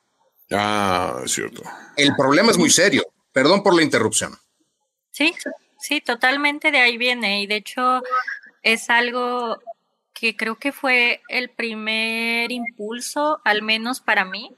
Ah, 0.50 1.20
es 1.24 1.32
cierto. 1.32 1.62
El 1.96 2.14
problema 2.16 2.50
es 2.50 2.58
muy 2.58 2.70
serio. 2.70 3.04
Perdón 3.32 3.62
por 3.62 3.74
la 3.74 3.82
interrupción. 3.82 4.36
Sí, 5.10 5.34
sí, 5.78 6.00
totalmente 6.00 6.70
de 6.70 6.78
ahí 6.78 6.96
viene. 6.96 7.42
Y 7.42 7.46
de 7.46 7.56
hecho 7.56 8.02
es 8.62 8.90
algo 8.90 9.58
que 10.12 10.36
creo 10.36 10.56
que 10.56 10.72
fue 10.72 11.22
el 11.28 11.48
primer 11.50 12.50
impulso, 12.50 13.40
al 13.44 13.62
menos 13.62 14.00
para 14.00 14.24
mí, 14.24 14.50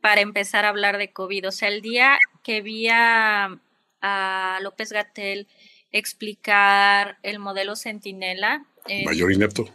para 0.00 0.20
empezar 0.20 0.64
a 0.64 0.68
hablar 0.68 0.98
de 0.98 1.12
COVID. 1.12 1.48
O 1.48 1.52
sea, 1.52 1.68
el 1.68 1.82
día 1.82 2.18
que 2.42 2.60
vi 2.60 2.88
a, 2.88 3.58
a 4.00 4.58
López 4.62 4.92
Gatel 4.92 5.48
explicar 5.92 7.18
el 7.22 7.38
modelo 7.38 7.74
Centinela. 7.74 8.64
Mayor 9.04 9.32
inepto. 9.32 9.68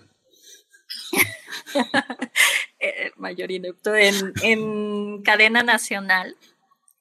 Eh, 2.86 3.12
mayor 3.16 3.50
inepto 3.50 3.96
en, 3.96 4.34
en 4.42 5.22
cadena 5.22 5.64
nacional 5.64 6.36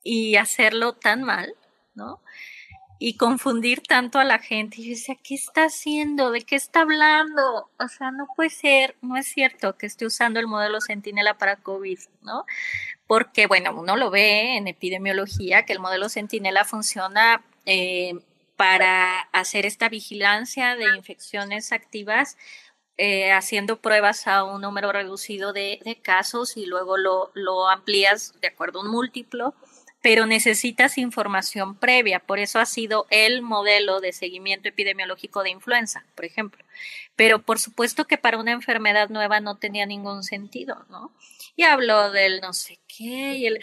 y 0.04 0.36
hacerlo 0.36 0.92
tan 0.92 1.24
mal, 1.24 1.56
¿no? 1.96 2.20
y 3.04 3.16
confundir 3.16 3.80
tanto 3.80 4.20
a 4.20 4.24
la 4.24 4.38
gente. 4.38 4.80
Y 4.80 4.84
yo 4.84 4.90
decía, 4.90 5.16
¿qué 5.24 5.34
está 5.34 5.64
haciendo? 5.64 6.30
¿De 6.30 6.42
qué 6.42 6.54
está 6.54 6.82
hablando? 6.82 7.68
O 7.76 7.88
sea, 7.88 8.12
no 8.12 8.28
puede 8.36 8.50
ser, 8.50 8.94
no 9.02 9.16
es 9.16 9.26
cierto 9.26 9.76
que 9.76 9.86
esté 9.86 10.06
usando 10.06 10.38
el 10.38 10.46
modelo 10.46 10.80
Centinela 10.80 11.36
para 11.36 11.56
COVID, 11.56 11.98
¿no? 12.20 12.46
Porque, 13.08 13.48
bueno, 13.48 13.74
uno 13.76 13.96
lo 13.96 14.10
ve 14.10 14.56
en 14.56 14.68
epidemiología 14.68 15.64
que 15.64 15.72
el 15.72 15.80
modelo 15.80 16.08
Centinela 16.08 16.64
funciona 16.64 17.42
eh, 17.66 18.20
para 18.54 19.22
hacer 19.32 19.66
esta 19.66 19.88
vigilancia 19.88 20.76
de 20.76 20.94
infecciones 20.94 21.72
activas 21.72 22.38
eh, 22.98 23.32
haciendo 23.32 23.80
pruebas 23.80 24.26
a 24.26 24.44
un 24.44 24.60
número 24.60 24.92
reducido 24.92 25.52
de, 25.52 25.98
casos 26.02 26.56
y 26.56 26.66
luego 26.66 26.96
lo, 26.96 27.30
lo, 27.34 27.68
amplías 27.68 28.34
de 28.40 28.48
acuerdo 28.48 28.80
a 28.80 28.82
un 28.82 28.90
múltiplo 28.90 29.54
pero 30.02 30.26
necesitas 30.26 30.98
información 30.98 31.76
previa. 31.76 32.18
Por 32.18 32.40
eso 32.40 32.58
ha 32.58 32.66
sido 32.66 33.06
el 33.10 33.40
modelo 33.40 34.00
de 34.00 34.12
seguimiento 34.12 34.68
epidemiológico 34.68 35.44
de 35.44 35.50
influenza, 35.50 36.04
por 36.16 36.24
ejemplo. 36.24 36.64
Pero 37.14 37.40
por 37.40 37.60
supuesto 37.60 38.06
que 38.06 38.18
para 38.18 38.38
una 38.38 38.50
enfermedad 38.50 39.08
nueva 39.10 39.38
no 39.38 39.56
tenía 39.58 39.86
ningún 39.86 40.24
sentido, 40.24 40.84
¿no? 40.90 41.12
Y 41.54 41.62
habló 41.62 42.10
del 42.10 42.40
no 42.40 42.52
sé 42.52 42.80
qué 42.88 43.36
y 43.36 43.46
el... 43.46 43.60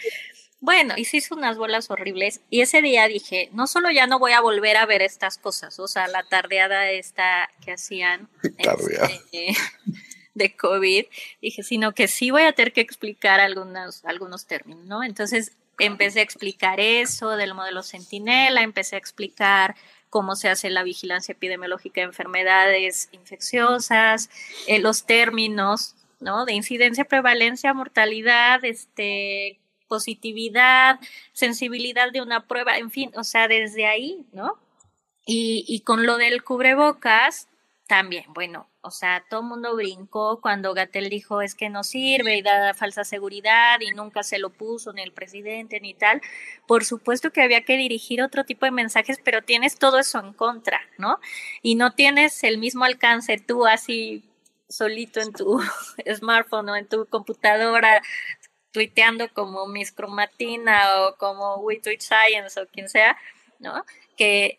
Bueno, 0.60 0.94
y 0.96 1.06
se 1.06 1.16
hizo 1.16 1.34
unas 1.34 1.56
bolas 1.56 1.90
horribles. 1.90 2.42
Y 2.50 2.60
ese 2.60 2.82
día 2.82 3.08
dije, 3.08 3.48
no 3.52 3.66
solo 3.66 3.90
ya 3.90 4.06
no 4.06 4.18
voy 4.18 4.32
a 4.32 4.40
volver 4.40 4.76
a 4.76 4.86
ver 4.86 5.00
estas 5.00 5.38
cosas, 5.38 5.78
o 5.80 5.88
sea, 5.88 6.06
la 6.06 6.22
tardeada 6.22 6.90
esta 6.90 7.48
que 7.64 7.72
hacían 7.72 8.28
este, 8.58 9.54
de 10.34 10.56
COVID, 10.56 11.06
dije, 11.40 11.62
sino 11.62 11.92
que 11.92 12.08
sí 12.08 12.30
voy 12.30 12.42
a 12.42 12.52
tener 12.52 12.72
que 12.74 12.82
explicar 12.82 13.40
algunos, 13.40 14.04
algunos 14.04 14.46
términos, 14.46 14.84
¿no? 14.84 15.02
Entonces, 15.02 15.56
empecé 15.78 16.20
a 16.20 16.24
explicar 16.24 16.78
eso 16.78 17.30
del 17.36 17.54
modelo 17.54 17.82
Centinela, 17.82 18.62
empecé 18.62 18.96
a 18.96 18.98
explicar 18.98 19.76
cómo 20.10 20.36
se 20.36 20.50
hace 20.50 20.68
la 20.68 20.82
vigilancia 20.82 21.32
epidemiológica 21.32 22.02
de 22.02 22.08
enfermedades 22.08 23.08
infecciosas, 23.12 24.28
eh, 24.66 24.78
los 24.78 25.06
términos, 25.06 25.94
¿no? 26.18 26.44
De 26.44 26.52
incidencia, 26.52 27.04
prevalencia, 27.04 27.72
mortalidad, 27.72 28.62
este, 28.64 29.58
positividad, 29.90 31.00
sensibilidad 31.32 32.12
de 32.12 32.22
una 32.22 32.46
prueba, 32.46 32.78
en 32.78 32.92
fin, 32.92 33.10
o 33.16 33.24
sea, 33.24 33.48
desde 33.48 33.86
ahí, 33.86 34.24
¿no? 34.32 34.56
Y, 35.26 35.82
con 35.84 36.06
lo 36.06 36.16
del 36.16 36.42
cubrebocas, 36.42 37.48
también, 37.86 38.24
bueno, 38.28 38.68
o 38.82 38.90
sea, 38.92 39.24
todo 39.28 39.42
mundo 39.42 39.74
brincó 39.74 40.40
cuando 40.40 40.74
Gatel 40.74 41.08
dijo 41.08 41.42
es 41.42 41.54
que 41.54 41.68
no 41.68 41.82
sirve 41.82 42.36
y 42.36 42.42
da 42.42 42.72
falsa 42.72 43.04
seguridad 43.04 43.80
y 43.80 43.90
nunca 43.90 44.22
se 44.22 44.38
lo 44.38 44.50
puso 44.50 44.92
ni 44.92 45.02
el 45.02 45.12
presidente 45.12 45.80
ni 45.80 45.94
tal. 45.94 46.20
Por 46.66 46.84
supuesto 46.84 47.32
que 47.32 47.42
había 47.42 47.64
que 47.64 47.76
dirigir 47.76 48.22
otro 48.22 48.44
tipo 48.44 48.64
de 48.64 48.72
mensajes, 48.72 49.18
pero 49.22 49.42
tienes 49.42 49.76
todo 49.76 49.98
eso 49.98 50.20
en 50.20 50.32
contra, 50.32 50.80
¿no? 50.98 51.18
Y 51.62 51.74
no 51.74 51.92
tienes 51.92 52.42
el 52.44 52.58
mismo 52.58 52.84
alcance 52.84 53.38
tú 53.38 53.66
así 53.66 54.24
solito 54.70 55.20
en 55.20 55.32
tu 55.32 55.60
smartphone 56.16 56.70
o 56.70 56.76
en 56.76 56.86
tu 56.86 57.06
computadora 57.06 58.02
tuiteando 58.72 59.32
como 59.32 59.66
Miss 59.66 59.92
Cromatina 59.92 61.02
o 61.02 61.16
como 61.16 61.56
We 61.56 61.80
Tweet 61.80 62.00
Science 62.00 62.60
o 62.60 62.66
quien 62.66 62.88
sea, 62.88 63.16
¿no? 63.58 63.84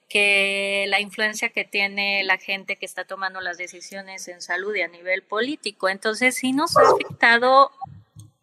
que, 0.10 0.86
la 0.88 1.00
influencia 1.00 1.50
que 1.50 1.64
tiene 1.66 2.24
la 2.24 2.38
gente 2.38 2.78
que 2.78 2.86
está 2.86 3.06
tomando 3.06 3.42
las 3.42 3.58
decisiones 3.58 4.28
en 4.28 4.42
salud 4.42 4.76
y 4.76 4.82
a 4.82 4.88
nivel 4.88 5.24
político. 5.24 5.90
Entonces 5.90 6.36
sí 6.36 6.52
nos 6.52 6.78
ha 6.78 6.82
afectado 6.82 7.72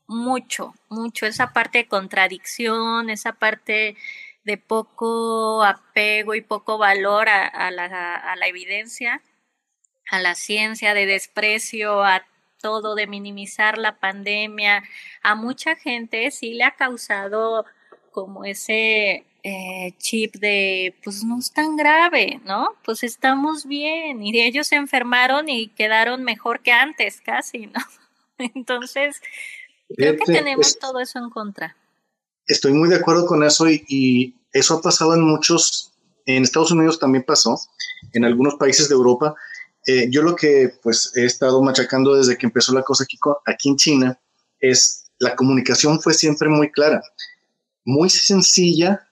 mucho, 0.07 0.75
mucho 0.89 1.27
esa 1.27 1.53
parte 1.53 1.79
de 1.79 1.89
contradicción, 1.89 3.11
esa 3.11 3.33
parte 3.33 3.97
de 4.45 4.57
poco 4.57 5.65
apego 5.65 6.35
y 6.35 6.41
poco 6.41 6.79
valor 6.79 7.29
a, 7.29 7.71
la, 7.71 8.15
a 8.15 8.37
la 8.37 8.47
evidencia, 8.47 9.21
a 10.11 10.21
la 10.21 10.35
ciencia, 10.35 10.95
de 10.95 11.07
desprecio 11.07 12.03
a 12.05 12.25
todo, 12.61 12.95
de 12.95 13.07
minimizar 13.07 13.79
la 13.79 13.99
pandemia. 13.99 14.83
A 15.23 15.35
mucha 15.35 15.77
gente 15.77 16.31
sí 16.31 16.55
le 16.55 16.65
ha 16.65 16.77
causado 16.77 17.65
como 18.11 18.45
ese 18.45 19.25
eh, 19.45 19.95
chip 19.99 20.35
de, 20.37 20.95
pues 21.05 21.23
no 21.25 21.39
es 21.39 21.53
tan 21.53 21.77
grave, 21.77 22.41
¿no? 22.45 22.75
Pues 22.85 23.03
estamos 23.03 23.67
bien. 23.67 24.23
Y 24.23 24.41
ellos 24.41 24.67
se 24.67 24.77
enfermaron 24.77 25.49
y 25.49 25.69
quedaron 25.69 26.25
mejor 26.25 26.61
que 26.61 26.73
antes, 26.73 27.21
casi, 27.21 27.67
¿no? 27.67 27.81
Entonces, 28.39 29.21
creo 29.97 30.17
que 30.17 30.33
tenemos 30.33 30.79
todo 30.79 31.01
eso 31.01 31.19
en 31.19 31.31
contra. 31.31 31.77
Estoy 32.47 32.73
muy 32.73 32.89
de 32.89 32.97
acuerdo 32.97 33.27
con 33.27 33.43
eso 33.43 33.69
y, 33.69 33.85
y, 33.89 34.35
eso 34.53 34.79
ha 34.79 34.83
pasado 34.83 35.15
en 35.15 35.21
muchos, 35.21 35.93
en 36.25 36.43
Estados 36.43 36.73
Unidos 36.73 36.99
también 36.99 37.23
pasó, 37.23 37.61
en 38.15 38.25
algunos 38.25 38.55
países 38.55 38.89
de 38.89 38.95
Europa. 38.95 39.35
Eh, 39.91 40.09
yo 40.11 40.21
lo 40.21 40.37
que 40.37 40.75
pues 40.83 41.13
he 41.17 41.25
estado 41.25 41.63
machacando 41.63 42.15
desde 42.15 42.37
que 42.37 42.45
empezó 42.45 42.75
la 42.75 42.83
cosa 42.83 43.05
aquí, 43.05 43.19
aquí 43.47 43.71
en 43.71 43.77
China 43.77 44.21
es 44.61 45.07
la 45.19 45.35
comunicación 45.35 45.99
fue 45.99 46.13
siempre 46.13 46.47
muy 46.51 46.71
clara, 46.71 47.03
muy 47.87 48.11
sencilla, 48.11 49.09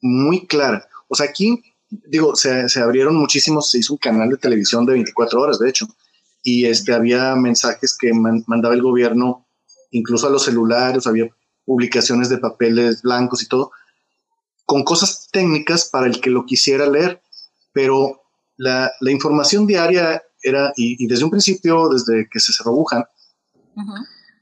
muy 0.00 0.46
clara. 0.46 0.88
O 1.08 1.14
sea, 1.14 1.26
aquí, 1.26 1.62
digo, 1.90 2.34
se, 2.36 2.66
abrieron 2.80 3.16
muchísimos, 3.16 3.70
se 3.70 3.80
hizo 3.80 3.92
un 3.92 3.98
canal 3.98 4.30
de 4.30 4.38
televisión 4.38 4.86
de 4.86 4.94
24 4.94 5.42
horas, 5.42 5.58
de 5.58 5.68
hecho, 5.68 5.86
y 6.42 6.64
este, 6.64 6.94
había 6.94 7.36
mensajes 7.36 7.94
que 7.94 8.10
mandaba 8.14 8.74
el 8.74 8.82
gobierno, 8.82 9.46
incluso 9.90 10.26
a 10.26 10.30
los 10.30 10.46
celulares, 10.46 11.06
había 11.06 11.28
publicaciones 11.66 12.30
de 12.30 12.38
papeles 12.38 13.02
blancos 13.02 13.42
y 13.42 13.46
todo, 13.46 13.72
con 14.64 14.84
cosas 14.84 15.28
técnicas 15.30 15.90
para 15.90 16.06
el 16.06 16.18
que 16.22 16.30
lo 16.30 16.46
quisiera 16.46 16.86
leer, 16.86 17.20
pero 17.74 18.23
la, 18.56 18.92
información 19.00 19.66
diaria 19.66 20.22
era, 20.42 20.72
y, 20.76 21.06
desde 21.06 21.24
un 21.24 21.30
principio, 21.30 21.88
desde 21.88 22.28
que 22.30 22.40
se 22.40 22.52
cerró 22.52 22.72
Wuhan, 22.72 23.04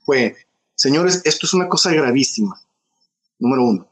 fue, 0.04 0.36
señores, 0.74 1.22
esto 1.24 1.46
es 1.46 1.54
una 1.54 1.68
cosa 1.68 1.92
gravísima, 1.92 2.60
número 3.38 3.64
uno. 3.64 3.88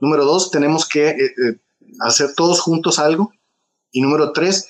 Número 0.00 0.24
dos, 0.24 0.50
tenemos 0.50 0.88
que 0.88 1.08
eh, 1.08 1.16
eh, 1.16 1.58
hacer 2.00 2.34
todos 2.34 2.60
juntos 2.60 2.98
algo. 2.98 3.32
Y 3.90 4.00
número 4.00 4.32
tres, 4.32 4.68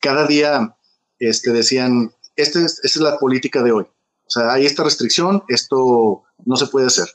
cada 0.00 0.26
día 0.26 0.76
este, 1.18 1.52
decían, 1.52 2.12
este, 2.36 2.64
esta 2.64 2.86
es 2.86 2.96
la 2.96 3.18
política 3.18 3.62
de 3.62 3.72
hoy. 3.72 3.84
O 3.84 4.30
sea, 4.30 4.52
hay 4.52 4.66
esta 4.66 4.84
restricción, 4.84 5.44
esto 5.48 6.24
no 6.44 6.56
se 6.56 6.66
puede 6.66 6.86
hacer. 6.86 7.08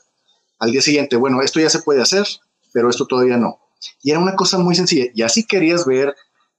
Al 0.58 0.72
día 0.72 0.82
siguiente, 0.82 1.16
bueno, 1.16 1.42
esto 1.42 1.60
ya 1.60 1.70
se 1.70 1.82
puede 1.82 2.02
hacer, 2.02 2.26
pero 2.72 2.88
esto 2.88 3.06
todavía 3.06 3.36
no. 3.36 3.60
Y 4.02 4.10
era 4.10 4.20
una 4.20 4.34
cosa 4.34 4.58
muy 4.58 4.74
sencilla. 4.74 5.06
Y 5.14 5.22
así 5.22 5.44
querías 5.44 5.84
ver 5.86 6.14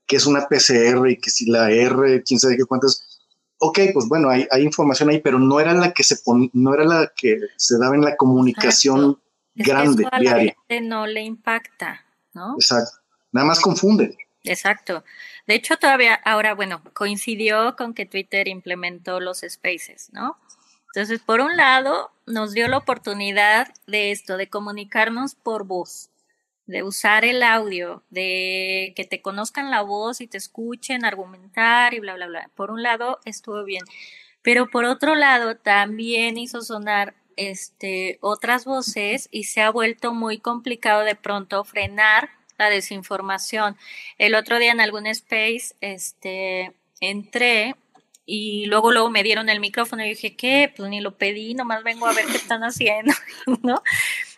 qué 0.06 0.16
es 0.16 0.26
una 0.26 0.46
PCR 0.46 1.08
y 1.08 1.16
que 1.16 1.30
si 1.30 1.50
la 1.50 1.70
R, 1.70 2.22
quién 2.22 2.40
sabe 2.40 2.56
qué 2.56 2.64
cuántas. 2.64 3.22
Ok, 3.58 3.78
pues 3.92 4.06
bueno, 4.08 4.28
hay, 4.28 4.46
hay 4.50 4.62
información 4.62 5.08
ahí, 5.08 5.20
pero 5.20 5.38
no 5.38 5.60
era 5.60 5.72
la 5.72 5.92
que 5.92 6.04
se 6.04 6.16
no 6.52 6.74
era 6.74 6.84
la 6.84 7.12
que 7.16 7.38
se 7.56 7.78
daba 7.78 7.94
en 7.94 8.02
la 8.02 8.16
comunicación 8.16 9.18
grande, 9.54 10.06
a 10.10 10.20
La 10.20 10.38
gente 10.38 10.80
no 10.80 11.06
le 11.06 11.22
impacta, 11.22 12.04
¿no? 12.32 12.54
Exacto. 12.54 12.98
Nada 13.32 13.46
más 13.46 13.60
confunde. 13.60 14.16
Exacto. 14.44 15.04
De 15.46 15.54
hecho, 15.54 15.76
todavía 15.76 16.14
ahora, 16.14 16.54
bueno, 16.54 16.82
coincidió 16.92 17.76
con 17.76 17.94
que 17.94 18.06
Twitter 18.06 18.48
implementó 18.48 19.20
los 19.20 19.44
spaces, 19.48 20.10
¿no? 20.12 20.36
Entonces, 20.94 21.20
por 21.20 21.40
un 21.40 21.56
lado, 21.56 22.12
nos 22.26 22.52
dio 22.52 22.68
la 22.68 22.78
oportunidad 22.78 23.74
de 23.86 24.12
esto, 24.12 24.36
de 24.36 24.48
comunicarnos 24.48 25.34
por 25.34 25.64
voz, 25.64 26.10
de 26.66 26.82
usar 26.82 27.24
el 27.24 27.42
audio, 27.42 28.02
de 28.10 28.92
que 28.96 29.04
te 29.04 29.20
conozcan 29.20 29.70
la 29.70 29.82
voz 29.82 30.20
y 30.20 30.26
te 30.26 30.38
escuchen 30.38 31.04
argumentar 31.04 31.94
y 31.94 32.00
bla, 32.00 32.14
bla, 32.14 32.26
bla. 32.26 32.50
Por 32.54 32.70
un 32.70 32.82
lado, 32.82 33.20
estuvo 33.24 33.64
bien. 33.64 33.84
Pero 34.42 34.68
por 34.70 34.84
otro 34.84 35.14
lado, 35.14 35.56
también 35.56 36.38
hizo 36.38 36.62
sonar 36.62 37.14
este, 37.36 38.18
otras 38.20 38.64
voces 38.64 39.28
y 39.30 39.44
se 39.44 39.60
ha 39.62 39.70
vuelto 39.70 40.14
muy 40.14 40.38
complicado 40.38 41.02
de 41.02 41.16
pronto 41.16 41.64
frenar 41.64 42.30
la 42.58 42.70
desinformación. 42.70 43.76
El 44.18 44.34
otro 44.34 44.58
día 44.58 44.72
en 44.72 44.80
algún 44.80 45.06
space, 45.06 45.74
este, 45.80 46.72
entré 47.00 47.74
y 48.26 48.66
luego 48.66 48.92
luego 48.92 49.10
me 49.10 49.22
dieron 49.22 49.48
el 49.48 49.60
micrófono 49.60 50.04
y 50.04 50.10
dije, 50.10 50.34
¿qué? 50.36 50.72
Pues 50.74 50.88
ni 50.88 51.00
lo 51.00 51.16
pedí, 51.16 51.54
nomás 51.54 51.82
vengo 51.82 52.06
a 52.06 52.12
ver 52.12 52.24
qué 52.26 52.36
están 52.36 52.62
haciendo, 52.62 53.12
¿no? 53.62 53.82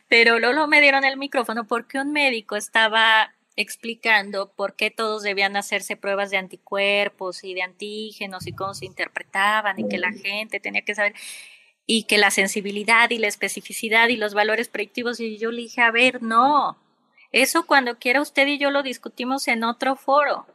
Pero 0.09 0.39
luego 0.39 0.67
me 0.67 0.81
dieron 0.81 1.05
el 1.05 1.17
micrófono 1.17 1.65
porque 1.65 1.99
un 1.99 2.13
médico 2.13 2.57
estaba 2.57 3.35
explicando 3.57 4.53
por 4.53 4.77
qué 4.77 4.91
todos 4.91 5.23
debían 5.23 5.57
hacerse 5.57 5.97
pruebas 5.97 6.31
de 6.31 6.37
anticuerpos 6.37 7.43
y 7.43 7.55
de 7.55 7.63
antígenos 7.63 8.47
y 8.47 8.53
cómo 8.53 8.75
se 8.75 8.85
interpretaban 8.85 9.81
y 9.81 9.89
que 9.89 9.99
la 9.99 10.13
gente 10.13 10.61
tenía 10.61 10.83
que 10.83 10.95
saber 10.95 11.15
y 11.87 12.03
que 12.05 12.19
la 12.19 12.31
sensibilidad 12.31 13.11
y 13.11 13.19
la 13.19 13.29
especificidad 13.29 14.09
y 14.09 14.17
los 14.17 14.35
valores 14.35 14.69
predictivos, 14.69 15.21
y 15.21 15.39
yo 15.39 15.53
le 15.53 15.63
dije, 15.63 15.81
a 15.81 15.93
ver, 15.93 16.23
no, 16.23 16.77
eso 17.31 17.65
cuando 17.65 17.99
quiera 17.99 18.21
usted 18.21 18.47
y 18.49 18.59
yo 18.59 18.71
lo 18.71 18.83
discutimos 18.83 19.47
en 19.47 19.63
otro 19.63 19.95
foro, 19.95 20.47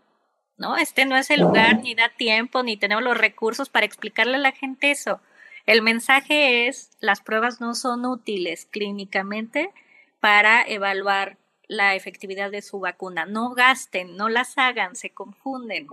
¿no? 0.57 0.75
Este 0.75 1.05
no 1.05 1.15
es 1.15 1.31
el 1.31 1.41
lugar, 1.41 1.81
ni 1.81 1.95
da 1.95 2.09
tiempo, 2.09 2.63
ni 2.63 2.75
tenemos 2.75 3.03
los 3.03 3.17
recursos 3.17 3.69
para 3.69 3.85
explicarle 3.85 4.35
a 4.35 4.39
la 4.39 4.51
gente 4.51 4.91
eso. 4.91 5.21
El 5.65 5.81
mensaje 5.81 6.67
es, 6.67 6.91
las 6.99 7.21
pruebas 7.21 7.61
no 7.61 7.75
son 7.75 8.05
útiles 8.05 8.67
clínicamente 8.69 9.71
para 10.19 10.63
evaluar 10.63 11.37
la 11.67 11.95
efectividad 11.95 12.51
de 12.51 12.61
su 12.61 12.79
vacuna. 12.79 13.25
No 13.25 13.51
gasten, 13.51 14.17
no 14.17 14.29
las 14.29 14.57
hagan, 14.57 14.95
se 14.95 15.11
confunden 15.11 15.87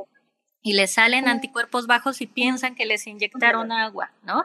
y 0.62 0.72
les 0.72 0.92
salen 0.92 1.28
anticuerpos 1.28 1.86
bajos 1.86 2.20
y 2.20 2.26
piensan 2.26 2.74
que 2.74 2.84
les 2.84 3.06
inyectaron 3.06 3.70
agua, 3.72 4.10
¿no? 4.22 4.44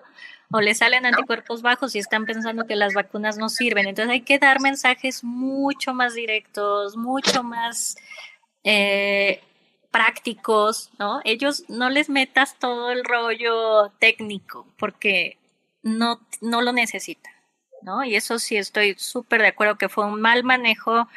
o 0.54 0.62
le 0.62 0.76
salen 0.76 1.06
anticuerpos 1.08 1.64
bajos 1.64 1.96
y 1.96 2.00
están 2.00 2.26
pensando 2.26 2.68
que 2.68 2.76
las 2.76 2.94
vacunas 2.94 3.38
no 3.38 3.50
sirven. 3.50 3.88
Entonces 3.88 4.12
hay 4.12 4.22
que 4.22 4.38
dar 4.38 4.62
mensajes 4.62 5.24
mucho 5.24 5.96
más 5.96 6.14
directos, 6.14 6.96
mucho 6.96 7.42
más 7.44 7.96
eh, 8.64 9.42
prácticos, 9.94 10.90
¿no? 10.98 11.22
Ellos 11.24 11.66
no 11.70 11.92
les 11.92 12.10
metas 12.10 12.58
todo 12.58 12.90
el 12.92 13.06
rollo 13.06 13.92
técnico 14.00 14.66
porque 14.80 15.38
no, 15.84 16.20
no 16.42 16.64
lo 16.64 16.74
necesitan. 16.74 17.32
¿no? 17.84 18.04
Y 18.04 18.16
eso 18.16 18.40
sí 18.40 18.58
estoy 18.58 18.96
súper 18.98 19.42
de 19.42 19.50
acuerdo 19.50 19.78
que 19.78 19.90
fue 19.90 20.06
un 20.06 20.20
mal 20.20 20.44
manejo 20.44 21.08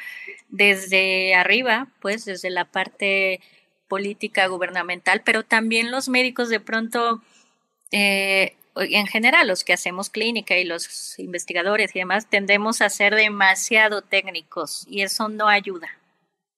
desde 0.49 1.33
arriba, 1.33 1.87
pues 2.01 2.25
desde 2.25 2.49
la 2.51 2.65
parte 2.65 3.41
política 3.87 4.45
gubernamental, 4.47 5.21
pero 5.23 5.43
también 5.43 5.89
los 5.91 6.09
médicos 6.09 6.49
de 6.49 6.59
pronto, 6.59 7.21
eh, 7.91 8.57
en 8.75 9.07
general, 9.07 9.47
los 9.47 9.63
que 9.63 9.73
hacemos 9.73 10.09
clínica 10.09 10.57
y 10.57 10.65
los 10.65 11.17
investigadores 11.17 11.95
y 11.95 11.99
demás, 11.99 12.29
tendemos 12.29 12.81
a 12.81 12.89
ser 12.89 13.15
demasiado 13.15 14.01
técnicos 14.03 14.85
y 14.89 15.01
eso 15.01 15.29
no 15.29 15.47
ayuda, 15.47 15.89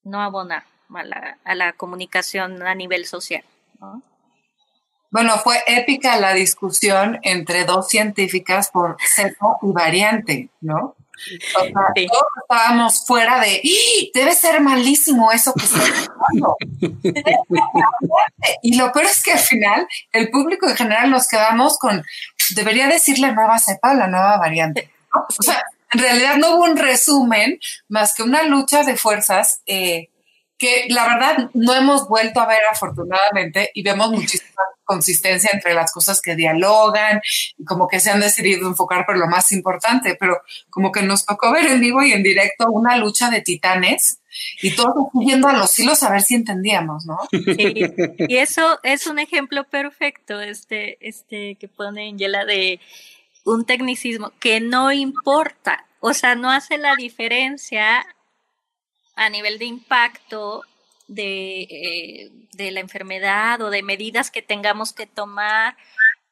no 0.04 0.22
abona 0.22 0.66
a 0.94 1.04
la, 1.04 1.38
a 1.44 1.56
la 1.56 1.74
comunicación 1.74 2.64
a 2.64 2.76
nivel 2.76 3.06
social. 3.06 3.44
¿no? 3.80 4.02
Bueno, 5.12 5.38
fue 5.40 5.58
épica 5.66 6.20
la 6.20 6.34
discusión 6.34 7.20
entre 7.24 7.66
dos 7.66 7.88
científicas 7.88 8.70
por 8.70 8.98
cepo 9.02 9.58
y 9.64 9.72
variante, 9.72 10.50
¿no? 10.62 10.96
O 11.58 11.62
sea, 11.64 11.88
todos 11.96 12.28
estábamos 12.44 13.06
fuera 13.06 13.40
de, 13.40 13.62
¡Ah! 13.64 14.06
debe 14.14 14.34
ser 14.34 14.62
malísimo 14.62 15.32
eso 15.32 15.54
que 15.54 15.66
está 15.66 15.80
pasando. 15.80 16.58
y 18.62 18.78
lo 18.78 18.92
peor 18.92 19.06
es 19.06 19.22
que 19.22 19.34
al 19.34 19.40
final 19.40 19.88
el 20.14 20.30
público 20.30 20.70
en 20.70 20.76
general 20.76 21.10
nos 21.10 21.28
quedamos 21.28 21.78
con, 21.78 22.06
debería 22.56 22.88
decirle 22.88 23.34
nueva 23.34 23.60
cepa 23.60 23.92
o 23.92 23.96
la 23.96 24.08
nueva 24.08 24.38
variante. 24.38 24.92
O 25.14 25.44
sea, 25.44 25.62
en 25.92 26.00
realidad 26.00 26.38
no 26.38 26.56
hubo 26.56 26.66
un 26.66 26.78
resumen 26.78 27.60
más 27.90 28.14
que 28.14 28.24
una 28.24 28.44
lucha 28.44 28.84
de 28.84 28.96
fuerzas 28.96 29.62
eh, 29.66 30.10
que 30.60 30.88
la 30.90 31.08
verdad 31.08 31.50
no 31.54 31.74
hemos 31.74 32.08
vuelto 32.08 32.42
a 32.42 32.46
ver 32.46 32.60
afortunadamente 32.70 33.72
y 33.74 33.82
vemos 33.82 34.12
muchísima 34.12 34.62
consistencia 34.84 35.50
entre 35.54 35.74
las 35.74 35.94
cosas 35.94 36.22
que 36.22 36.36
dialogan 36.36 37.22
y 37.58 37.64
como 37.64 37.88
que 37.88 38.00
se 38.00 38.10
han 38.10 38.20
decidido 38.20 38.68
enfocar 38.68 39.06
por 39.06 39.18
lo 39.18 39.28
más 39.28 39.52
importante, 39.54 40.18
pero 40.20 40.42
como 40.70 40.92
que 40.92 41.02
nos 41.02 41.26
tocó 41.26 41.52
ver 41.54 41.68
en 41.68 41.80
vivo 41.80 42.04
y 42.04 42.12
en 42.12 42.24
directo 42.24 42.66
una 42.70 42.98
lucha 42.98 43.30
de 43.30 43.42
titanes 43.42 44.20
y 44.62 44.76
todos 44.76 45.08
yendo 45.26 45.48
a 45.48 45.54
los 45.54 45.78
hilos 45.80 46.04
a 46.04 46.12
ver 46.12 46.22
si 46.22 46.36
entendíamos, 46.36 47.06
¿no? 47.06 47.18
Sí, 47.32 47.74
y 48.28 48.38
eso 48.38 48.80
es 48.84 49.08
un 49.08 49.20
ejemplo 49.20 49.64
perfecto, 49.64 50.42
este, 50.42 50.98
este 51.08 51.56
que 51.56 51.68
pone 51.68 52.10
Angela 52.10 52.44
de 52.46 52.80
un 53.46 53.66
tecnicismo 53.66 54.34
que 54.40 54.60
no 54.60 54.92
importa, 54.92 55.86
o 56.02 56.14
sea, 56.14 56.36
no 56.36 56.52
hace 56.52 56.78
la 56.78 56.96
diferencia 56.96 58.06
a 59.20 59.30
nivel 59.30 59.60
de 59.60 59.66
impacto 59.66 60.64
de, 61.10 61.64
eh, 61.64 62.32
de, 62.54 62.72
la 62.72 62.80
enfermedad 62.80 63.62
o 63.62 63.70
de 63.70 63.84
medidas 63.84 64.32
que 64.32 64.42
tengamos 64.42 64.94
que 64.94 65.08
tomar, 65.08 65.76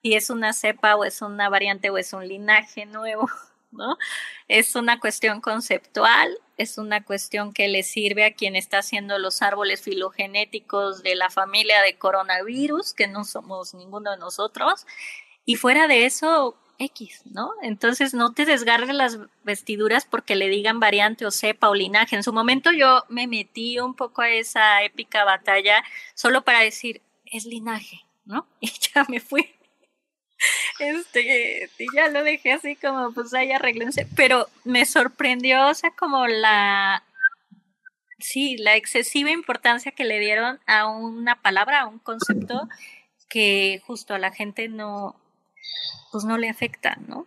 si 0.02 0.14
es 0.14 0.30
una 0.30 0.54
cepa 0.54 0.96
o 0.96 1.04
es 1.04 1.22
una 1.22 1.50
variante 1.50 1.90
o 1.90 1.98
es 1.98 2.14
un 2.14 2.26
linaje 2.26 2.86
nuevo, 2.86 3.30
¿no? 3.72 3.98
Es 4.48 4.74
una 4.78 5.02
cuestión 5.02 5.42
conceptual, 5.42 6.38
es 6.56 6.78
una 6.78 7.04
cuestión 7.04 7.52
que 7.52 7.68
le 7.68 7.84
sirve 7.84 8.24
a 8.24 8.34
quien 8.34 8.56
está 8.56 8.78
haciendo 8.78 9.20
los 9.20 9.42
árboles 9.42 9.82
filogenéticos 9.82 11.04
de 11.04 11.16
la 11.16 11.30
familia 11.30 11.82
de 11.82 11.98
coronavirus, 11.98 12.94
que 12.94 13.08
no 13.08 13.26
somos 13.26 13.74
ninguno 13.74 14.12
de 14.12 14.18
nosotros, 14.18 14.86
y 15.44 15.58
fuera 15.58 15.90
de 15.90 16.06
eso, 16.06 16.56
X, 16.80 17.24
¿no? 17.26 17.52
Entonces 17.62 18.14
no 18.14 18.34
te 18.34 18.46
desgarres 18.46 18.90
las 18.90 19.20
vestiduras 19.44 20.06
porque 20.06 20.36
le 20.36 20.50
digan 20.50 20.80
variante 20.80 21.26
o 21.26 21.32
cepa 21.32 21.70
o 21.70 21.76
linaje. 21.76 22.16
En 22.16 22.24
su 22.24 22.34
momento 22.34 22.72
yo 22.72 23.04
me 23.10 23.28
metí 23.28 23.80
un 23.80 23.96
poco 23.96 24.22
a 24.22 24.30
esa 24.30 24.84
épica 24.84 25.24
batalla 25.24 25.84
solo 26.14 26.44
para 26.44 26.60
decir, 26.60 27.02
es 27.26 27.46
linaje, 27.46 28.02
¿no? 28.26 28.48
Y 28.62 28.72
ya 28.94 29.06
me 29.10 29.20
fui. 29.20 29.54
Este, 30.80 31.70
y 31.80 31.86
ya 31.96 32.10
lo 32.10 32.24
dejé 32.24 32.54
así 32.54 32.76
como, 32.76 33.12
pues 33.12 33.34
ahí 33.34 33.52
arreglense. 33.52 34.08
Pero 34.16 34.48
me 34.64 34.86
sorprendió, 34.86 35.68
o 35.68 35.74
sea, 35.74 35.92
como 35.92 36.28
la, 36.28 37.04
sí, 38.20 38.58
la 38.58 38.76
excesiva 38.76 39.32
importancia 39.32 39.92
que 39.92 40.06
le 40.06 40.20
dieron 40.20 40.60
a 40.68 40.88
una 40.88 41.42
palabra, 41.42 41.82
a 41.82 41.88
un 41.88 42.00
concepto 42.00 42.68
que 43.30 43.82
justo 43.86 44.14
a 44.14 44.20
la 44.20 44.32
gente 44.32 44.70
no, 44.70 45.16
pues 46.12 46.24
no 46.24 46.38
le 46.38 46.50
afecta, 46.50 46.98
¿no? 47.08 47.26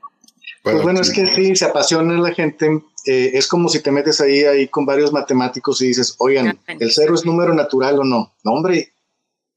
Pues 0.62 0.82
bueno, 0.82 1.01
es 1.01 1.11
que 1.11 1.26
sí, 1.34 1.57
se 1.57 1.64
apasiona 1.64 2.18
la 2.18 2.34
gente. 2.34 2.82
Eh, 3.07 3.30
es 3.34 3.47
como 3.47 3.68
si 3.68 3.80
te 3.80 3.91
metes 3.91 4.20
ahí, 4.20 4.45
ahí 4.45 4.68
con 4.68 4.84
varios 4.84 5.12
matemáticos 5.12 5.80
y 5.80 5.88
dices, 5.88 6.16
oigan, 6.18 6.59
¿el 6.66 6.93
cero 6.93 7.14
es 7.14 7.24
número 7.24 7.55
natural 7.55 7.99
o 7.99 8.05
no? 8.05 8.34
No, 8.45 8.53
hombre. 8.53 8.93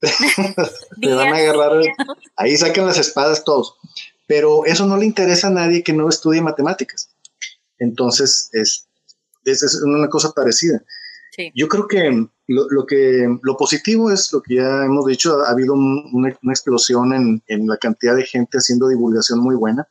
te 0.00 1.14
van 1.14 1.34
a 1.34 1.36
agarrar. 1.36 1.82
Ahí 2.36 2.56
sacan 2.56 2.86
las 2.86 2.98
espadas 2.98 3.44
todos. 3.44 3.76
Pero 4.26 4.64
eso 4.64 4.86
no 4.86 4.96
le 4.96 5.04
interesa 5.04 5.48
a 5.48 5.50
nadie 5.50 5.82
que 5.82 5.92
no 5.92 6.08
estudie 6.08 6.40
matemáticas. 6.40 7.10
Entonces, 7.78 8.48
es, 8.52 8.86
es, 9.44 9.82
una 9.84 10.08
cosa 10.08 10.32
parecida. 10.32 10.82
Yo 11.54 11.68
creo 11.68 11.88
que 11.88 12.26
lo, 12.46 12.86
que 12.86 13.38
lo 13.42 13.56
positivo 13.56 14.10
es 14.10 14.32
lo 14.32 14.42
que 14.42 14.56
ya 14.56 14.84
hemos 14.84 15.06
dicho, 15.06 15.40
ha, 15.42 15.50
habido 15.50 15.74
una, 15.74 16.28
explosión 16.50 17.42
en, 17.46 17.66
la 17.66 17.76
cantidad 17.76 18.14
de 18.14 18.24
gente 18.24 18.58
haciendo 18.58 18.88
divulgación 18.88 19.40
muy 19.40 19.56
buena. 19.56 19.88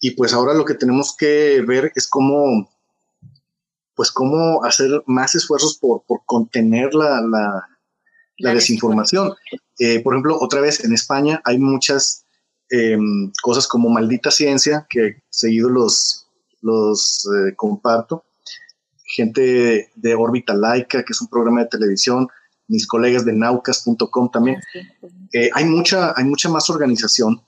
Y 0.00 0.12
pues 0.12 0.32
ahora 0.32 0.54
lo 0.54 0.64
que 0.64 0.74
tenemos 0.74 1.16
que 1.16 1.62
ver 1.66 1.92
es 1.94 2.08
cómo 2.08 2.70
pues 3.96 4.10
cómo 4.10 4.64
hacer 4.64 5.04
más 5.06 5.36
esfuerzos 5.36 5.78
por, 5.78 6.02
contener 6.26 6.94
la, 6.94 7.20
la, 8.38 8.54
desinformación. 8.54 9.32
Eh, 9.78 10.00
por 10.00 10.14
ejemplo, 10.14 10.36
otra 10.40 10.60
vez 10.60 10.84
en 10.84 10.92
España 10.92 11.40
hay 11.44 11.58
muchas 11.58 12.24
em, 12.70 13.30
cosas 13.40 13.68
como 13.68 13.88
maldita 13.88 14.32
ciencia 14.32 14.84
que 14.90 15.22
seguido 15.30 15.70
los, 15.70 16.26
los 16.60 17.24
eh, 17.26 17.54
comparto 17.54 18.24
gente 19.14 19.90
de 19.94 20.14
órbita 20.14 20.54
laica, 20.54 21.04
que 21.04 21.12
es 21.12 21.20
un 21.20 21.28
programa 21.28 21.60
de 21.60 21.68
televisión, 21.68 22.28
mis 22.66 22.86
colegas 22.86 23.24
de 23.24 23.32
naucas.com 23.32 24.30
también. 24.30 24.60
Eh, 25.32 25.50
hay, 25.54 25.64
mucha, 25.64 26.12
hay 26.16 26.24
mucha 26.24 26.48
más 26.48 26.68
organización 26.68 27.40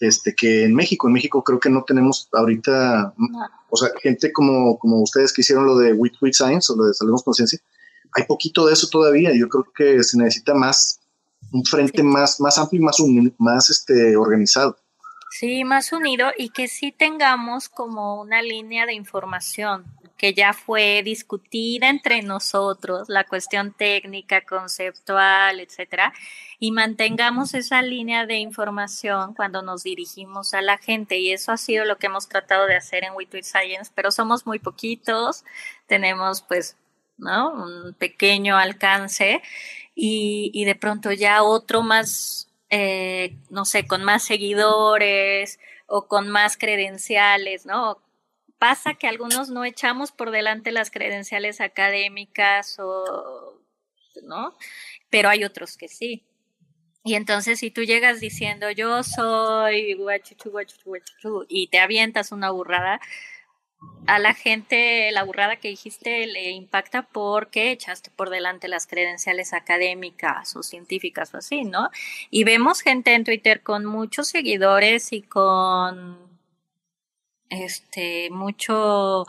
este, 0.00 0.34
que 0.34 0.64
en 0.64 0.74
México. 0.74 1.06
En 1.06 1.12
México 1.12 1.44
creo 1.44 1.60
que 1.60 1.70
no 1.70 1.84
tenemos 1.84 2.28
ahorita, 2.32 3.14
o 3.70 3.76
sea, 3.76 3.90
gente 4.02 4.32
como, 4.32 4.78
como 4.78 5.00
ustedes 5.02 5.32
que 5.32 5.42
hicieron 5.42 5.66
lo 5.66 5.78
de 5.78 5.92
With, 5.92 6.14
Science 6.32 6.72
o 6.72 6.76
lo 6.76 6.86
de 6.86 6.94
Salvemos 6.94 7.22
Conciencia, 7.22 7.60
hay 8.12 8.24
poquito 8.24 8.66
de 8.66 8.72
eso 8.72 8.88
todavía. 8.88 9.30
Yo 9.32 9.48
creo 9.48 9.66
que 9.72 10.02
se 10.02 10.18
necesita 10.18 10.54
más, 10.54 10.98
un 11.52 11.64
frente 11.64 12.02
más, 12.02 12.40
más 12.40 12.58
amplio 12.58 12.80
y 12.80 12.84
más, 12.84 12.96
más 13.38 13.70
este, 13.70 14.16
organizado. 14.16 14.76
Sí, 15.30 15.64
más 15.64 15.92
unido 15.92 16.30
y 16.36 16.48
que 16.48 16.66
sí 16.66 16.92
tengamos 16.92 17.68
como 17.68 18.20
una 18.20 18.42
línea 18.42 18.86
de 18.86 18.94
información 18.94 19.84
que 20.16 20.34
ya 20.34 20.52
fue 20.52 21.02
discutida 21.04 21.88
entre 21.88 22.22
nosotros, 22.22 23.08
la 23.08 23.24
cuestión 23.24 23.72
técnica, 23.72 24.44
conceptual, 24.44 25.60
etcétera, 25.60 26.12
y 26.58 26.72
mantengamos 26.72 27.54
esa 27.54 27.82
línea 27.82 28.26
de 28.26 28.36
información 28.36 29.34
cuando 29.34 29.62
nos 29.62 29.82
dirigimos 29.82 30.54
a 30.54 30.62
la 30.62 30.78
gente. 30.78 31.18
Y 31.18 31.32
eso 31.32 31.52
ha 31.52 31.56
sido 31.56 31.84
lo 31.84 31.98
que 31.98 32.06
hemos 32.06 32.28
tratado 32.28 32.66
de 32.66 32.76
hacer 32.76 33.04
en 33.04 33.14
We 33.14 33.26
Science, 33.42 33.92
pero 33.94 34.10
somos 34.10 34.46
muy 34.46 34.58
poquitos, 34.58 35.44
tenemos 35.86 36.42
pues, 36.42 36.76
¿no? 37.18 37.52
Un 37.52 37.94
pequeño 37.94 38.56
alcance 38.56 39.42
y, 39.94 40.50
y 40.54 40.64
de 40.64 40.74
pronto 40.74 41.12
ya 41.12 41.42
otro 41.42 41.82
más, 41.82 42.48
eh, 42.70 43.36
no 43.50 43.64
sé, 43.64 43.86
con 43.86 44.04
más 44.04 44.24
seguidores 44.24 45.58
o 45.86 46.08
con 46.08 46.28
más 46.28 46.56
credenciales, 46.56 47.66
¿no? 47.66 47.98
Pasa 48.58 48.94
que 48.94 49.08
algunos 49.08 49.50
no 49.50 49.64
echamos 49.64 50.12
por 50.12 50.30
delante 50.30 50.72
las 50.72 50.90
credenciales 50.90 51.60
académicas 51.60 52.78
o, 52.78 53.60
¿no? 54.22 54.56
Pero 55.10 55.28
hay 55.28 55.44
otros 55.44 55.76
que 55.76 55.88
sí. 55.88 56.24
Y 57.04 57.14
entonces 57.14 57.60
si 57.60 57.70
tú 57.70 57.84
llegas 57.84 58.20
diciendo 58.20 58.70
yo 58.70 59.02
soy 59.02 59.94
guachuchu, 59.94 60.50
guachuchu, 60.50 60.88
guachuchu, 60.88 61.46
y 61.48 61.68
te 61.68 61.78
avientas 61.78 62.32
una 62.32 62.50
burrada, 62.50 63.00
a 64.06 64.18
la 64.18 64.34
gente 64.34 65.10
la 65.12 65.22
burrada 65.22 65.56
que 65.56 65.68
dijiste 65.68 66.26
le 66.26 66.50
impacta 66.50 67.02
porque 67.02 67.70
echaste 67.70 68.10
por 68.10 68.30
delante 68.30 68.68
las 68.68 68.86
credenciales 68.86 69.52
académicas 69.52 70.56
o 70.56 70.62
científicas 70.62 71.34
o 71.34 71.38
así, 71.38 71.64
¿no? 71.64 71.90
Y 72.30 72.44
vemos 72.44 72.80
gente 72.80 73.14
en 73.14 73.24
Twitter 73.24 73.62
con 73.62 73.84
muchos 73.84 74.28
seguidores 74.28 75.12
y 75.12 75.22
con 75.22 76.25
este, 77.50 78.30
mucho 78.30 79.26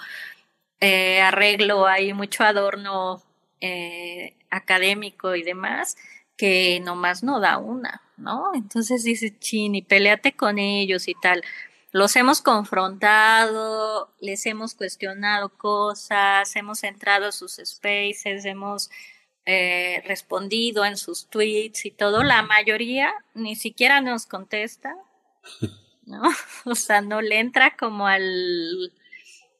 eh, 0.80 1.22
arreglo, 1.22 1.88
hay 1.88 2.13
mucho 2.13 2.43
adorno 2.43 3.24
eh, 3.61 4.36
académico 4.49 5.36
y 5.36 5.43
demás, 5.43 5.97
que 6.38 6.80
nomás 6.82 7.24
no 7.24 7.39
da 7.39 7.57
una, 7.57 8.01
¿no? 8.18 8.53
Entonces 8.53 9.03
dice, 9.03 9.38
chini, 9.39 9.82
peleate 9.82 10.34
con 10.34 10.59
ellos 10.59 11.07
y 11.07 11.15
tal. 11.15 11.43
Los 11.91 12.15
hemos 12.15 12.41
confrontado, 12.41 14.13
les 14.20 14.45
hemos 14.45 14.76
cuestionado 14.76 15.49
cosas, 15.49 16.55
hemos 16.55 16.84
entrado 16.84 17.28
a 17.28 17.32
sus 17.32 17.53
spaces, 17.63 18.45
hemos 18.45 18.91
eh, 19.45 20.03
respondido 20.05 20.86
en 20.86 20.97
sus 20.97 21.28
tweets 21.28 21.86
y 21.86 21.91
todo. 21.91 22.24
La 22.24 22.43
mayoría 22.43 23.13
ni 23.34 23.55
siquiera 23.55 24.01
nos 24.01 24.28
contesta 24.28 24.95
¿no? 26.08 26.22
O 26.66 26.76
sea, 26.76 27.01
no 27.01 27.22
le 27.22 27.39
entra 27.39 27.76
como 27.78 28.08
al 28.08 28.91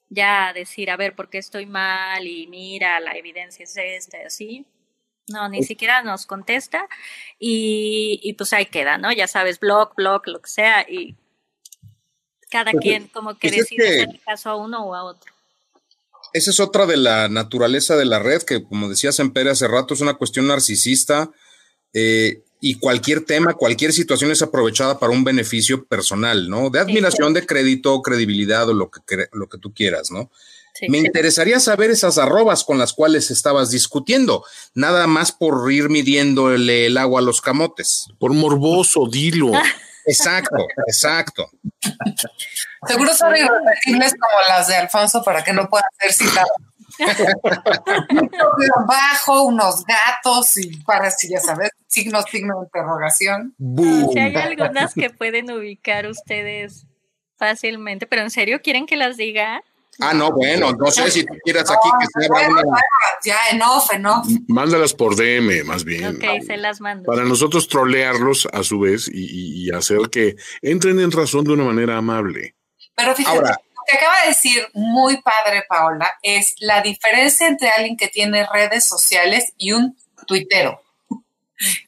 ya 0.09 0.53
decir, 0.53 0.89
a 0.89 0.97
ver, 0.97 1.15
¿por 1.15 1.29
qué 1.29 1.37
estoy 1.37 1.65
mal? 1.65 2.25
Y 2.25 2.47
mira, 2.47 2.99
la 2.99 3.11
evidencia 3.11 3.63
es 3.63 3.75
esta, 3.77 4.17
y 4.17 4.25
así. 4.25 4.65
No, 5.27 5.49
ni 5.49 5.61
siquiera 5.63 6.03
nos 6.03 6.25
contesta 6.25 6.87
y, 7.37 8.21
y 8.23 8.33
pues 8.33 8.53
ahí 8.53 8.65
queda, 8.67 8.97
¿no? 8.97 9.11
Ya 9.11 9.27
sabes, 9.27 9.59
blog, 9.59 9.93
blog, 9.95 10.21
lo 10.25 10.41
que 10.41 10.49
sea, 10.49 10.85
y 10.89 11.17
cada 12.49 12.71
Pues, 12.71 12.81
quien 12.81 13.07
como 13.07 13.37
que 13.37 13.49
pues 13.49 13.53
es 13.53 13.69
decide 13.69 14.03
hacer 14.03 14.21
caso 14.25 14.49
a 14.49 14.55
uno 14.55 14.85
o 14.85 14.95
a 14.95 15.03
otro. 15.03 15.33
Esa 16.31 16.51
es 16.51 16.59
otra 16.61 16.85
de 16.85 16.95
la 16.95 17.27
naturaleza 17.27 17.97
de 17.97 18.05
la 18.05 18.19
red, 18.19 18.43
que 18.43 18.63
como 18.63 18.87
decía 18.87 19.11
Sempere 19.11 19.49
hace 19.49 19.67
rato, 19.67 19.93
es 19.93 19.99
una 20.01 20.13
cuestión 20.13 20.47
narcisista 20.47 21.29
eh, 21.93 22.43
y 22.59 22.75
cualquier 22.75 23.23
tema, 23.23 23.53
cualquier 23.53 23.93
situación 23.93 24.31
es 24.31 24.41
aprovechada 24.41 24.99
para 24.99 25.11
un 25.11 25.23
beneficio 25.23 25.85
personal, 25.85 26.49
¿no? 26.49 26.69
De 26.69 26.79
admiración, 26.79 27.33
de 27.33 27.45
crédito, 27.45 28.01
credibilidad 28.01 28.67
o 28.69 28.73
lo 28.73 28.89
que, 28.89 29.27
lo 29.31 29.47
que 29.47 29.57
tú 29.57 29.73
quieras, 29.73 30.11
¿no? 30.11 30.31
Sí. 30.73 30.89
Me 30.89 30.99
interesaría 30.99 31.59
saber 31.59 31.89
esas 31.89 32.17
arrobas 32.17 32.63
con 32.63 32.77
las 32.77 32.93
cuales 32.93 33.31
estabas 33.31 33.71
discutiendo, 33.71 34.43
nada 34.75 35.07
más 35.07 35.31
por 35.31 35.71
ir 35.71 35.89
midiéndole 35.89 36.85
el 36.85 36.97
agua 36.97 37.21
a 37.21 37.23
los 37.23 37.41
camotes. 37.41 38.07
Por 38.19 38.33
morboso, 38.33 39.07
dilo. 39.09 39.51
Exacto, 40.07 40.55
exacto. 40.87 41.51
Seguro 42.87 43.13
son 43.13 43.35
irrepetibles 43.35 44.13
como 44.13 44.41
las 44.47 44.67
de 44.69 44.77
Alfonso 44.77 45.21
para 45.21 45.43
que 45.43 45.51
no 45.51 45.67
pueda 45.67 45.83
ser 45.99 46.13
citado. 46.13 46.47
Bajo, 48.87 49.43
unos 49.43 49.83
gatos 49.85 50.57
y 50.57 50.77
para 50.83 51.11
si 51.11 51.29
ya 51.29 51.39
sabes, 51.39 51.69
signo, 51.87 52.21
signo 52.23 52.59
de 52.59 52.65
interrogación. 52.65 53.53
Boom. 53.57 54.11
Si 54.13 54.19
hay 54.19 54.35
algunas 54.35 54.93
que 54.93 55.09
pueden 55.09 55.51
ubicar 55.51 56.07
ustedes 56.07 56.85
fácilmente, 57.37 58.07
pero 58.07 58.21
en 58.23 58.31
serio 58.31 58.61
quieren 58.61 58.85
que 58.85 58.95
las 58.97 59.17
diga. 59.17 59.61
Ah, 59.99 60.13
no, 60.13 60.31
bueno, 60.31 60.73
no 60.73 60.91
sé 60.91 61.09
si 61.09 61.25
tú 61.25 61.33
quieras 61.43 61.71
aquí 61.71 61.89
que 61.99 62.05
se 62.05 62.25
abra 62.27 62.49
Bueno, 62.49 62.69
una. 62.69 62.79
ya 63.25 63.37
en 63.51 63.61
off, 63.63 63.91
en 63.91 64.05
off. 64.05 64.27
Mándalas 64.47 64.93
por 64.93 65.15
DM, 65.15 65.63
más 65.65 65.83
bien. 65.83 66.17
Ok, 66.17 66.23
se 66.45 66.55
las 66.57 66.79
mando. 66.81 67.03
Para 67.03 67.23
nosotros 67.23 67.67
trolearlos 67.67 68.47
a 68.53 68.61
su 68.61 68.79
vez 68.79 69.09
y 69.11 69.71
hacer 69.71 70.01
que 70.11 70.35
entren 70.61 70.99
en 70.99 71.11
razón 71.11 71.45
de 71.45 71.53
una 71.53 71.63
manera 71.63 71.97
amable. 71.97 72.53
Pero 72.97 73.13
fíjate, 73.15 73.37
Ahora. 73.37 73.57
Que 73.88 73.97
acaba 73.97 74.21
de 74.21 74.29
decir 74.29 74.67
muy 74.73 75.21
padre 75.21 75.63
Paola 75.67 76.13
es 76.21 76.55
la 76.59 76.81
diferencia 76.81 77.47
entre 77.47 77.69
alguien 77.69 77.97
que 77.97 78.09
tiene 78.09 78.45
redes 78.45 78.85
sociales 78.85 79.53
y 79.57 79.71
un 79.71 79.97
tuitero. 80.25 80.83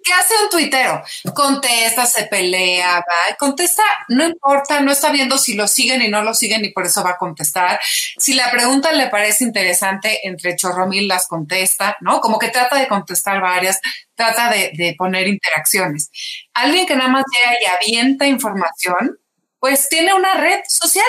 ¿Qué 0.03 0.13
hace 0.13 0.33
un 0.43 0.49
tuitero? 0.49 1.03
Contesta, 1.35 2.07
se 2.07 2.25
pelea, 2.25 2.95
va, 2.97 3.35
contesta, 3.37 3.83
no 4.07 4.25
importa, 4.25 4.79
no 4.79 4.91
está 4.91 5.11
viendo 5.11 5.37
si 5.37 5.53
lo 5.53 5.67
siguen 5.67 6.01
y 6.01 6.07
no 6.07 6.23
lo 6.23 6.33
siguen 6.33 6.65
y 6.65 6.69
por 6.69 6.87
eso 6.87 7.03
va 7.03 7.11
a 7.11 7.17
contestar. 7.17 7.79
Si 8.17 8.33
la 8.33 8.49
pregunta 8.49 8.91
le 8.91 9.07
parece 9.09 9.43
interesante, 9.43 10.27
entre 10.27 10.55
chorro 10.55 10.87
mil 10.87 11.07
las 11.07 11.27
contesta, 11.27 11.97
¿no? 12.01 12.19
Como 12.19 12.39
que 12.39 12.49
trata 12.49 12.77
de 12.77 12.87
contestar 12.87 13.41
varias, 13.41 13.79
trata 14.15 14.49
de, 14.49 14.71
de 14.73 14.95
poner 14.97 15.27
interacciones. 15.27 16.09
Alguien 16.53 16.87
que 16.87 16.95
nada 16.95 17.09
más 17.09 17.25
llega 17.31 17.57
y 17.61 17.65
avienta 17.65 18.25
información, 18.25 19.19
pues 19.59 19.87
tiene 19.87 20.15
una 20.15 20.33
red 20.33 20.61
social, 20.67 21.05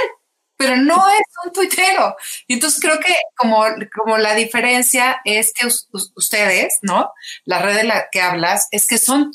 pero 0.60 0.76
no 0.76 1.08
es 1.08 1.22
un 1.42 1.52
tuitero. 1.52 2.14
Y 2.46 2.52
entonces 2.54 2.78
creo 2.82 3.00
que 3.00 3.14
como, 3.34 3.64
como 3.96 4.18
la 4.18 4.34
diferencia 4.34 5.18
es 5.24 5.54
que 5.54 5.66
us- 5.66 5.88
us- 5.92 6.12
ustedes, 6.16 6.78
¿no? 6.82 7.12
La 7.46 7.60
red 7.60 7.76
de 7.76 7.84
la 7.84 8.08
que 8.12 8.20
hablas 8.20 8.68
es 8.70 8.86
que 8.86 8.98
son 8.98 9.32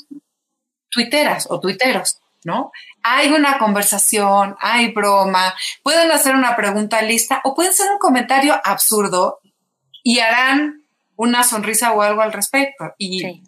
tuiteras 0.88 1.46
o 1.50 1.58
tuiteros, 1.58 2.20
¿no? 2.44 2.70
Hay 3.02 3.32
una 3.32 3.58
conversación, 3.58 4.56
hay 4.60 4.92
broma, 4.92 5.52
pueden 5.82 6.12
hacer 6.12 6.36
una 6.36 6.54
pregunta 6.54 7.02
lista 7.02 7.40
o 7.42 7.56
pueden 7.56 7.72
hacer 7.72 7.90
un 7.90 7.98
comentario 7.98 8.60
absurdo 8.62 9.40
y 10.04 10.20
harán 10.20 10.84
una 11.16 11.42
sonrisa 11.42 11.92
o 11.92 12.02
algo 12.02 12.22
al 12.22 12.32
respecto. 12.32 12.84
Y, 12.98 13.18
Sí. 13.20 13.42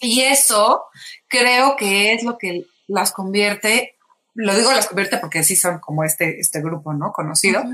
y 0.00 0.20
eso 0.22 0.84
creo 1.28 1.76
que 1.76 2.14
es 2.14 2.22
lo 2.22 2.38
que 2.38 2.64
las 2.86 3.12
convierte, 3.12 3.97
lo 4.38 4.54
digo 4.54 4.72
las 4.72 4.86
convierte 4.86 5.18
porque 5.18 5.42
sí 5.42 5.56
son 5.56 5.80
como 5.80 6.04
este, 6.04 6.38
este 6.38 6.62
grupo, 6.62 6.92
¿no? 6.92 7.12
Conocido, 7.12 7.64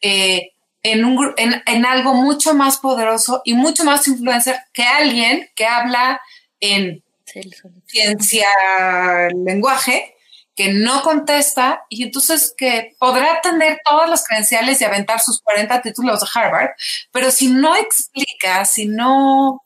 eh, 0.00 0.52
en, 0.82 1.04
un, 1.04 1.34
en, 1.36 1.62
en 1.66 1.84
algo 1.84 2.14
mucho 2.14 2.54
más 2.54 2.78
poderoso 2.78 3.42
y 3.44 3.54
mucho 3.54 3.84
más 3.84 4.08
influencer 4.08 4.56
que 4.72 4.84
alguien 4.84 5.48
que 5.54 5.66
habla 5.66 6.20
en 6.60 7.02
Sí, 7.26 7.40
ciencia 7.86 8.48
lenguaje 9.34 10.14
que 10.54 10.72
no 10.72 11.02
contesta 11.02 11.84
y 11.90 12.04
entonces 12.04 12.54
que 12.56 12.94
podrá 12.98 13.40
tener 13.42 13.80
todas 13.84 14.08
las 14.08 14.24
credenciales 14.26 14.80
y 14.80 14.84
aventar 14.84 15.20
sus 15.20 15.42
40 15.42 15.82
títulos 15.82 16.20
de 16.20 16.26
Harvard, 16.32 16.70
pero 17.12 17.30
si 17.30 17.48
no 17.48 17.76
explica, 17.76 18.64
si 18.64 18.86
no 18.86 19.62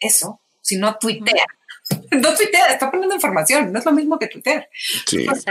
eso, 0.00 0.40
si 0.60 0.76
no 0.76 0.96
tuitea, 0.98 1.46
no 2.10 2.34
tuitea, 2.34 2.66
está 2.72 2.90
poniendo 2.90 3.14
información, 3.14 3.72
no 3.72 3.78
es 3.78 3.84
lo 3.84 3.92
mismo 3.92 4.18
que 4.18 4.26
tuitear. 4.28 4.68
Sí. 5.06 5.18
Entonces, 5.20 5.44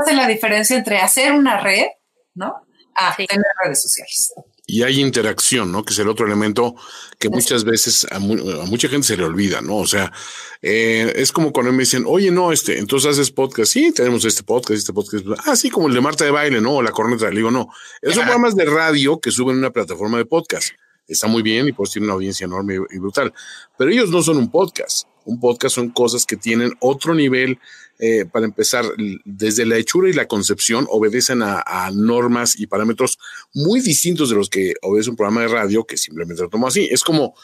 hace 0.00 0.14
la 0.14 0.26
diferencia 0.26 0.76
entre 0.76 0.98
hacer 0.98 1.32
una 1.32 1.60
red, 1.60 1.86
¿no? 2.34 2.54
A 2.94 3.14
Sí. 3.16 3.26
tener 3.26 3.44
redes 3.62 3.82
sociales. 3.82 4.32
Y 4.70 4.82
hay 4.82 5.00
interacción, 5.00 5.72
¿no? 5.72 5.82
Que 5.82 5.94
es 5.94 5.98
el 5.98 6.08
otro 6.08 6.26
elemento 6.26 6.74
que 7.18 7.30
muchas 7.30 7.64
veces 7.64 8.06
a, 8.10 8.18
mu- 8.18 8.60
a 8.60 8.66
mucha 8.66 8.86
gente 8.88 9.06
se 9.06 9.16
le 9.16 9.24
olvida, 9.24 9.62
¿no? 9.62 9.76
O 9.78 9.86
sea, 9.86 10.12
eh, 10.60 11.10
es 11.16 11.32
como 11.32 11.52
cuando 11.54 11.72
me 11.72 11.78
dicen, 11.84 12.04
oye, 12.06 12.30
no, 12.30 12.52
este, 12.52 12.78
entonces 12.78 13.12
haces 13.12 13.30
podcast. 13.30 13.72
Sí, 13.72 13.92
tenemos 13.92 14.26
este 14.26 14.42
podcast, 14.42 14.78
este 14.78 14.92
podcast. 14.92 15.24
Ah, 15.46 15.56
sí, 15.56 15.70
como 15.70 15.88
el 15.88 15.94
de 15.94 16.02
Marta 16.02 16.24
de 16.26 16.32
Baile, 16.32 16.60
¿no? 16.60 16.74
O 16.76 16.82
la 16.82 16.90
corneta. 16.90 17.30
Le 17.30 17.36
digo, 17.36 17.50
no. 17.50 17.70
Esos 18.02 18.16
son 18.16 18.24
programas 18.24 18.56
de 18.56 18.66
radio 18.66 19.18
que 19.20 19.30
suben 19.30 19.56
a 19.56 19.58
una 19.60 19.70
plataforma 19.70 20.18
de 20.18 20.26
podcast. 20.26 20.68
Está 21.06 21.28
muy 21.28 21.40
bien 21.40 21.66
y 21.66 21.72
pues 21.72 21.90
tiene 21.92 22.04
una 22.06 22.14
audiencia 22.14 22.44
enorme 22.44 22.74
y 22.90 22.98
brutal. 22.98 23.32
Pero 23.78 23.90
ellos 23.90 24.10
no 24.10 24.22
son 24.22 24.36
un 24.36 24.50
podcast. 24.50 25.07
Un 25.28 25.40
podcast 25.40 25.74
son 25.74 25.90
cosas 25.90 26.24
que 26.24 26.36
tienen 26.36 26.72
otro 26.80 27.14
nivel. 27.14 27.58
eh, 28.00 28.24
para 28.24 28.46
empezar, 28.46 28.84
desde 29.24 29.66
la 29.66 29.76
hechura 29.76 30.08
y 30.08 30.12
la 30.12 30.28
concepción, 30.28 30.86
obedecen 30.88 31.42
a, 31.42 31.64
a 31.66 31.90
normas 31.90 32.58
y 32.58 32.68
parámetros 32.68 33.18
muy 33.52 33.80
distintos 33.80 34.30
de 34.30 34.36
los 34.36 34.48
que 34.48 34.74
obedece 34.82 35.10
un 35.10 35.16
programa 35.16 35.40
de 35.42 35.48
radio 35.48 35.84
que 35.84 35.96
simplemente 35.96 36.42
lo 36.42 36.48
tomo 36.48 36.68
así. 36.68 36.88
Es 36.90 37.02
como, 37.02 37.34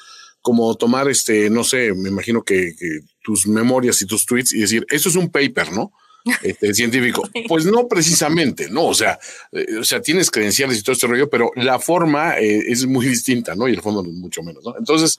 como 0.43 0.75
tomar 0.77 1.09
este, 1.09 1.51
no 1.51 1.65
sé, 1.65 1.93
me 1.95 2.09
imagino 2.09 2.45
que, 2.45 2.77
que 2.79 3.01
tus 3.23 3.49
memorias 3.49 4.01
y 4.03 4.07
tus 4.07 4.27
tweets 4.27 4.53
y 4.53 4.61
decir, 4.61 4.87
esto 4.91 5.09
es 5.09 5.17
un 5.17 5.31
paper, 5.31 5.73
¿no? 5.73 5.93
Este, 6.43 6.73
científico. 6.73 7.29
Pues 7.49 7.67
no 7.67 7.87
precisamente, 7.87 8.71
¿no? 8.71 8.87
O 8.87 8.95
sea, 8.95 9.19
eh, 9.53 9.77
o 9.79 9.85
sea, 9.85 10.01
tienes 10.01 10.31
credenciales 10.31 10.79
y 10.79 10.83
todo 10.83 10.93
este 10.93 11.07
rollo, 11.07 11.29
pero 11.29 11.51
la 11.57 11.79
forma 11.79 12.39
eh, 12.39 12.63
es 12.69 12.87
muy 12.87 13.07
distinta, 13.07 13.55
¿no? 13.55 13.69
Y 13.69 13.73
el 13.73 13.83
fondo 13.83 14.03
mucho 14.05 14.43
menos, 14.43 14.65
¿no? 14.65 14.75
Entonces, 14.79 15.19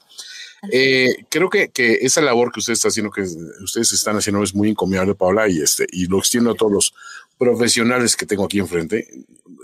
eh, 0.72 1.08
creo 1.28 1.48
que, 1.50 1.68
que 1.70 1.98
esa 2.02 2.20
labor 2.20 2.52
que 2.52 2.60
ustedes 2.60 2.78
están 2.78 2.90
haciendo, 2.90 3.10
que 3.10 3.22
ustedes 3.62 3.92
están 3.92 4.16
haciendo, 4.16 4.42
es 4.42 4.54
muy 4.54 4.70
encomiable, 4.70 5.14
Paola, 5.14 5.48
y 5.48 5.60
este, 5.60 5.86
y 5.92 6.06
lo 6.06 6.18
extiendo 6.18 6.50
a 6.50 6.54
todos 6.54 6.72
los 6.72 6.94
profesionales 7.38 8.16
que 8.16 8.26
tengo 8.26 8.44
aquí 8.44 8.58
enfrente, 8.58 9.06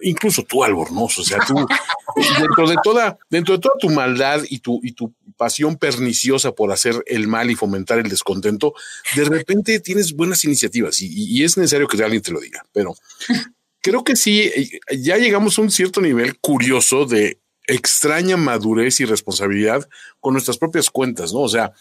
incluso 0.02 0.42
tú, 0.42 0.62
Albornoz, 0.62 1.18
o 1.18 1.24
sea, 1.24 1.38
tú, 1.46 1.54
dentro 2.38 2.68
de 2.68 2.76
toda, 2.82 3.18
dentro 3.30 3.54
de 3.54 3.60
toda 3.60 3.74
tu 3.80 3.88
maldad 3.90 4.42
y 4.48 4.58
tu, 4.58 4.80
y 4.82 4.92
tu 4.92 5.14
pasión 5.36 5.76
perniciosa 5.76 6.52
por 6.52 6.70
hacer 6.70 7.02
el 7.06 7.26
mal 7.28 7.50
y 7.50 7.54
fomentar 7.54 7.98
el 7.98 8.08
descontento, 8.08 8.74
de 9.16 9.24
repente 9.24 9.80
tienes 9.80 10.12
buenas 10.12 10.44
iniciativas 10.44 11.00
y, 11.00 11.06
y- 11.06 11.40
y 11.40 11.44
es 11.44 11.56
necesario 11.56 11.88
que 11.88 12.02
alguien 12.02 12.22
te 12.22 12.30
lo 12.32 12.40
diga, 12.40 12.64
pero 12.72 12.94
creo 13.80 14.04
que 14.04 14.16
sí, 14.16 14.42
eh, 14.42 14.80
ya 14.98 15.16
llegamos 15.16 15.58
a 15.58 15.62
un 15.62 15.70
cierto 15.70 16.00
nivel 16.00 16.38
curioso 16.38 17.06
de 17.06 17.38
extraña 17.66 18.36
madurez 18.36 19.00
y 19.00 19.04
responsabilidad 19.04 19.88
con 20.20 20.34
nuestras 20.34 20.58
propias 20.58 20.90
cuentas, 20.90 21.32
¿no? 21.32 21.40
O 21.40 21.48
sea, 21.48 21.72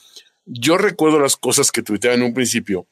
yo 0.46 0.78
recuerdo 0.78 1.20
las 1.20 1.36
cosas 1.36 1.72
que 1.72 1.84
tuiteaba 1.84 2.16
en 2.16 2.24
un 2.24 2.34
principio 2.34 2.88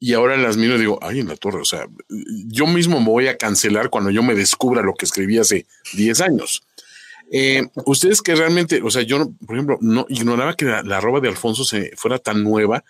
y 0.00 0.14
ahora 0.14 0.36
las 0.36 0.56
miro 0.56 0.76
y 0.76 0.80
digo, 0.80 0.98
ay, 1.02 1.20
en 1.20 1.28
la 1.28 1.36
torre, 1.36 1.60
o 1.60 1.64
sea, 1.64 1.86
yo 2.08 2.66
mismo 2.66 3.00
me 3.00 3.06
voy 3.06 3.26
a 3.28 3.36
cancelar 3.36 3.90
cuando 3.90 4.10
yo 4.10 4.22
me 4.22 4.34
descubra 4.34 4.82
lo 4.82 4.94
que 4.94 5.06
escribí 5.06 5.38
hace 5.38 5.66
10 5.94 6.20
años. 6.20 6.62
Eh, 7.30 7.66
ustedes 7.84 8.22
que 8.22 8.34
realmente, 8.34 8.80
o 8.82 8.90
sea, 8.90 9.02
yo, 9.02 9.30
por 9.46 9.56
ejemplo, 9.56 9.78
no 9.80 10.06
ignoraba 10.08 10.54
que 10.54 10.64
la, 10.64 10.82
la 10.82 10.98
arroba 10.98 11.20
de 11.20 11.28
Alfonso 11.28 11.64
se 11.64 11.92
fuera 11.96 12.18
tan 12.18 12.44
nueva, 12.44 12.84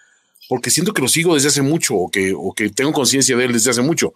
porque 0.48 0.70
siento 0.70 0.92
que 0.92 1.02
lo 1.02 1.08
sigo 1.08 1.34
desde 1.34 1.48
hace 1.48 1.62
mucho 1.62 1.94
o 1.94 2.10
que, 2.10 2.34
o 2.36 2.52
que 2.54 2.70
tengo 2.70 2.92
conciencia 2.92 3.36
de 3.36 3.44
él 3.44 3.52
desde 3.52 3.70
hace 3.70 3.82
mucho. 3.82 4.14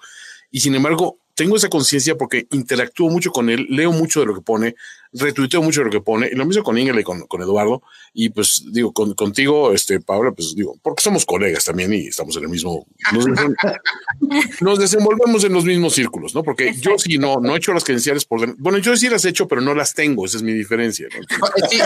Y 0.51 0.61
sin 0.61 0.75
embargo, 0.75 1.19
tengo 1.35 1.57
esa 1.57 1.69
conciencia 1.69 2.17
porque 2.17 2.47
interactúo 2.51 3.11
mucho 3.11 3.31
con 3.31 3.51
él, 3.51 3.67
leo 3.71 3.93
mucho 3.93 4.21
de 4.21 4.27
lo 4.27 4.35
que 4.35 4.43
pone, 4.43 4.75
retuiteo 5.13 5.63
mucho 5.63 5.85
lo 5.85 5.91
que 5.91 6.01
pone, 6.01 6.29
y 6.33 6.35
lo 6.35 6.47
mismo 6.47 6.63
con 6.63 6.79
Ingrid 6.79 7.01
y 7.01 7.05
con, 7.05 7.27
con 7.27 7.43
Eduardo, 7.43 7.83
y 8.15 8.31
pues 8.31 8.65
digo, 8.73 8.93
con, 8.93 9.15
contigo, 9.15 9.73
este, 9.73 10.01
Paula, 10.01 10.33
pues 10.33 10.55
digo, 10.55 10.77
porque 10.83 11.03
somos 11.03 11.25
colegas 11.25 11.65
también 11.65 11.93
y 11.93 12.07
estamos 12.07 12.37
en 12.37 12.45
el 12.45 12.49
mismo, 12.49 12.87
nos, 13.13 13.27
nos 14.61 14.79
desenvolvemos 14.79 15.45
en 15.45 15.53
los 15.53 15.65
mismos 15.65 15.95
círculos, 15.95 16.35
¿no? 16.35 16.43
Porque 16.43 16.75
yo 16.75 16.99
sí 16.99 17.19
no, 17.19 17.37
no 17.41 17.55
he 17.55 17.59
hecho 17.59 17.73
las 17.73 17.85
credenciales 17.85 18.25
por, 18.25 18.57
bueno, 18.57 18.79
yo 18.79 18.97
sí 18.97 19.09
las 19.09 19.25
he 19.25 19.29
hecho, 19.29 19.47
pero 19.49 19.61
no 19.61 19.75
las 19.75 19.95
tengo, 19.95 20.25
esa 20.25 20.39
es 20.39 20.43
mi 20.43 20.53
diferencia. 20.53 21.09
¿no? 21.13 21.21
es, 21.57 21.71
que, 21.71 21.77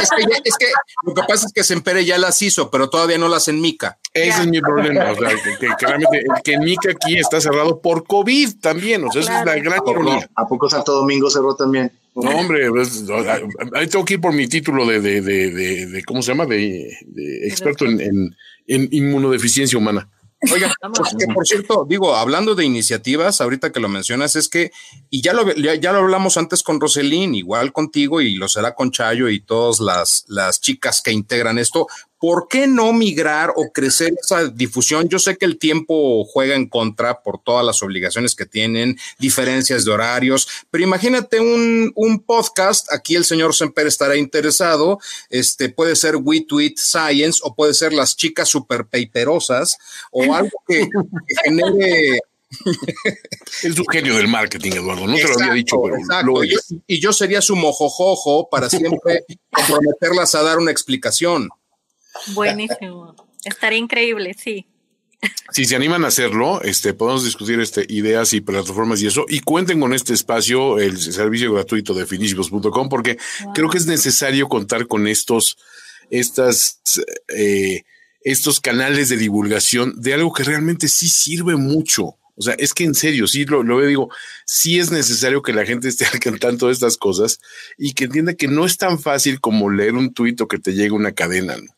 es, 0.45 0.57
que, 0.59 0.67
lo 1.05 1.15
que 1.15 1.23
pasa 1.27 1.47
es 1.47 1.53
que 1.53 1.65
Sempere 1.65 2.05
ya 2.05 2.19
las 2.19 2.41
hizo, 2.43 2.71
pero 2.71 2.89
todavía 2.89 3.19
no 3.19 3.29
las 3.29 3.49
en 3.49 3.61
Mica. 3.61 3.99
Ese 4.13 4.43
es 4.43 4.47
mi 4.47 4.61
problema, 4.61 5.11
o 5.11 5.17
sea, 5.17 5.29
que, 5.29 5.69
que, 5.79 5.87
el 5.87 6.43
que 6.43 6.59
Mica 6.59 6.91
aquí 6.91 7.19
está 7.19 7.41
cerrado 7.41 7.81
por 7.81 8.07
COVID 8.07 8.61
también, 8.61 9.05
o 9.05 9.13
sea, 9.13 9.23
esa 9.23 9.41
es 9.41 9.47
la 9.47 9.57
gran 9.57 9.81
ironía. 9.87 10.31
¿A 10.35 10.47
poco 10.47 10.71
Santo 10.71 10.93
Domingo 10.93 11.29
cerró 11.29 11.55
también? 11.55 11.91
No, 12.17 12.31
hombre, 12.31 12.71
pues, 12.71 13.05
ahí 13.75 13.87
tengo 13.89 14.05
que 14.05 14.15
ir 14.15 14.21
por 14.21 14.33
mi 14.33 14.49
título 14.49 14.87
de, 14.87 15.01
de, 15.01 15.21
de, 15.21 15.87
de 15.87 16.05
¿cómo 16.05 16.23
se 16.23 16.33
llama? 16.33 16.47
De, 16.47 16.91
experto 17.45 17.85
en, 17.85 18.01
en, 18.01 18.37
en, 18.67 18.89
inmunodeficiencia 18.91 19.79
humana. 19.79 20.09
Oiga, 20.51 20.73
pues, 20.95 21.15
que 21.19 21.27
por 21.27 21.47
cierto, 21.47 21.87
digo, 21.87 22.17
hablando 22.17 22.55
de 22.55 22.65
iniciativas, 22.65 23.43
ahorita 23.43 23.71
que 23.71 23.81
lo 23.81 23.91
mencionas, 23.91 24.35
es 24.35 24.49
que, 24.49 24.71
y 25.11 25.21
ya 25.21 25.35
lo, 25.35 25.53
ya, 25.53 25.93
lo 25.93 25.99
hablamos 25.99 26.39
antes 26.39 26.63
con 26.63 26.81
Roselín, 26.81 27.35
igual 27.35 27.75
contigo, 27.75 28.23
y 28.23 28.35
lo 28.35 28.49
será 28.49 28.75
con 28.75 28.93
Chayo 28.93 29.29
y 29.29 29.41
todas 29.41 29.81
las, 29.81 30.25
las 30.29 30.63
chicas 30.63 31.03
que 31.03 31.13
integran 31.13 31.59
esto, 31.59 31.87
¿por 32.19 32.49
qué 32.49 32.67
no 32.67 32.93
migrar 32.93 33.53
o 33.57 33.71
crecer 33.73 34.15
esa 34.21 34.49
difusión? 34.49 35.09
Yo 35.09 35.19
sé 35.19 35.37
que 35.37 35.47
el 35.47 35.59
tiempo 35.59 36.25
juega 36.25 36.55
en 36.55 36.69
contra 36.69 37.23
por 37.23 37.43
todas 37.43 37.65
las 37.65 37.83
obligaciones 37.83 38.35
que 38.35 38.47
tienen, 38.47 38.99
diferencias 39.19 39.85
de 39.85 39.93
horarios, 39.93 40.49
pero 40.71 40.85
imagínate 40.85 41.41
un, 41.41 41.93
un 41.95 42.21
podcast, 42.21 42.93
aquí 42.93 43.15
el 43.15 43.25
señor 43.25 43.55
Semper 43.55 43.87
estará 43.87 44.17
interesado, 44.17 44.99
este 45.31 45.69
puede 45.69 45.97
ser 45.97 46.17
We 46.17 46.43
Tweet 46.43 46.75
Science 46.77 47.41
o 47.43 47.55
puede 47.55 47.75
ser 47.75 47.93
las 47.93 48.17
chicas 48.17 48.49
super 48.49 48.87
paperosas 48.87 49.79
o 50.11 50.35
algo 50.35 50.63
que, 50.67 50.89
genere 51.45 52.21
es 53.63 53.79
un 53.79 53.87
genio 53.91 54.17
del 54.17 54.29
marketing, 54.29 54.73
Eduardo. 54.73 55.07
No 55.07 55.17
te 55.17 55.25
lo 55.25 55.35
había 55.35 55.53
dicho, 55.53 55.77
pero 55.83 55.97
lo 56.23 56.45
Y 56.87 57.01
yo 57.01 57.13
sería 57.13 57.43
su 57.43 57.57
mojojojo 57.57 58.49
para 58.49 58.71
siempre 58.71 59.25
comprometerlas 59.51 60.35
a 60.35 60.43
dar 60.43 60.59
una 60.59 60.71
explicación. 60.71 61.49
Buenísimo. 62.35 63.15
Estaría 63.45 63.79
increíble, 63.79 64.35
sí. 64.35 64.67
Si 65.53 65.65
se 65.65 65.77
animan 65.77 66.05
a 66.05 66.09
hacerlo, 66.09 66.61
este, 66.63 66.93
podemos 66.93 67.25
discutir 67.25 67.59
este, 67.61 67.87
ideas 67.89 68.33
y 68.33 68.41
plataformas 68.41 69.01
y 69.01 69.07
eso. 69.07 69.25
Y 69.29 69.41
cuenten 69.41 69.81
con 69.81 69.95
este 69.95 70.13
espacio, 70.13 70.79
el 70.79 70.99
servicio 70.99 71.53
gratuito 71.53 71.95
de 71.95 72.07
finísimos.com, 72.07 72.89
porque 72.89 73.17
creo 73.55 73.71
que 73.71 73.79
es 73.79 73.87
necesario 73.87 74.49
contar 74.49 74.87
con 74.87 75.07
estos, 75.07 75.57
estas, 76.11 76.81
eh, 77.29 77.85
estos 78.23 78.61
canales 78.61 79.09
de 79.09 79.17
divulgación 79.17 79.95
de 80.01 80.15
algo 80.15 80.33
que 80.33 80.45
realmente 80.45 80.89
sí 80.89 81.09
sirve 81.09 81.57
mucho. 81.57 82.17
O 82.39 82.43
sea, 82.43 82.55
es 82.59 82.75
que 82.75 82.85
en 82.85 82.95
serio, 82.95 83.27
sí 83.27 83.47
lo, 83.47 83.63
lo 83.63 83.81
digo, 83.81 84.11
sí 84.45 84.79
es 84.79 84.91
necesario 84.91 85.41
que 85.41 85.55
la 85.55 85.65
gente 85.65 85.89
esté 85.89 86.07
al 86.29 86.39
tanto 86.39 86.67
de 86.67 86.75
estas 86.75 86.97
cosas 86.97 87.39
y 87.79 87.95
que 87.95 88.05
entienda 88.05 88.35
que 88.35 88.49
no 88.49 88.67
es 88.67 88.77
tan 88.77 88.99
fácil 88.99 89.41
como 89.41 89.71
leer 89.71 89.95
un 89.95 90.13
tuit 90.13 90.41
o 90.41 90.49
que 90.49 90.59
te 90.59 90.75
llegue 90.75 90.91
una 90.91 91.13
cadena. 91.13 91.57
¿no? 91.57 91.76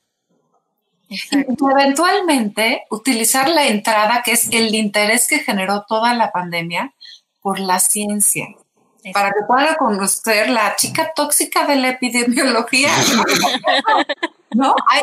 Y 1.08 1.20
eventualmente 1.32 2.84
utilizar 2.90 3.48
la 3.48 3.66
entrada, 3.66 4.22
que 4.22 4.32
es 4.32 4.48
el 4.52 4.74
interés 4.74 5.26
que 5.26 5.38
generó 5.38 5.84
toda 5.88 6.14
la 6.14 6.30
pandemia 6.32 6.94
por 7.40 7.58
la 7.60 7.78
ciencia, 7.78 8.46
para 9.14 9.30
que 9.30 9.40
pueda 9.46 9.76
conocer 9.76 10.50
la 10.50 10.76
chica 10.76 11.12
tóxica 11.14 11.66
de 11.66 11.76
la 11.76 11.88
epidemiología. 11.90 12.90
¿No? 14.50 14.74
Hay 14.90 15.02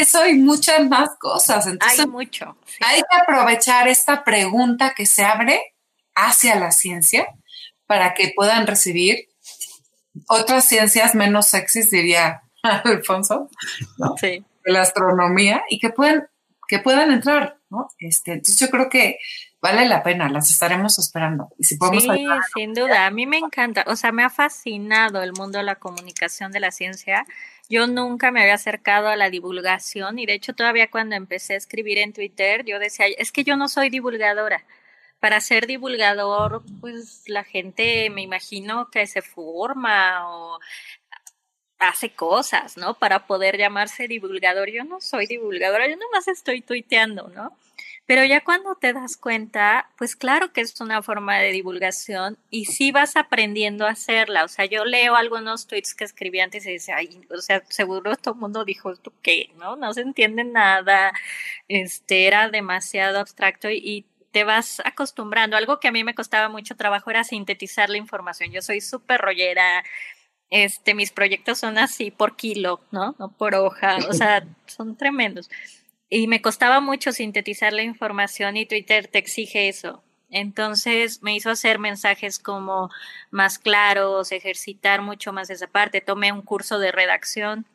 eso 0.00 0.26
y 0.26 0.34
muchas 0.34 0.88
más 0.88 1.10
cosas. 1.18 1.66
Entonces, 1.66 2.00
hay 2.00 2.06
mucho. 2.06 2.56
Hay 2.80 3.00
que 3.00 3.16
aprovechar 3.22 3.88
esta 3.88 4.24
pregunta 4.24 4.94
que 4.94 5.06
se 5.06 5.24
abre 5.24 5.74
hacia 6.14 6.54
la 6.56 6.70
ciencia 6.70 7.26
para 7.86 8.14
que 8.14 8.32
puedan 8.34 8.66
recibir 8.66 9.28
otras 10.28 10.66
ciencias 10.66 11.14
menos 11.14 11.48
sexys, 11.48 11.90
diría 11.90 12.42
Alfonso. 12.62 13.50
Sí 14.20 14.44
la 14.64 14.82
astronomía 14.82 15.62
y 15.68 15.78
que 15.78 15.90
puedan, 15.90 16.28
que 16.68 16.78
puedan 16.78 17.10
entrar, 17.10 17.58
¿no? 17.70 17.88
Este, 17.98 18.32
entonces 18.32 18.58
yo 18.58 18.70
creo 18.70 18.88
que 18.88 19.18
vale 19.64 19.88
la 19.88 20.02
pena, 20.02 20.28
las 20.28 20.50
estaremos 20.50 20.98
esperando. 20.98 21.48
Y 21.58 21.64
si 21.64 21.78
podemos 21.78 22.02
sí, 22.02 22.26
sin 22.54 22.74
duda, 22.74 23.06
a 23.06 23.10
mí 23.10 23.24
me 23.24 23.38
encanta, 23.38 23.82
o 23.86 23.96
sea, 23.96 24.12
me 24.12 24.22
ha 24.22 24.28
fascinado 24.28 25.22
el 25.22 25.32
mundo 25.32 25.56
de 25.56 25.64
la 25.64 25.76
comunicación 25.76 26.52
de 26.52 26.60
la 26.60 26.70
ciencia. 26.70 27.24
Yo 27.70 27.86
nunca 27.86 28.30
me 28.30 28.42
había 28.42 28.54
acercado 28.54 29.08
a 29.08 29.16
la 29.16 29.30
divulgación 29.30 30.18
y 30.18 30.26
de 30.26 30.34
hecho 30.34 30.52
todavía 30.52 30.90
cuando 30.90 31.16
empecé 31.16 31.54
a 31.54 31.56
escribir 31.56 31.96
en 31.96 32.12
Twitter, 32.12 32.66
yo 32.66 32.78
decía, 32.78 33.06
es 33.06 33.32
que 33.32 33.42
yo 33.42 33.56
no 33.56 33.68
soy 33.68 33.88
divulgadora. 33.88 34.64
Para 35.18 35.40
ser 35.40 35.66
divulgador, 35.66 36.62
pues 36.82 37.22
la 37.26 37.44
gente 37.44 38.10
me 38.10 38.20
imagino 38.20 38.90
que 38.90 39.06
se 39.06 39.22
forma 39.22 40.28
o 40.28 40.58
hace 41.88 42.10
cosas, 42.10 42.76
¿no? 42.76 42.94
Para 42.94 43.26
poder 43.26 43.56
llamarse 43.58 44.08
divulgador. 44.08 44.70
Yo 44.70 44.84
no 44.84 45.00
soy 45.00 45.26
divulgadora, 45.26 45.88
yo 45.88 45.96
nomás 45.96 46.28
estoy 46.28 46.60
tuiteando, 46.60 47.28
¿no? 47.28 47.56
Pero 48.06 48.22
ya 48.24 48.42
cuando 48.42 48.74
te 48.74 48.92
das 48.92 49.16
cuenta, 49.16 49.88
pues 49.96 50.14
claro 50.14 50.52
que 50.52 50.60
es 50.60 50.78
una 50.80 51.02
forma 51.02 51.38
de 51.38 51.52
divulgación 51.52 52.36
y 52.50 52.66
sí 52.66 52.92
vas 52.92 53.16
aprendiendo 53.16 53.86
a 53.86 53.90
hacerla. 53.90 54.44
O 54.44 54.48
sea, 54.48 54.66
yo 54.66 54.84
leo 54.84 55.16
algunos 55.16 55.66
tweets 55.66 55.94
que 55.94 56.04
escribí 56.04 56.40
antes 56.40 56.66
y 56.66 56.72
dice, 56.72 56.92
ay, 56.92 57.26
o 57.30 57.38
sea, 57.38 57.62
seguro 57.68 58.14
todo 58.16 58.34
el 58.34 58.40
mundo 58.40 58.64
dijo 58.66 58.92
esto 58.92 59.12
qué, 59.22 59.50
¿no? 59.56 59.76
No 59.76 59.94
se 59.94 60.02
entiende 60.02 60.44
nada, 60.44 61.12
este, 61.68 62.26
era 62.26 62.50
demasiado 62.50 63.20
abstracto 63.20 63.70
y, 63.70 63.78
y 63.78 64.06
te 64.32 64.44
vas 64.44 64.82
acostumbrando. 64.84 65.56
Algo 65.56 65.80
que 65.80 65.88
a 65.88 65.92
mí 65.92 66.04
me 66.04 66.14
costaba 66.14 66.48
mucho 66.50 66.76
trabajo 66.76 67.08
era 67.08 67.24
sintetizar 67.24 67.88
la 67.88 67.98
información. 67.98 68.50
Yo 68.50 68.60
soy 68.62 68.80
súper 68.80 69.20
rollera, 69.20 69.84
este, 70.54 70.94
mis 70.94 71.10
proyectos 71.10 71.58
son 71.58 71.78
así 71.78 72.12
por 72.12 72.36
kilo, 72.36 72.80
¿no? 72.92 73.16
No 73.18 73.28
por 73.28 73.56
hoja, 73.56 73.98
o 74.08 74.12
sea, 74.12 74.46
son 74.66 74.96
tremendos. 74.96 75.50
Y 76.08 76.28
me 76.28 76.40
costaba 76.42 76.78
mucho 76.78 77.10
sintetizar 77.10 77.72
la 77.72 77.82
información 77.82 78.56
y 78.56 78.64
Twitter 78.64 79.08
te 79.08 79.18
exige 79.18 79.68
eso. 79.68 80.04
Entonces 80.30 81.24
me 81.24 81.34
hizo 81.34 81.50
hacer 81.50 81.80
mensajes 81.80 82.38
como 82.38 82.88
más 83.32 83.58
claros, 83.58 84.30
ejercitar 84.30 85.02
mucho 85.02 85.32
más 85.32 85.50
esa 85.50 85.66
parte. 85.66 86.00
Tomé 86.00 86.30
un 86.30 86.42
curso 86.42 86.78
de 86.78 86.92
redacción 86.92 87.66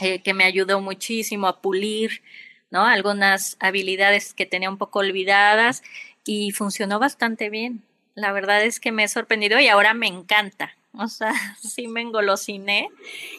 eh, 0.00 0.22
que 0.22 0.32
me 0.32 0.44
ayudó 0.44 0.80
muchísimo 0.80 1.48
a 1.48 1.60
pulir, 1.60 2.22
¿no? 2.70 2.86
Algunas 2.86 3.58
habilidades 3.60 4.32
que 4.32 4.46
tenía 4.46 4.70
un 4.70 4.78
poco 4.78 5.00
olvidadas 5.00 5.82
y 6.24 6.50
funcionó 6.52 6.98
bastante 6.98 7.50
bien. 7.50 7.82
La 8.14 8.32
verdad 8.32 8.64
es 8.64 8.80
que 8.80 8.90
me 8.90 9.04
he 9.04 9.08
sorprendido 9.08 9.60
y 9.60 9.68
ahora 9.68 9.92
me 9.92 10.06
encanta 10.06 10.74
o 11.00 11.08
sea, 11.08 11.32
sí 11.60 11.88
me 11.88 12.00
engolosiné. 12.00 12.88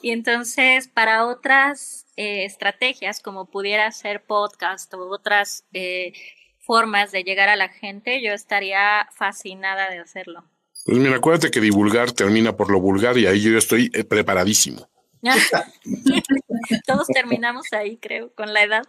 Y 0.02 0.12
entonces, 0.12 0.88
para 0.88 1.26
otras 1.26 2.06
eh, 2.16 2.46
estrategias, 2.46 3.20
como 3.22 3.46
pudiera 3.46 3.92
ser 3.92 4.24
podcast 4.24 4.94
o 4.94 5.10
otras 5.10 5.66
eh, 5.74 6.14
formas 6.60 7.12
de 7.12 7.24
llegar 7.24 7.50
a 7.50 7.56
la 7.56 7.70
gente, 7.70 8.22
yo 8.22 8.34
estaría 8.34 9.08
fascinada 9.16 9.90
de 9.90 10.00
hacerlo. 10.00 10.44
Pues 10.86 10.98
mira, 10.98 11.18
acuérdate 11.18 11.52
que 11.52 11.60
divulgar 11.60 12.12
termina 12.12 12.56
por 12.56 12.72
lo 12.72 12.80
vulgar 12.80 13.18
y 13.18 13.28
ahí 13.28 13.42
yo 13.42 13.58
estoy 13.58 13.92
eh, 13.94 14.04
preparadísimo. 14.04 14.88
Todos 16.86 17.08
terminamos 17.08 17.74
ahí, 17.74 17.98
creo, 17.98 18.32
con 18.34 18.54
la 18.54 18.64
edad. 18.64 18.84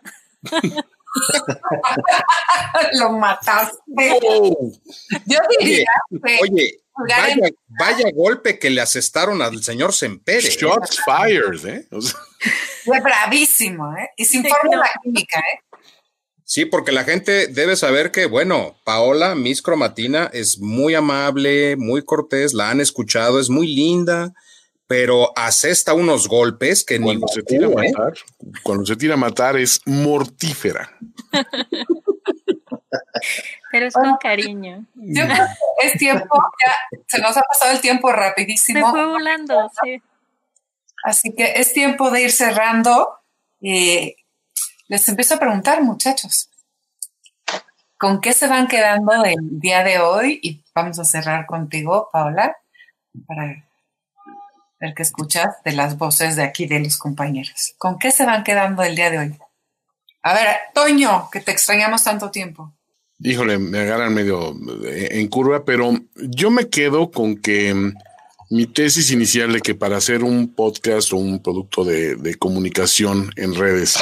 lo 2.95 3.13
mataste. 3.13 4.19
Oh. 4.23 4.73
Yo 5.27 5.39
diría 5.59 5.87
oye, 6.43 6.81
Vaya, 7.79 8.11
golpe 8.13 8.59
que 8.59 8.71
le 8.71 8.81
asestaron 8.81 9.41
al 9.41 9.63
señor 9.63 9.93
Sempere. 9.93 10.41
Shots 10.41 11.01
fired, 11.05 11.65
¿eh? 11.67 11.89
Fue 12.85 13.01
bravísimo, 13.01 13.97
¿eh? 13.97 14.11
Y 14.17 14.25
sin 14.25 14.45
fórmula 14.45 14.91
química, 15.03 15.39
¿eh? 15.39 15.61
Sí, 16.45 16.65
porque 16.65 16.93
la 16.93 17.05
gente 17.05 17.47
debe 17.49 17.77
saber 17.77 18.11
que, 18.11 18.25
bueno, 18.25 18.81
Paola, 18.85 19.35
Miss 19.35 19.61
Cromatina, 19.61 20.31
es 20.33 20.59
muy 20.59 20.95
amable, 20.95 21.77
muy 21.77 22.03
cortés, 22.03 22.55
la 22.55 22.71
han 22.71 22.81
escuchado, 22.81 23.39
es 23.39 23.51
muy 23.51 23.67
linda, 23.67 24.33
pero 24.89 25.33
asesta 25.37 25.93
unos 25.93 26.27
golpes 26.27 26.83
que 26.83 26.99
cuando 26.99 27.29
se 27.29 27.43
tira 27.43 27.67
a 27.67 27.71
¿eh? 27.71 27.93
matar, 27.93 28.15
cuando 28.63 28.87
se 28.87 28.97
tira 28.97 29.15
a 29.15 29.19
matar 29.19 29.57
es 29.57 29.83
mortífera. 29.85 30.91
Pero 33.71 33.87
es 33.87 33.93
con 33.93 34.17
cariño. 34.17 34.87
Yo 34.95 35.27
creo 35.27 35.47
que 35.81 35.87
es 35.87 35.99
tiempo, 35.99 36.43
ya 36.67 36.75
se 37.07 37.21
nos 37.21 37.37
ha 37.37 37.43
pasado 37.43 37.73
el 37.73 37.83
tiempo 37.83 38.11
rapidísimo. 38.11 38.87
Me 38.87 38.91
fue 38.91 39.07
volando, 39.07 39.71
sí. 39.85 40.03
Así 41.05 41.35
que 41.35 41.53
es 41.57 41.75
tiempo 41.75 42.11
de 42.11 42.23
ir 42.23 42.33
cerrando. 42.33 43.19
Eh, 43.61 44.17
les 44.89 45.07
empiezo 45.07 45.35
a 45.35 45.39
preguntar, 45.39 45.83
muchachos, 45.83 46.49
¿con 47.99 48.23
qué 48.23 48.33
se 48.33 48.49
van 48.49 48.69
quedando 48.69 49.23
el 49.23 49.61
día 49.61 49.85
de 49.85 49.99
hoy? 49.99 50.41
Y 50.43 50.65
vamos 50.75 50.99
a 50.99 51.05
cerrar 51.05 51.45
contigo, 51.45 52.09
Paola, 52.11 52.57
para 53.27 53.68
el 54.81 54.95
que 54.95 55.03
escuchas 55.03 55.57
de 55.65 55.73
las 55.73 55.99
voces 55.99 56.37
de 56.37 56.43
aquí 56.43 56.67
de 56.67 56.81
los 56.81 56.97
compañeros. 56.97 57.75
¿Con 57.79 57.99
qué 57.99 58.11
se 58.11 58.25
van 58.25 58.45
quedando 58.45 58.83
el 58.83 58.95
día 58.95 59.11
de 59.11 59.19
hoy? 59.19 59.39
A 60.23 60.35
ver, 60.35 60.49
Toño, 60.75 61.29
que 61.31 61.41
te 61.41 61.53
extrañamos 61.53 62.05
tanto 62.05 62.31
tiempo. 62.31 62.73
Híjole, 63.21 63.59
me 63.59 63.81
agarran 63.81 64.15
medio 64.15 64.55
eh, 64.85 65.09
en 65.13 65.29
curva, 65.29 65.65
pero 65.65 65.93
yo 66.15 66.51
me 66.51 66.69
quedo 66.69 67.11
con 67.11 67.37
que 67.37 67.75
mm, 67.75 67.95
mi 68.51 68.67
tesis 68.67 69.11
inicial 69.11 69.53
de 69.53 69.61
que 69.61 69.75
para 69.75 69.97
hacer 69.97 70.23
un 70.23 70.55
podcast 70.55 71.13
o 71.13 71.17
un 71.17 71.43
producto 71.43 71.85
de, 71.85 72.15
de 72.15 72.37
comunicación 72.37 73.33
en 73.37 73.55
redes, 73.55 73.99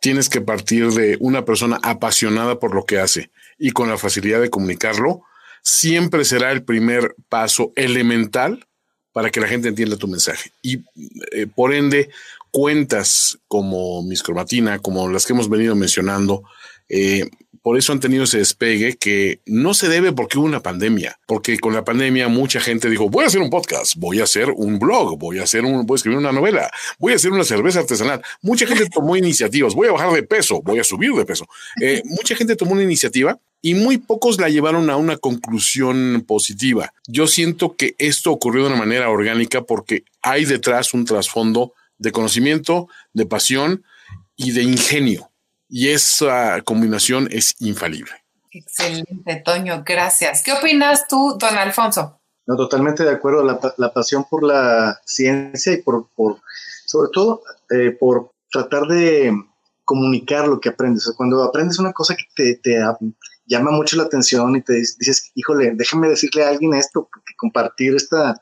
tienes 0.00 0.28
que 0.28 0.42
partir 0.42 0.90
de 0.90 1.16
una 1.20 1.44
persona 1.46 1.78
apasionada 1.82 2.58
por 2.58 2.74
lo 2.74 2.84
que 2.84 2.98
hace 2.98 3.30
y 3.58 3.70
con 3.70 3.88
la 3.88 3.96
facilidad 3.96 4.40
de 4.40 4.50
comunicarlo, 4.50 5.22
siempre 5.62 6.26
será 6.26 6.52
el 6.52 6.64
primer 6.64 7.16
paso 7.30 7.72
elemental 7.74 8.66
para 9.14 9.30
que 9.30 9.40
la 9.40 9.46
gente 9.46 9.68
entienda 9.68 9.96
tu 9.96 10.08
mensaje. 10.08 10.50
Y 10.60 10.80
eh, 11.30 11.46
por 11.46 11.72
ende, 11.72 12.10
cuentas 12.50 13.38
como 13.46 14.02
Miss 14.02 14.24
Cromatina, 14.24 14.80
como 14.80 15.08
las 15.08 15.24
que 15.24 15.32
hemos 15.32 15.48
venido 15.48 15.76
mencionando, 15.76 16.42
eh, 16.88 17.30
por 17.64 17.78
eso 17.78 17.94
han 17.94 18.00
tenido 18.00 18.24
ese 18.24 18.36
despegue 18.36 18.98
que 18.98 19.40
no 19.46 19.72
se 19.72 19.88
debe 19.88 20.12
porque 20.12 20.36
hubo 20.36 20.44
una 20.44 20.60
pandemia, 20.60 21.18
porque 21.26 21.58
con 21.58 21.72
la 21.72 21.82
pandemia 21.82 22.28
mucha 22.28 22.60
gente 22.60 22.90
dijo, 22.90 23.08
voy 23.08 23.24
a 23.24 23.28
hacer 23.28 23.40
un 23.40 23.48
podcast, 23.48 23.94
voy 23.96 24.20
a 24.20 24.24
hacer 24.24 24.50
un 24.50 24.78
blog, 24.78 25.18
voy 25.18 25.38
a 25.38 25.44
hacer 25.44 25.64
un, 25.64 25.86
voy 25.86 25.94
a 25.94 25.96
escribir 25.96 26.18
una 26.18 26.30
novela, 26.30 26.70
voy 26.98 27.14
a 27.14 27.16
hacer 27.16 27.32
una 27.32 27.42
cerveza 27.42 27.78
artesanal. 27.80 28.20
Mucha 28.42 28.66
gente 28.66 28.86
tomó 28.90 29.16
iniciativas, 29.16 29.74
voy 29.74 29.88
a 29.88 29.92
bajar 29.92 30.12
de 30.12 30.22
peso, 30.22 30.60
voy 30.60 30.78
a 30.78 30.84
subir 30.84 31.12
de 31.12 31.24
peso. 31.24 31.46
Eh, 31.80 32.02
mucha 32.04 32.36
gente 32.36 32.54
tomó 32.54 32.72
una 32.72 32.82
iniciativa 32.82 33.38
y 33.62 33.72
muy 33.72 33.96
pocos 33.96 34.38
la 34.38 34.50
llevaron 34.50 34.90
a 34.90 34.96
una 34.98 35.16
conclusión 35.16 36.22
positiva. 36.28 36.92
Yo 37.06 37.26
siento 37.26 37.76
que 37.76 37.94
esto 37.96 38.30
ocurrió 38.30 38.64
de 38.64 38.74
una 38.74 38.78
manera 38.78 39.08
orgánica 39.08 39.62
porque 39.62 40.04
hay 40.20 40.44
detrás 40.44 40.92
un 40.92 41.06
trasfondo 41.06 41.72
de 41.96 42.12
conocimiento, 42.12 42.88
de 43.14 43.24
pasión 43.24 43.84
y 44.36 44.50
de 44.50 44.64
ingenio 44.64 45.30
y 45.76 45.90
esa 45.90 46.62
combinación 46.62 47.26
es 47.32 47.56
infalible. 47.58 48.12
Excelente, 48.52 49.42
Toño, 49.44 49.82
gracias. 49.84 50.44
¿Qué 50.44 50.52
opinas 50.52 51.08
tú, 51.08 51.36
don 51.36 51.58
Alfonso? 51.58 52.20
No, 52.46 52.54
totalmente 52.54 53.02
de 53.02 53.10
acuerdo. 53.10 53.42
La, 53.42 53.92
pasión 53.92 54.24
por 54.30 54.44
la 54.44 55.00
ciencia 55.04 55.72
y 55.72 55.82
por, 55.82 56.06
por 56.14 56.36
sobre 56.86 57.10
todo, 57.12 57.42
eh, 57.70 57.90
por 57.90 58.30
tratar 58.52 58.86
de 58.86 59.32
comunicar 59.84 60.46
lo 60.46 60.60
que 60.60 60.68
aprendes. 60.68 61.12
cuando 61.16 61.42
aprendes 61.42 61.80
una 61.80 61.92
cosa 61.92 62.14
que 62.14 62.54
te, 62.62 62.80
llama 63.46 63.72
mucho 63.72 63.96
la 63.96 64.04
atención 64.04 64.54
y 64.54 64.62
te 64.62 64.74
dices, 64.74 65.32
híjole, 65.34 65.72
déjame 65.74 66.08
decirle 66.08 66.44
a 66.44 66.50
alguien 66.50 66.74
esto, 66.74 67.08
porque 67.12 67.34
compartir 67.36 67.96
esta, 67.96 68.40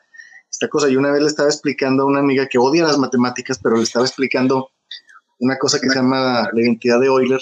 esta 0.51 0.67
cosa. 0.67 0.87
Y 0.87 0.97
una 0.97 1.09
vez 1.09 1.21
le 1.21 1.29
estaba 1.29 1.49
explicando 1.49 2.03
a 2.03 2.05
una 2.05 2.19
amiga 2.19 2.47
que 2.47 2.59
odia 2.59 2.83
las 2.83 2.99
matemáticas, 2.99 3.57
pero 3.57 3.77
le 3.77 3.83
estaba 3.83 4.05
explicando 4.05 4.69
una 5.39 5.57
cosa 5.57 5.79
que 5.79 5.89
se 5.89 5.95
llama 5.95 6.49
la 6.53 6.61
identidad 6.61 6.99
de 6.99 7.07
Euler, 7.07 7.41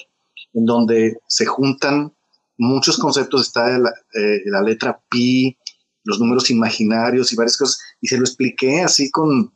en 0.53 0.65
donde 0.65 1.17
se 1.27 1.45
juntan 1.45 2.13
muchos 2.57 2.97
conceptos, 2.97 3.41
está 3.47 3.77
la, 3.77 3.89
eh, 4.13 4.41
la 4.45 4.61
letra 4.61 5.01
pi, 5.09 5.57
los 6.03 6.19
números 6.19 6.49
imaginarios 6.49 7.31
y 7.31 7.35
varias 7.35 7.57
cosas, 7.57 7.79
y 7.99 8.07
se 8.07 8.17
lo 8.17 8.23
expliqué 8.23 8.81
así 8.81 9.09
con, 9.11 9.53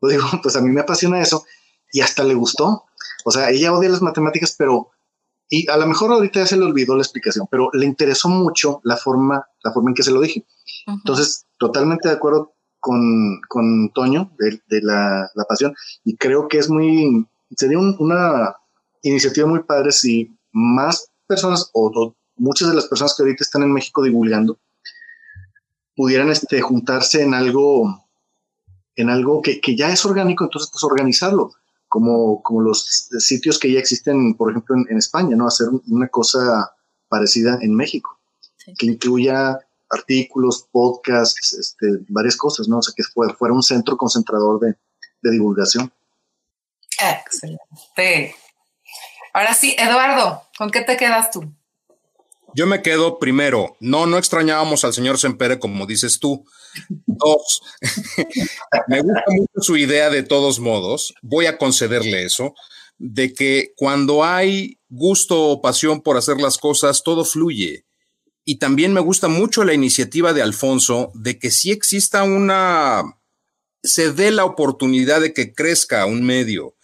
pues 0.00 0.14
digo, 0.14 0.24
pues 0.42 0.56
a 0.56 0.60
mí 0.60 0.70
me 0.70 0.80
apasiona 0.80 1.20
eso, 1.20 1.44
y 1.92 2.00
hasta 2.00 2.24
le 2.24 2.34
gustó. 2.34 2.84
O 3.24 3.30
sea, 3.30 3.50
ella 3.50 3.72
odia 3.72 3.90
las 3.90 4.02
matemáticas, 4.02 4.54
pero, 4.58 4.90
y 5.48 5.70
a 5.70 5.76
lo 5.76 5.86
mejor 5.86 6.10
ahorita 6.10 6.40
ya 6.40 6.46
se 6.46 6.56
le 6.56 6.64
olvidó 6.64 6.96
la 6.96 7.02
explicación, 7.02 7.46
pero 7.50 7.70
le 7.72 7.86
interesó 7.86 8.28
mucho 8.28 8.80
la 8.84 8.96
forma, 8.96 9.46
la 9.62 9.72
forma 9.72 9.90
en 9.90 9.94
que 9.94 10.02
se 10.02 10.10
lo 10.10 10.20
dije. 10.20 10.44
Entonces, 10.86 11.46
totalmente 11.58 12.08
de 12.08 12.14
acuerdo 12.14 12.54
con, 12.80 13.40
con 13.48 13.90
Toño 13.90 14.32
de, 14.38 14.60
de 14.68 14.82
la, 14.82 15.30
la, 15.34 15.44
pasión, 15.44 15.74
y 16.04 16.16
creo 16.16 16.48
que 16.48 16.58
es 16.58 16.68
muy 16.68 17.26
sería 17.56 17.78
una 17.78 18.56
iniciativa 19.02 19.46
muy 19.46 19.62
padre 19.62 19.92
si 19.92 20.30
más 20.52 21.10
personas 21.26 21.70
o, 21.72 22.14
muchas 22.36 22.68
de 22.68 22.74
las 22.74 22.86
personas 22.86 23.14
que 23.14 23.22
ahorita 23.22 23.44
están 23.44 23.62
en 23.62 23.72
México 23.72 24.02
divulgando 24.02 24.58
pudieran 25.96 26.30
este, 26.30 26.60
juntarse 26.60 27.22
en 27.22 27.34
algo, 27.34 28.06
en 28.96 29.10
algo 29.10 29.42
que, 29.42 29.60
ya 29.76 29.92
es 29.92 30.04
orgánico, 30.04 30.44
entonces 30.44 30.70
pues 30.72 30.82
organizarlo, 30.84 31.52
como, 31.88 32.42
como 32.42 32.62
los 32.62 33.08
sitios 33.18 33.58
que 33.58 33.70
ya 33.70 33.78
existen, 33.78 34.34
por 34.34 34.50
ejemplo, 34.50 34.76
en, 34.88 34.96
España, 34.96 35.36
¿no? 35.36 35.46
Hacer 35.46 35.68
una 35.88 36.08
cosa 36.08 36.74
parecida 37.08 37.58
en 37.60 37.74
México, 37.74 38.18
que 38.78 38.86
incluya 38.86 39.58
artículos, 39.90 40.66
podcasts, 40.72 41.52
este, 41.52 42.04
varias 42.08 42.36
cosas, 42.36 42.66
¿no? 42.68 42.78
O 42.78 42.82
sea, 42.82 42.94
que 42.96 43.02
fuera, 43.02 43.34
fuera 43.34 43.54
un 43.54 43.62
centro 43.62 43.98
concentrador 43.98 44.58
de, 44.60 44.74
de 45.22 45.30
divulgación. 45.30 45.92
Excelente. 47.10 48.36
Ahora 49.32 49.54
sí, 49.54 49.74
Eduardo, 49.78 50.42
¿con 50.56 50.70
qué 50.70 50.82
te 50.82 50.96
quedas 50.96 51.30
tú? 51.30 51.52
Yo 52.54 52.66
me 52.66 52.82
quedo 52.82 53.18
primero, 53.18 53.76
no, 53.80 54.06
no 54.06 54.18
extrañábamos 54.18 54.84
al 54.84 54.92
señor 54.92 55.18
Sempere 55.18 55.58
como 55.58 55.86
dices 55.86 56.18
tú. 56.20 56.44
Dos, 57.06 57.62
me 58.88 59.00
gusta 59.00 59.24
mucho 59.28 59.60
su 59.60 59.76
idea 59.76 60.10
de 60.10 60.22
todos 60.22 60.60
modos, 60.60 61.14
voy 61.22 61.46
a 61.46 61.56
concederle 61.56 62.24
eso, 62.24 62.54
de 62.98 63.32
que 63.32 63.72
cuando 63.76 64.22
hay 64.22 64.78
gusto 64.88 65.44
o 65.44 65.62
pasión 65.62 66.02
por 66.02 66.18
hacer 66.18 66.38
las 66.38 66.58
cosas, 66.58 67.02
todo 67.02 67.24
fluye. 67.24 67.86
Y 68.44 68.58
también 68.58 68.92
me 68.92 69.00
gusta 69.00 69.28
mucho 69.28 69.64
la 69.64 69.72
iniciativa 69.72 70.32
de 70.32 70.42
Alfonso 70.42 71.10
de 71.14 71.38
que 71.38 71.50
sí 71.50 71.70
exista 71.70 72.22
una, 72.22 73.02
se 73.82 74.12
dé 74.12 74.30
la 74.30 74.44
oportunidad 74.44 75.20
de 75.20 75.32
que 75.32 75.54
crezca 75.54 76.04
un 76.04 76.22
medio 76.22 76.74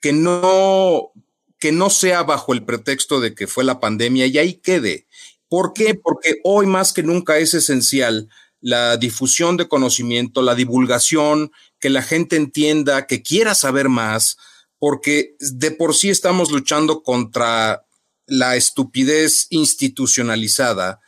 que 0.00 0.12
no, 0.12 1.12
que 1.58 1.72
no 1.72 1.90
sea 1.90 2.22
bajo 2.22 2.52
el 2.52 2.64
pretexto 2.64 3.20
de 3.20 3.34
que 3.34 3.46
fue 3.46 3.64
la 3.64 3.80
pandemia 3.80 4.26
y 4.26 4.38
ahí 4.38 4.54
quede. 4.54 5.06
¿Por 5.48 5.72
qué? 5.72 5.94
Porque 5.94 6.40
hoy 6.44 6.66
más 6.66 6.92
que 6.92 7.02
nunca 7.02 7.38
es 7.38 7.54
esencial 7.54 8.28
la 8.60 8.96
difusión 8.96 9.56
de 9.56 9.68
conocimiento, 9.68 10.42
la 10.42 10.54
divulgación, 10.54 11.50
que 11.78 11.90
la 11.90 12.02
gente 12.02 12.36
entienda, 12.36 13.06
que 13.06 13.22
quiera 13.22 13.54
saber 13.54 13.88
más, 13.88 14.36
porque 14.78 15.34
de 15.38 15.70
por 15.70 15.94
sí 15.94 16.10
estamos 16.10 16.50
luchando 16.50 17.02
contra 17.02 17.84
la 18.26 18.56
estupidez 18.56 19.46
institucionalizada. 19.50 21.00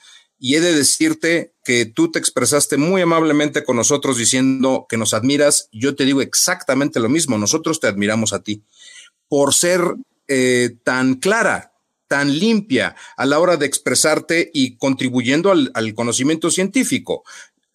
Y 0.44 0.56
he 0.56 0.60
de 0.60 0.74
decirte 0.74 1.54
que 1.62 1.86
tú 1.86 2.10
te 2.10 2.18
expresaste 2.18 2.76
muy 2.76 3.00
amablemente 3.00 3.62
con 3.62 3.76
nosotros 3.76 4.18
diciendo 4.18 4.86
que 4.88 4.96
nos 4.96 5.14
admiras. 5.14 5.68
Yo 5.70 5.94
te 5.94 6.04
digo 6.04 6.20
exactamente 6.20 6.98
lo 6.98 7.08
mismo. 7.08 7.38
Nosotros 7.38 7.78
te 7.78 7.86
admiramos 7.86 8.32
a 8.32 8.42
ti 8.42 8.64
por 9.28 9.54
ser 9.54 9.80
eh, 10.26 10.70
tan 10.82 11.14
clara, 11.14 11.74
tan 12.08 12.36
limpia 12.40 12.96
a 13.16 13.24
la 13.24 13.38
hora 13.38 13.56
de 13.56 13.66
expresarte 13.66 14.50
y 14.52 14.76
contribuyendo 14.78 15.52
al, 15.52 15.94
conocimiento 15.94 16.50
científico. 16.50 17.22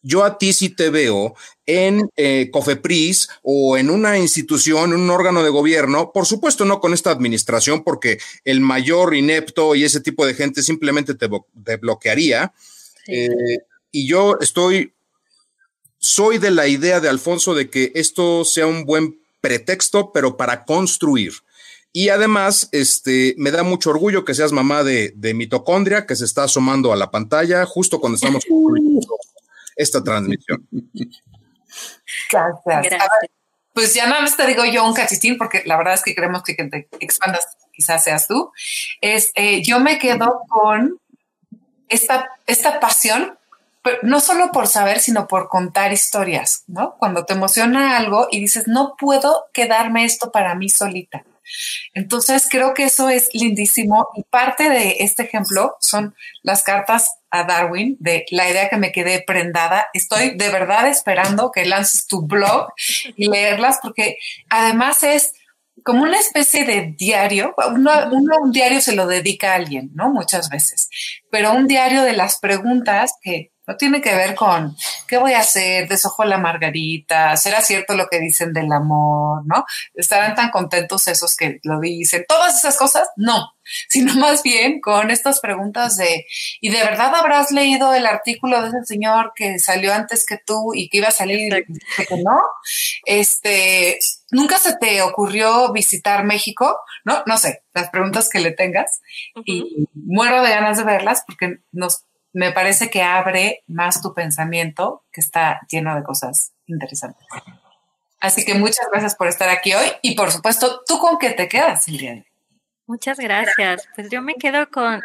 Yo 0.08 0.24
a 0.24 0.38
ti 0.38 0.54
sí 0.54 0.70
te 0.70 0.90
veo 0.90 1.36
en 1.66 2.10
eh, 2.16 2.50
COFEPRIS 2.50 3.28
o 3.44 3.78
en 3.78 3.90
una 3.90 4.18
institución, 4.18 4.94
un 4.94 5.10
órgano 5.10 5.44
de 5.44 5.50
gobierno, 5.50 6.12
por 6.14 6.26
supuesto 6.26 6.64
no 6.64 6.80
con 6.80 6.94
esta 6.94 7.12
administración, 7.12 7.84
porque 7.84 8.18
el 8.46 8.62
mayor 8.62 9.16
inepto 9.16 9.76
y 9.76 9.84
ese 9.84 10.00
tipo 10.00 10.26
de 10.26 10.34
gente 10.34 10.64
simplemente 10.64 11.14
te, 11.14 11.28
bloquearía. 11.76 12.54
Eh, 13.08 13.58
y 13.92 14.08
yo 14.08 14.38
estoy, 14.40 14.94
soy 16.00 16.38
de 16.38 16.52
la 16.52 16.68
idea 16.68 17.02
de 17.02 17.10
Alfonso 17.10 17.54
de 17.54 17.70
que 17.70 17.92
esto 17.94 18.46
sea 18.46 18.66
un 18.66 18.86
buen 18.86 19.20
pretexto, 19.42 20.14
pero 20.14 20.38
para 20.38 20.64
construir. 20.64 21.34
Y 21.92 22.08
además, 22.10 22.70
este, 22.72 23.36
me 23.38 23.52
da 23.52 23.64
mucho 23.64 23.90
orgullo 23.90 24.24
que 24.24 24.36
seas 24.36 24.54
mamá 24.54 24.86
de, 24.86 25.14
mitocondria, 25.36 26.06
que 26.06 26.16
se 26.16 26.24
está 26.24 26.44
asomando 26.44 26.94
a 26.94 26.96
la 26.96 27.12
pantalla 27.12 27.66
justo 27.66 28.00
cuando 28.00 28.16
estamos 28.16 28.46
esta 29.78 30.04
transmisión. 30.04 30.68
Gracias. 32.32 33.02
pues 33.74 33.94
ya 33.94 34.08
nada 34.08 34.22
más 34.22 34.36
te 34.36 34.48
digo 34.48 34.66
yo 34.66 34.86
un 34.86 34.94
cachitín, 34.94 35.38
porque 35.38 35.64
la 35.66 35.78
verdad 35.78 35.94
es 35.94 36.04
que 36.04 36.16
queremos 36.16 36.44
que 36.44 36.56
te 36.56 36.88
expandas, 37.00 37.46
quizás 37.72 38.04
seas 38.04 38.28
tú. 38.28 38.52
Es, 39.02 39.32
eh, 39.36 39.64
yo 39.64 39.80
me 39.80 40.00
quedo 40.00 40.42
con 40.50 41.00
esta, 41.88 42.30
esta 42.46 42.80
pasión, 42.80 43.38
no 44.02 44.20
solo 44.20 44.52
por 44.52 44.68
saber, 44.68 45.00
sino 45.00 45.28
por 45.28 45.48
contar 45.48 45.94
historias, 45.94 46.64
¿no? 46.68 46.96
Cuando 46.98 47.24
te 47.24 47.34
emociona 47.34 47.96
algo 47.98 48.28
y 48.32 48.40
dices, 48.42 48.68
no 48.68 48.96
puedo 49.00 49.46
quedarme 49.54 50.04
esto 50.04 50.32
para 50.32 50.56
mí 50.56 50.70
solita. 50.70 51.24
Entonces, 51.94 52.48
creo 52.50 52.74
que 52.74 52.86
eso 52.86 53.10
es 53.10 53.30
lindísimo 53.34 54.08
y 54.16 54.24
parte 54.24 54.70
de 54.70 54.98
este 55.00 55.24
ejemplo 55.24 55.76
son 55.80 56.16
las 56.44 56.64
cartas 56.64 57.18
a 57.30 57.44
Darwin 57.44 57.98
de 58.00 58.26
la 58.32 58.50
idea 58.50 58.70
que 58.70 58.78
me 58.78 58.92
quedé 58.92 59.24
prendada. 59.26 59.88
Estoy 59.94 60.38
de 60.38 60.50
verdad 60.50 60.88
esperando 60.88 61.52
que 61.52 61.66
lances 61.66 62.08
tu 62.08 62.26
blog 62.26 62.70
y 63.16 63.30
leerlas 63.30 63.80
porque 63.82 64.18
además 64.50 65.04
es 65.04 65.34
como 65.84 66.04
una 66.04 66.20
especie 66.20 66.66
de 66.66 66.96
diario, 66.98 67.54
uno, 67.72 67.92
un 68.12 68.52
diario 68.52 68.82
se 68.82 68.96
lo 68.96 69.08
dedica 69.08 69.54
a 69.54 69.56
alguien, 69.56 69.92
¿no? 69.94 70.10
Muchas 70.12 70.50
veces, 70.50 70.90
pero 71.32 71.54
un 71.54 71.68
diario 71.68 72.04
de 72.04 72.14
las 72.14 72.40
preguntas 72.40 73.14
que 73.22 73.52
No 73.68 73.76
tiene 73.76 74.02
que 74.02 74.16
ver 74.16 74.34
con 74.34 74.76
qué 75.08 75.18
voy 75.18 75.34
a 75.34 75.40
hacer, 75.40 75.88
desojo 75.90 76.24
la 76.24 76.38
margarita, 76.38 77.36
será 77.36 77.62
cierto 77.62 77.96
lo 77.96 78.08
que 78.08 78.20
dicen 78.20 78.54
del 78.54 78.72
amor, 78.72 79.46
¿no? 79.46 79.66
Estarán 79.94 80.36
tan 80.36 80.52
contentos 80.52 81.08
esos 81.08 81.36
que 81.36 81.60
lo 81.64 81.80
dicen, 81.80 82.26
todas 82.28 82.58
esas 82.58 82.78
cosas, 82.78 83.10
no, 83.18 83.58
sino 83.90 84.14
más 84.16 84.44
bien 84.44 84.80
con 84.82 85.12
estas 85.12 85.40
preguntas 85.40 85.98
de, 85.98 86.26
¿y 86.62 86.70
de 86.70 86.84
verdad 86.84 87.14
habrás 87.16 87.52
leído 87.52 87.94
el 87.94 88.06
artículo 88.06 88.62
de 88.62 88.70
ese 88.70 88.86
señor 88.86 89.34
que 89.36 89.60
salió 89.60 89.94
antes 89.94 90.26
que 90.26 90.38
tú 90.38 90.74
y 90.74 90.90
que 90.90 90.98
iba 91.00 91.08
a 91.10 91.12
salir 91.12 91.66
que 91.98 92.18
no? 92.24 92.40
Este, 93.06 94.00
¿nunca 94.32 94.58
se 94.60 94.78
te 94.78 95.02
ocurrió 95.02 95.72
visitar 95.72 96.24
México? 96.24 96.80
No, 97.04 97.24
no 97.26 97.38
sé, 97.38 97.64
las 97.74 97.90
preguntas 97.90 98.30
que 98.30 98.40
le 98.40 98.52
tengas 98.52 99.02
y 99.46 99.88
muero 99.94 100.42
de 100.42 100.50
ganas 100.50 100.78
de 100.78 100.84
verlas 100.84 101.24
porque 101.26 101.58
nos 101.72 102.07
me 102.38 102.52
parece 102.52 102.92
que 102.92 103.02
abre 103.02 103.64
más 103.66 104.00
tu 104.00 104.14
pensamiento, 104.14 105.04
que 105.12 105.22
está 105.22 105.62
lleno 105.72 105.96
de 105.96 106.04
cosas 106.04 106.54
interesantes. 106.68 107.26
Así 108.20 108.46
que 108.46 108.54
muchas 108.54 108.86
gracias 108.92 109.16
por 109.16 109.28
estar 109.28 109.50
aquí 109.50 109.74
hoy 109.74 109.88
y 110.04 110.14
por 110.14 110.32
supuesto, 110.32 110.84
¿tú 110.86 111.00
con 111.00 111.18
qué 111.18 111.32
te 111.32 111.48
quedas, 111.48 111.86
Silvia? 111.86 112.24
Muchas 112.86 113.18
gracias. 113.18 113.90
Pues 113.96 114.12
yo 114.12 114.22
me 114.22 114.36
quedo 114.36 114.70
con, 114.70 115.02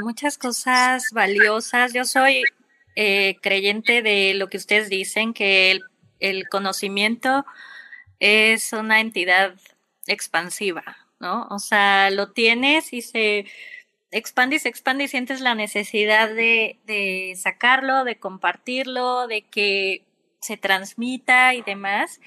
muchas 0.00 0.38
cosas 0.38 1.04
valiosas. 1.12 1.92
Yo 1.92 2.06
soy 2.06 2.42
eh, 2.96 3.36
creyente 3.42 4.00
de 4.00 4.32
lo 4.32 4.48
que 4.48 4.56
ustedes 4.56 4.88
dicen, 4.88 5.34
que 5.34 5.70
el, 5.70 5.82
el 6.18 6.48
conocimiento 6.48 7.44
es 8.20 8.72
una 8.72 9.00
entidad 9.00 9.52
expansiva, 10.06 10.96
¿no? 11.20 11.46
O 11.50 11.58
sea, 11.58 12.08
lo 12.08 12.32
tienes 12.32 12.94
y 12.94 13.02
se 13.02 13.44
expande 14.18 15.04
y 15.04 15.08
sientes 15.08 15.40
la 15.40 15.54
necesidad 15.54 16.28
de, 16.28 16.78
de 16.86 17.34
sacarlo, 17.36 18.04
de 18.04 18.16
compartirlo, 18.16 19.26
de 19.26 19.42
que 19.42 20.04
se 20.40 20.56
transmita 20.56 21.54
y 21.54 21.62
demás. 21.62 22.20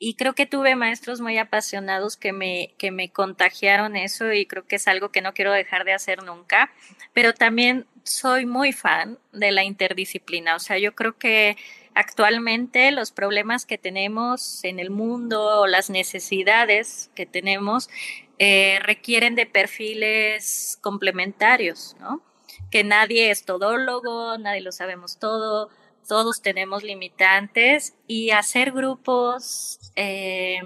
Y 0.00 0.14
creo 0.14 0.34
que 0.34 0.46
tuve 0.46 0.76
maestros 0.76 1.20
muy 1.20 1.38
apasionados 1.38 2.16
que 2.16 2.32
me, 2.32 2.74
que 2.78 2.90
me 2.90 3.10
contagiaron 3.10 3.96
eso 3.96 4.32
y 4.32 4.46
creo 4.46 4.64
que 4.64 4.76
es 4.76 4.86
algo 4.86 5.10
que 5.10 5.22
no 5.22 5.34
quiero 5.34 5.52
dejar 5.52 5.84
de 5.84 5.92
hacer 5.92 6.22
nunca. 6.22 6.70
Pero 7.12 7.34
también 7.34 7.86
soy 8.04 8.46
muy 8.46 8.72
fan 8.72 9.18
de 9.32 9.50
la 9.50 9.64
interdisciplina. 9.64 10.54
O 10.54 10.60
sea, 10.60 10.78
yo 10.78 10.94
creo 10.94 11.18
que 11.18 11.56
actualmente 11.94 12.92
los 12.92 13.10
problemas 13.10 13.66
que 13.66 13.76
tenemos 13.76 14.62
en 14.62 14.78
el 14.78 14.90
mundo, 14.90 15.66
las 15.66 15.90
necesidades 15.90 17.10
que 17.16 17.26
tenemos, 17.26 17.90
eh, 18.38 18.78
requieren 18.82 19.34
de 19.34 19.46
perfiles 19.46 20.78
complementarios, 20.80 21.96
¿no? 21.98 22.22
Que 22.70 22.84
nadie 22.84 23.30
es 23.30 23.44
todólogo, 23.44 24.38
nadie 24.38 24.60
lo 24.60 24.72
sabemos 24.72 25.18
todo, 25.18 25.70
todos 26.06 26.40
tenemos 26.40 26.84
limitantes 26.84 27.94
y 28.06 28.30
hacer 28.30 28.72
grupos 28.72 29.78
eh, 29.96 30.60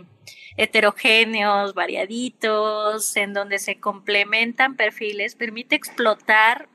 heterogéneos, 0.57 1.75
variaditos, 1.75 3.17
en 3.17 3.33
donde 3.33 3.59
se 3.59 3.81
complementan 3.81 4.77
perfiles, 4.77 5.35
permite 5.35 5.75
explotar 5.75 6.69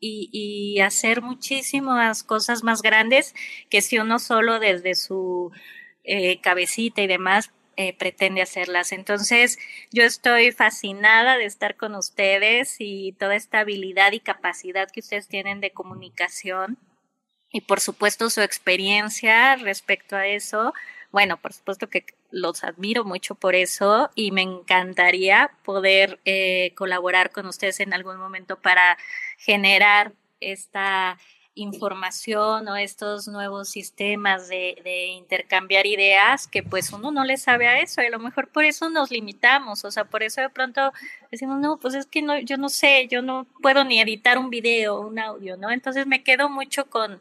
y, 0.00 0.80
hacer 0.80 1.22
muchísimas 1.22 2.24
cosas 2.24 2.64
más 2.64 2.82
grandes 2.82 3.34
que 3.68 3.82
si 3.82 3.98
uno 3.98 4.18
solo 4.18 4.58
desde 4.58 4.94
su 4.94 5.52
eh, 6.04 6.40
cabecita 6.40 7.02
y 7.02 7.06
demás 7.06 7.52
eh, 7.76 7.96
pretende 7.96 8.42
hacerlas. 8.42 8.92
Entonces, 8.92 9.58
yo 9.90 10.04
estoy 10.04 10.52
fascinada 10.52 11.36
de 11.36 11.44
estar 11.44 11.76
con 11.76 11.94
ustedes 11.94 12.76
y 12.78 13.12
toda 13.12 13.36
esta 13.36 13.60
habilidad 13.60 14.12
y 14.12 14.20
capacidad 14.20 14.90
que 14.90 15.00
ustedes 15.00 15.28
tienen 15.28 15.60
de 15.60 15.70
comunicación 15.72 16.78
y 17.52 17.62
por 17.62 17.80
supuesto 17.80 18.30
su 18.30 18.40
experiencia 18.40 19.56
respecto 19.56 20.16
a 20.16 20.26
eso. 20.26 20.72
Bueno, 21.10 21.36
por 21.36 21.52
supuesto 21.52 21.88
que 21.88 22.04
los 22.30 22.62
admiro 22.62 23.04
mucho 23.04 23.34
por 23.34 23.54
eso 23.56 24.10
y 24.14 24.30
me 24.30 24.42
encantaría 24.42 25.50
poder 25.64 26.20
eh, 26.24 26.72
colaborar 26.76 27.30
con 27.32 27.46
ustedes 27.46 27.80
en 27.80 27.92
algún 27.92 28.18
momento 28.18 28.56
para 28.56 28.96
generar 29.36 30.12
esta 30.40 31.18
información 31.62 32.68
o 32.68 32.76
estos 32.76 33.28
nuevos 33.28 33.68
sistemas 33.68 34.48
de, 34.48 35.06
intercambiar 35.16 35.86
ideas 35.86 36.46
que 36.46 36.62
pues 36.62 36.92
uno 36.92 37.10
no 37.10 37.24
le 37.24 37.36
sabe 37.36 37.68
a 37.68 37.80
eso 37.80 38.02
y 38.02 38.06
a 38.06 38.10
lo 38.10 38.18
mejor 38.18 38.48
por 38.48 38.64
eso 38.64 38.88
nos 38.90 39.10
limitamos, 39.10 39.84
o 39.84 39.90
sea, 39.90 40.04
por 40.04 40.22
eso 40.22 40.40
de 40.40 40.50
pronto 40.50 40.92
decimos, 41.30 41.60
no, 41.60 41.78
pues 41.78 41.94
es 41.94 42.06
que 42.06 42.22
no, 42.22 42.38
yo 42.38 42.56
no 42.56 42.68
sé, 42.68 43.08
yo 43.08 43.22
no 43.22 43.46
puedo 43.62 43.84
ni 43.84 44.00
editar 44.00 44.38
un 44.38 44.50
video, 44.50 45.00
un 45.00 45.18
audio, 45.18 45.56
¿no? 45.56 45.70
Entonces 45.70 46.06
me 46.06 46.22
quedo 46.22 46.48
mucho 46.48 46.86
con, 46.86 47.20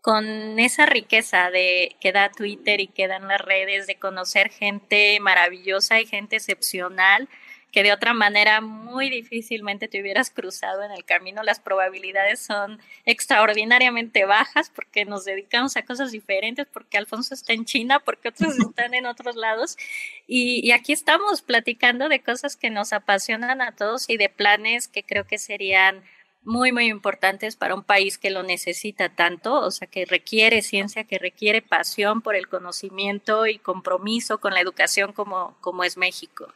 con 0.00 0.58
esa 0.58 0.86
riqueza 0.86 1.50
de 1.50 1.96
que 2.00 2.12
da 2.12 2.30
Twitter 2.30 2.80
y 2.80 2.88
que 2.88 3.08
dan 3.08 3.28
las 3.28 3.40
redes 3.40 3.86
de 3.86 3.96
conocer 3.96 4.50
gente 4.50 5.18
maravillosa 5.20 6.00
y 6.00 6.06
gente 6.06 6.36
excepcional 6.36 7.28
que 7.72 7.82
de 7.82 7.92
otra 7.92 8.12
manera 8.12 8.60
muy 8.60 9.08
difícilmente 9.08 9.88
te 9.88 10.02
hubieras 10.02 10.28
cruzado 10.30 10.82
en 10.82 10.92
el 10.92 11.04
camino. 11.06 11.42
Las 11.42 11.58
probabilidades 11.58 12.40
son 12.40 12.78
extraordinariamente 13.06 14.26
bajas 14.26 14.70
porque 14.70 15.06
nos 15.06 15.24
dedicamos 15.24 15.76
a 15.78 15.82
cosas 15.82 16.12
diferentes, 16.12 16.66
porque 16.70 16.98
Alfonso 16.98 17.32
está 17.32 17.54
en 17.54 17.64
China, 17.64 18.00
porque 18.00 18.28
otros 18.28 18.58
están 18.58 18.92
en 18.92 19.06
otros 19.06 19.36
lados. 19.36 19.78
Y, 20.26 20.70
aquí 20.72 20.92
estamos 20.92 21.40
platicando 21.40 22.08
de 22.10 22.22
cosas 22.22 22.56
que 22.56 22.68
nos 22.68 22.92
apasionan 22.92 23.62
a 23.62 23.72
todos 23.74 24.08
y 24.08 24.18
de 24.18 24.28
planes 24.28 24.86
que 24.86 25.02
creo 25.02 25.26
que 25.26 25.38
serían 25.38 26.02
muy, 26.44 26.72
muy 26.72 26.86
importantes 26.86 27.56
para 27.56 27.74
un 27.74 27.84
país 27.84 28.18
que 28.18 28.30
lo 28.30 28.42
necesita 28.42 29.08
tanto, 29.10 29.54
o 29.60 29.70
sea, 29.70 29.86
que 29.86 30.04
requiere 30.04 30.60
ciencia, 30.60 31.04
que 31.04 31.18
requiere 31.18 31.62
pasión 31.62 32.20
por 32.20 32.34
el 32.34 32.48
conocimiento 32.48 33.46
y 33.46 33.58
compromiso 33.58 34.38
con 34.38 34.52
la 34.52 34.60
educación 34.60 35.12
como, 35.12 35.56
como 35.60 35.84
es 35.84 35.96
México. 35.96 36.52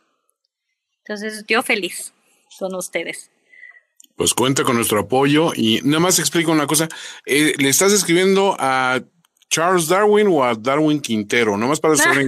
Entonces, 1.09 1.45
yo 1.47 1.63
feliz 1.63 2.13
con 2.59 2.75
ustedes. 2.75 3.31
Pues 4.17 4.35
cuenta 4.35 4.65
con 4.65 4.75
nuestro 4.75 4.99
apoyo 4.99 5.53
y 5.55 5.81
nada 5.85 6.01
más 6.01 6.19
explico 6.19 6.51
una 6.51 6.67
cosa. 6.67 6.89
Eh, 7.25 7.55
¿Le 7.59 7.69
estás 7.69 7.93
escribiendo 7.93 8.57
a 8.59 9.01
Charles 9.49 9.87
Darwin 9.87 10.27
o 10.29 10.43
a 10.43 10.55
Darwin 10.57 11.01
Quintero? 11.01 11.57
Nada 11.57 11.69
más 11.69 11.79
para 11.79 11.95
saber. 11.97 12.27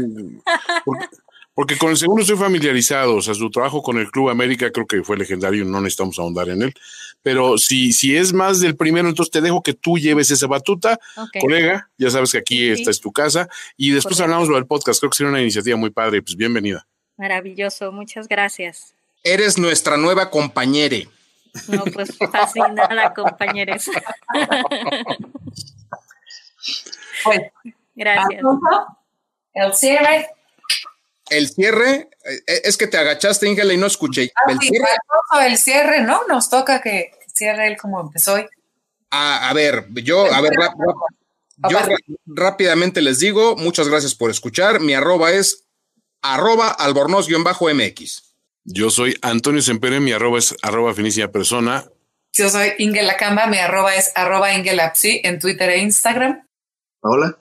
porque, 1.54 1.76
con 1.76 1.90
el 1.90 1.96
segundo 1.96 2.22
estoy 2.22 2.36
familiarizado. 2.36 3.16
O 3.16 3.22
sea, 3.22 3.34
su 3.34 3.50
trabajo 3.50 3.82
con 3.82 3.98
el 3.98 4.12
Club 4.12 4.28
América 4.28 4.70
creo 4.70 4.86
que 4.86 5.02
fue 5.02 5.16
legendario. 5.16 5.64
No 5.64 5.80
necesitamos 5.80 6.16
ahondar 6.20 6.48
en 6.50 6.62
él. 6.62 6.74
Pero 7.22 7.58
si, 7.58 7.92
si 7.92 8.16
es 8.16 8.32
más 8.32 8.60
del 8.60 8.76
primero, 8.76 9.08
entonces 9.08 9.32
te 9.32 9.40
dejo 9.40 9.60
que 9.60 9.74
tú 9.74 9.98
lleves 9.98 10.30
esa 10.30 10.46
batuta, 10.46 11.00
colega. 11.40 11.90
Ya 11.98 12.10
sabes 12.10 12.30
que 12.30 12.38
aquí 12.38 12.68
esta 12.68 12.92
es 12.92 13.00
tu 13.00 13.10
casa. 13.10 13.48
Y 13.76 13.90
después 13.90 14.20
hablamos 14.20 14.48
del 14.48 14.66
podcast. 14.66 15.00
Creo 15.00 15.10
que 15.10 15.16
sería 15.16 15.30
una 15.30 15.42
iniciativa 15.42 15.76
muy 15.76 15.90
padre. 15.90 16.22
Pues 16.22 16.36
bienvenida. 16.36 16.86
Maravilloso, 17.18 17.90
muchas 17.90 18.28
gracias. 18.28 18.94
Eres 19.24 19.58
nuestra 19.58 19.96
nueva 19.96 20.30
compañere. 20.30 21.08
No, 21.66 21.84
pues 21.84 22.16
fascinada, 22.16 23.12
compañeros. 23.12 23.90
Pues, 27.24 27.40
gracias. 27.96 28.42
El 29.52 29.74
cierre. 29.74 30.28
El 31.28 31.48
cierre, 31.48 32.08
eh, 32.24 32.60
es 32.64 32.76
que 32.76 32.86
te 32.86 32.96
agachaste, 32.96 33.48
Ingela, 33.48 33.72
y 33.74 33.76
no 33.76 33.86
escuché. 33.86 34.30
Ah, 34.36 34.52
el, 34.52 34.58
cierre. 34.60 34.86
el 35.46 35.58
cierre, 35.58 36.02
¿no? 36.02 36.26
Nos 36.28 36.48
toca 36.48 36.80
que 36.80 37.10
cierre 37.34 37.66
él 37.66 37.76
como 37.76 38.00
empezó 38.00 38.34
hoy. 38.34 38.46
Ah, 39.10 39.48
a 39.48 39.52
ver, 39.54 39.86
yo, 40.04 40.32
a 40.32 40.40
ver, 40.40 40.52
yo 41.68 41.78
rápidamente 42.26 43.02
les 43.02 43.18
digo, 43.18 43.56
muchas 43.56 43.88
gracias 43.88 44.14
por 44.14 44.30
escuchar. 44.30 44.80
Mi 44.80 44.94
arroba 44.94 45.32
es 45.32 45.67
arroba 46.22 46.68
albornoz-mx. 46.68 48.22
Yo 48.64 48.90
soy 48.90 49.16
Antonio 49.22 49.62
Sempere, 49.62 50.00
mi 50.00 50.12
arroba 50.12 50.38
es 50.38 50.54
arroba 50.62 50.94
finísima 50.94 51.28
persona. 51.28 51.84
Yo 52.32 52.50
soy 52.50 52.72
Ingela 52.78 53.16
Camba, 53.16 53.46
mi 53.46 53.58
arroba 53.58 53.94
es 53.94 54.12
arroba 54.14 54.52
Ingelapsi 54.54 55.22
en 55.24 55.38
Twitter 55.38 55.70
e 55.70 55.78
Instagram. 55.78 56.46
Hola. 57.00 57.38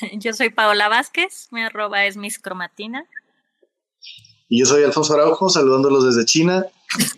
Yo 0.12 0.32
soy 0.32 0.50
Paola 0.50 0.88
Vázquez, 0.88 1.48
mi 1.50 1.62
arroba 1.62 2.04
es 2.04 2.16
Miss 2.16 2.38
Cromatina. 2.38 3.06
Y 4.48 4.60
yo 4.60 4.66
soy 4.66 4.84
Alfonso 4.84 5.14
Araujo, 5.14 5.48
saludándolos 5.48 6.04
desde 6.04 6.26
China. 6.26 6.66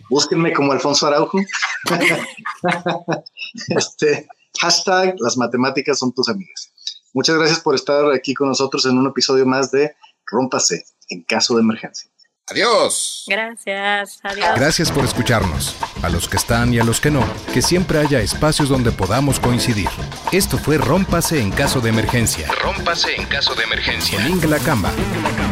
Búsquenme 0.09 0.53
como 0.53 0.71
Alfonso 0.71 1.05
Araujo. 1.07 1.39
este, 3.67 4.27
hashtag, 4.59 5.15
las 5.19 5.37
matemáticas 5.37 5.99
son 5.99 6.13
tus 6.13 6.29
amigas. 6.29 6.71
Muchas 7.13 7.35
gracias 7.37 7.59
por 7.59 7.75
estar 7.75 8.11
aquí 8.11 8.33
con 8.33 8.47
nosotros 8.47 8.85
en 8.85 8.97
un 8.97 9.07
episodio 9.07 9.45
más 9.45 9.71
de 9.71 9.93
rómpase 10.27 10.85
en 11.09 11.23
caso 11.23 11.55
de 11.55 11.61
emergencia. 11.61 12.09
Adiós. 12.49 13.25
Gracias. 13.27 14.19
Adiós. 14.23 14.49
Gracias 14.55 14.89
por 14.89 15.03
escucharnos. 15.03 15.75
A 16.01 16.07
los 16.07 16.29
que 16.29 16.37
están 16.37 16.73
y 16.73 16.79
a 16.79 16.83
los 16.85 17.01
que 17.01 17.11
no, 17.11 17.25
que 17.53 17.61
siempre 17.61 17.99
haya 17.99 18.21
espacios 18.21 18.69
donde 18.69 18.91
podamos 18.93 19.37
coincidir. 19.39 19.89
Esto 20.31 20.57
fue 20.57 20.77
Rómpase 20.77 21.41
en 21.41 21.51
caso 21.51 21.81
de 21.81 21.89
emergencia. 21.89 22.47
Rómpase 22.63 23.15
en 23.15 23.25
caso 23.25 23.53
de 23.53 23.63
emergencia. 23.63 24.17
Con 24.17 24.29
Inge 24.29 24.47
Camba, 24.63 24.91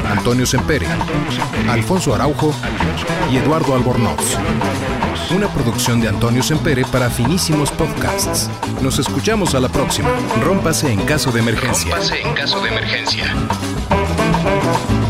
Antonio 0.08 0.46
Sempere, 0.46 0.88
Alfonso 1.68 2.16
Araujo 2.16 2.54
y 3.30 3.38
Eduardo 3.38 3.76
Albornoz. 3.76 4.38
una 5.32 5.52
producción 5.54 6.00
de 6.00 6.08
Antonio 6.08 6.44
Sempere 6.44 6.86
para 6.86 7.10
Finísimos 7.10 7.72
Podcasts. 7.72 8.50
Nos 8.82 9.00
escuchamos 9.00 9.54
a 9.54 9.60
la 9.60 9.68
próxima. 9.68 10.10
Rómpase 10.42 10.94
en 10.94 11.02
caso 11.06 11.30
de 11.32 11.42
emergencia. 11.42 11.92
Rómpase 11.92 12.22
en 12.22 12.34
caso 12.36 12.62
de 12.62 12.70
emergencia. 12.70 13.34
Thank 14.46 14.90
you. 14.92 15.05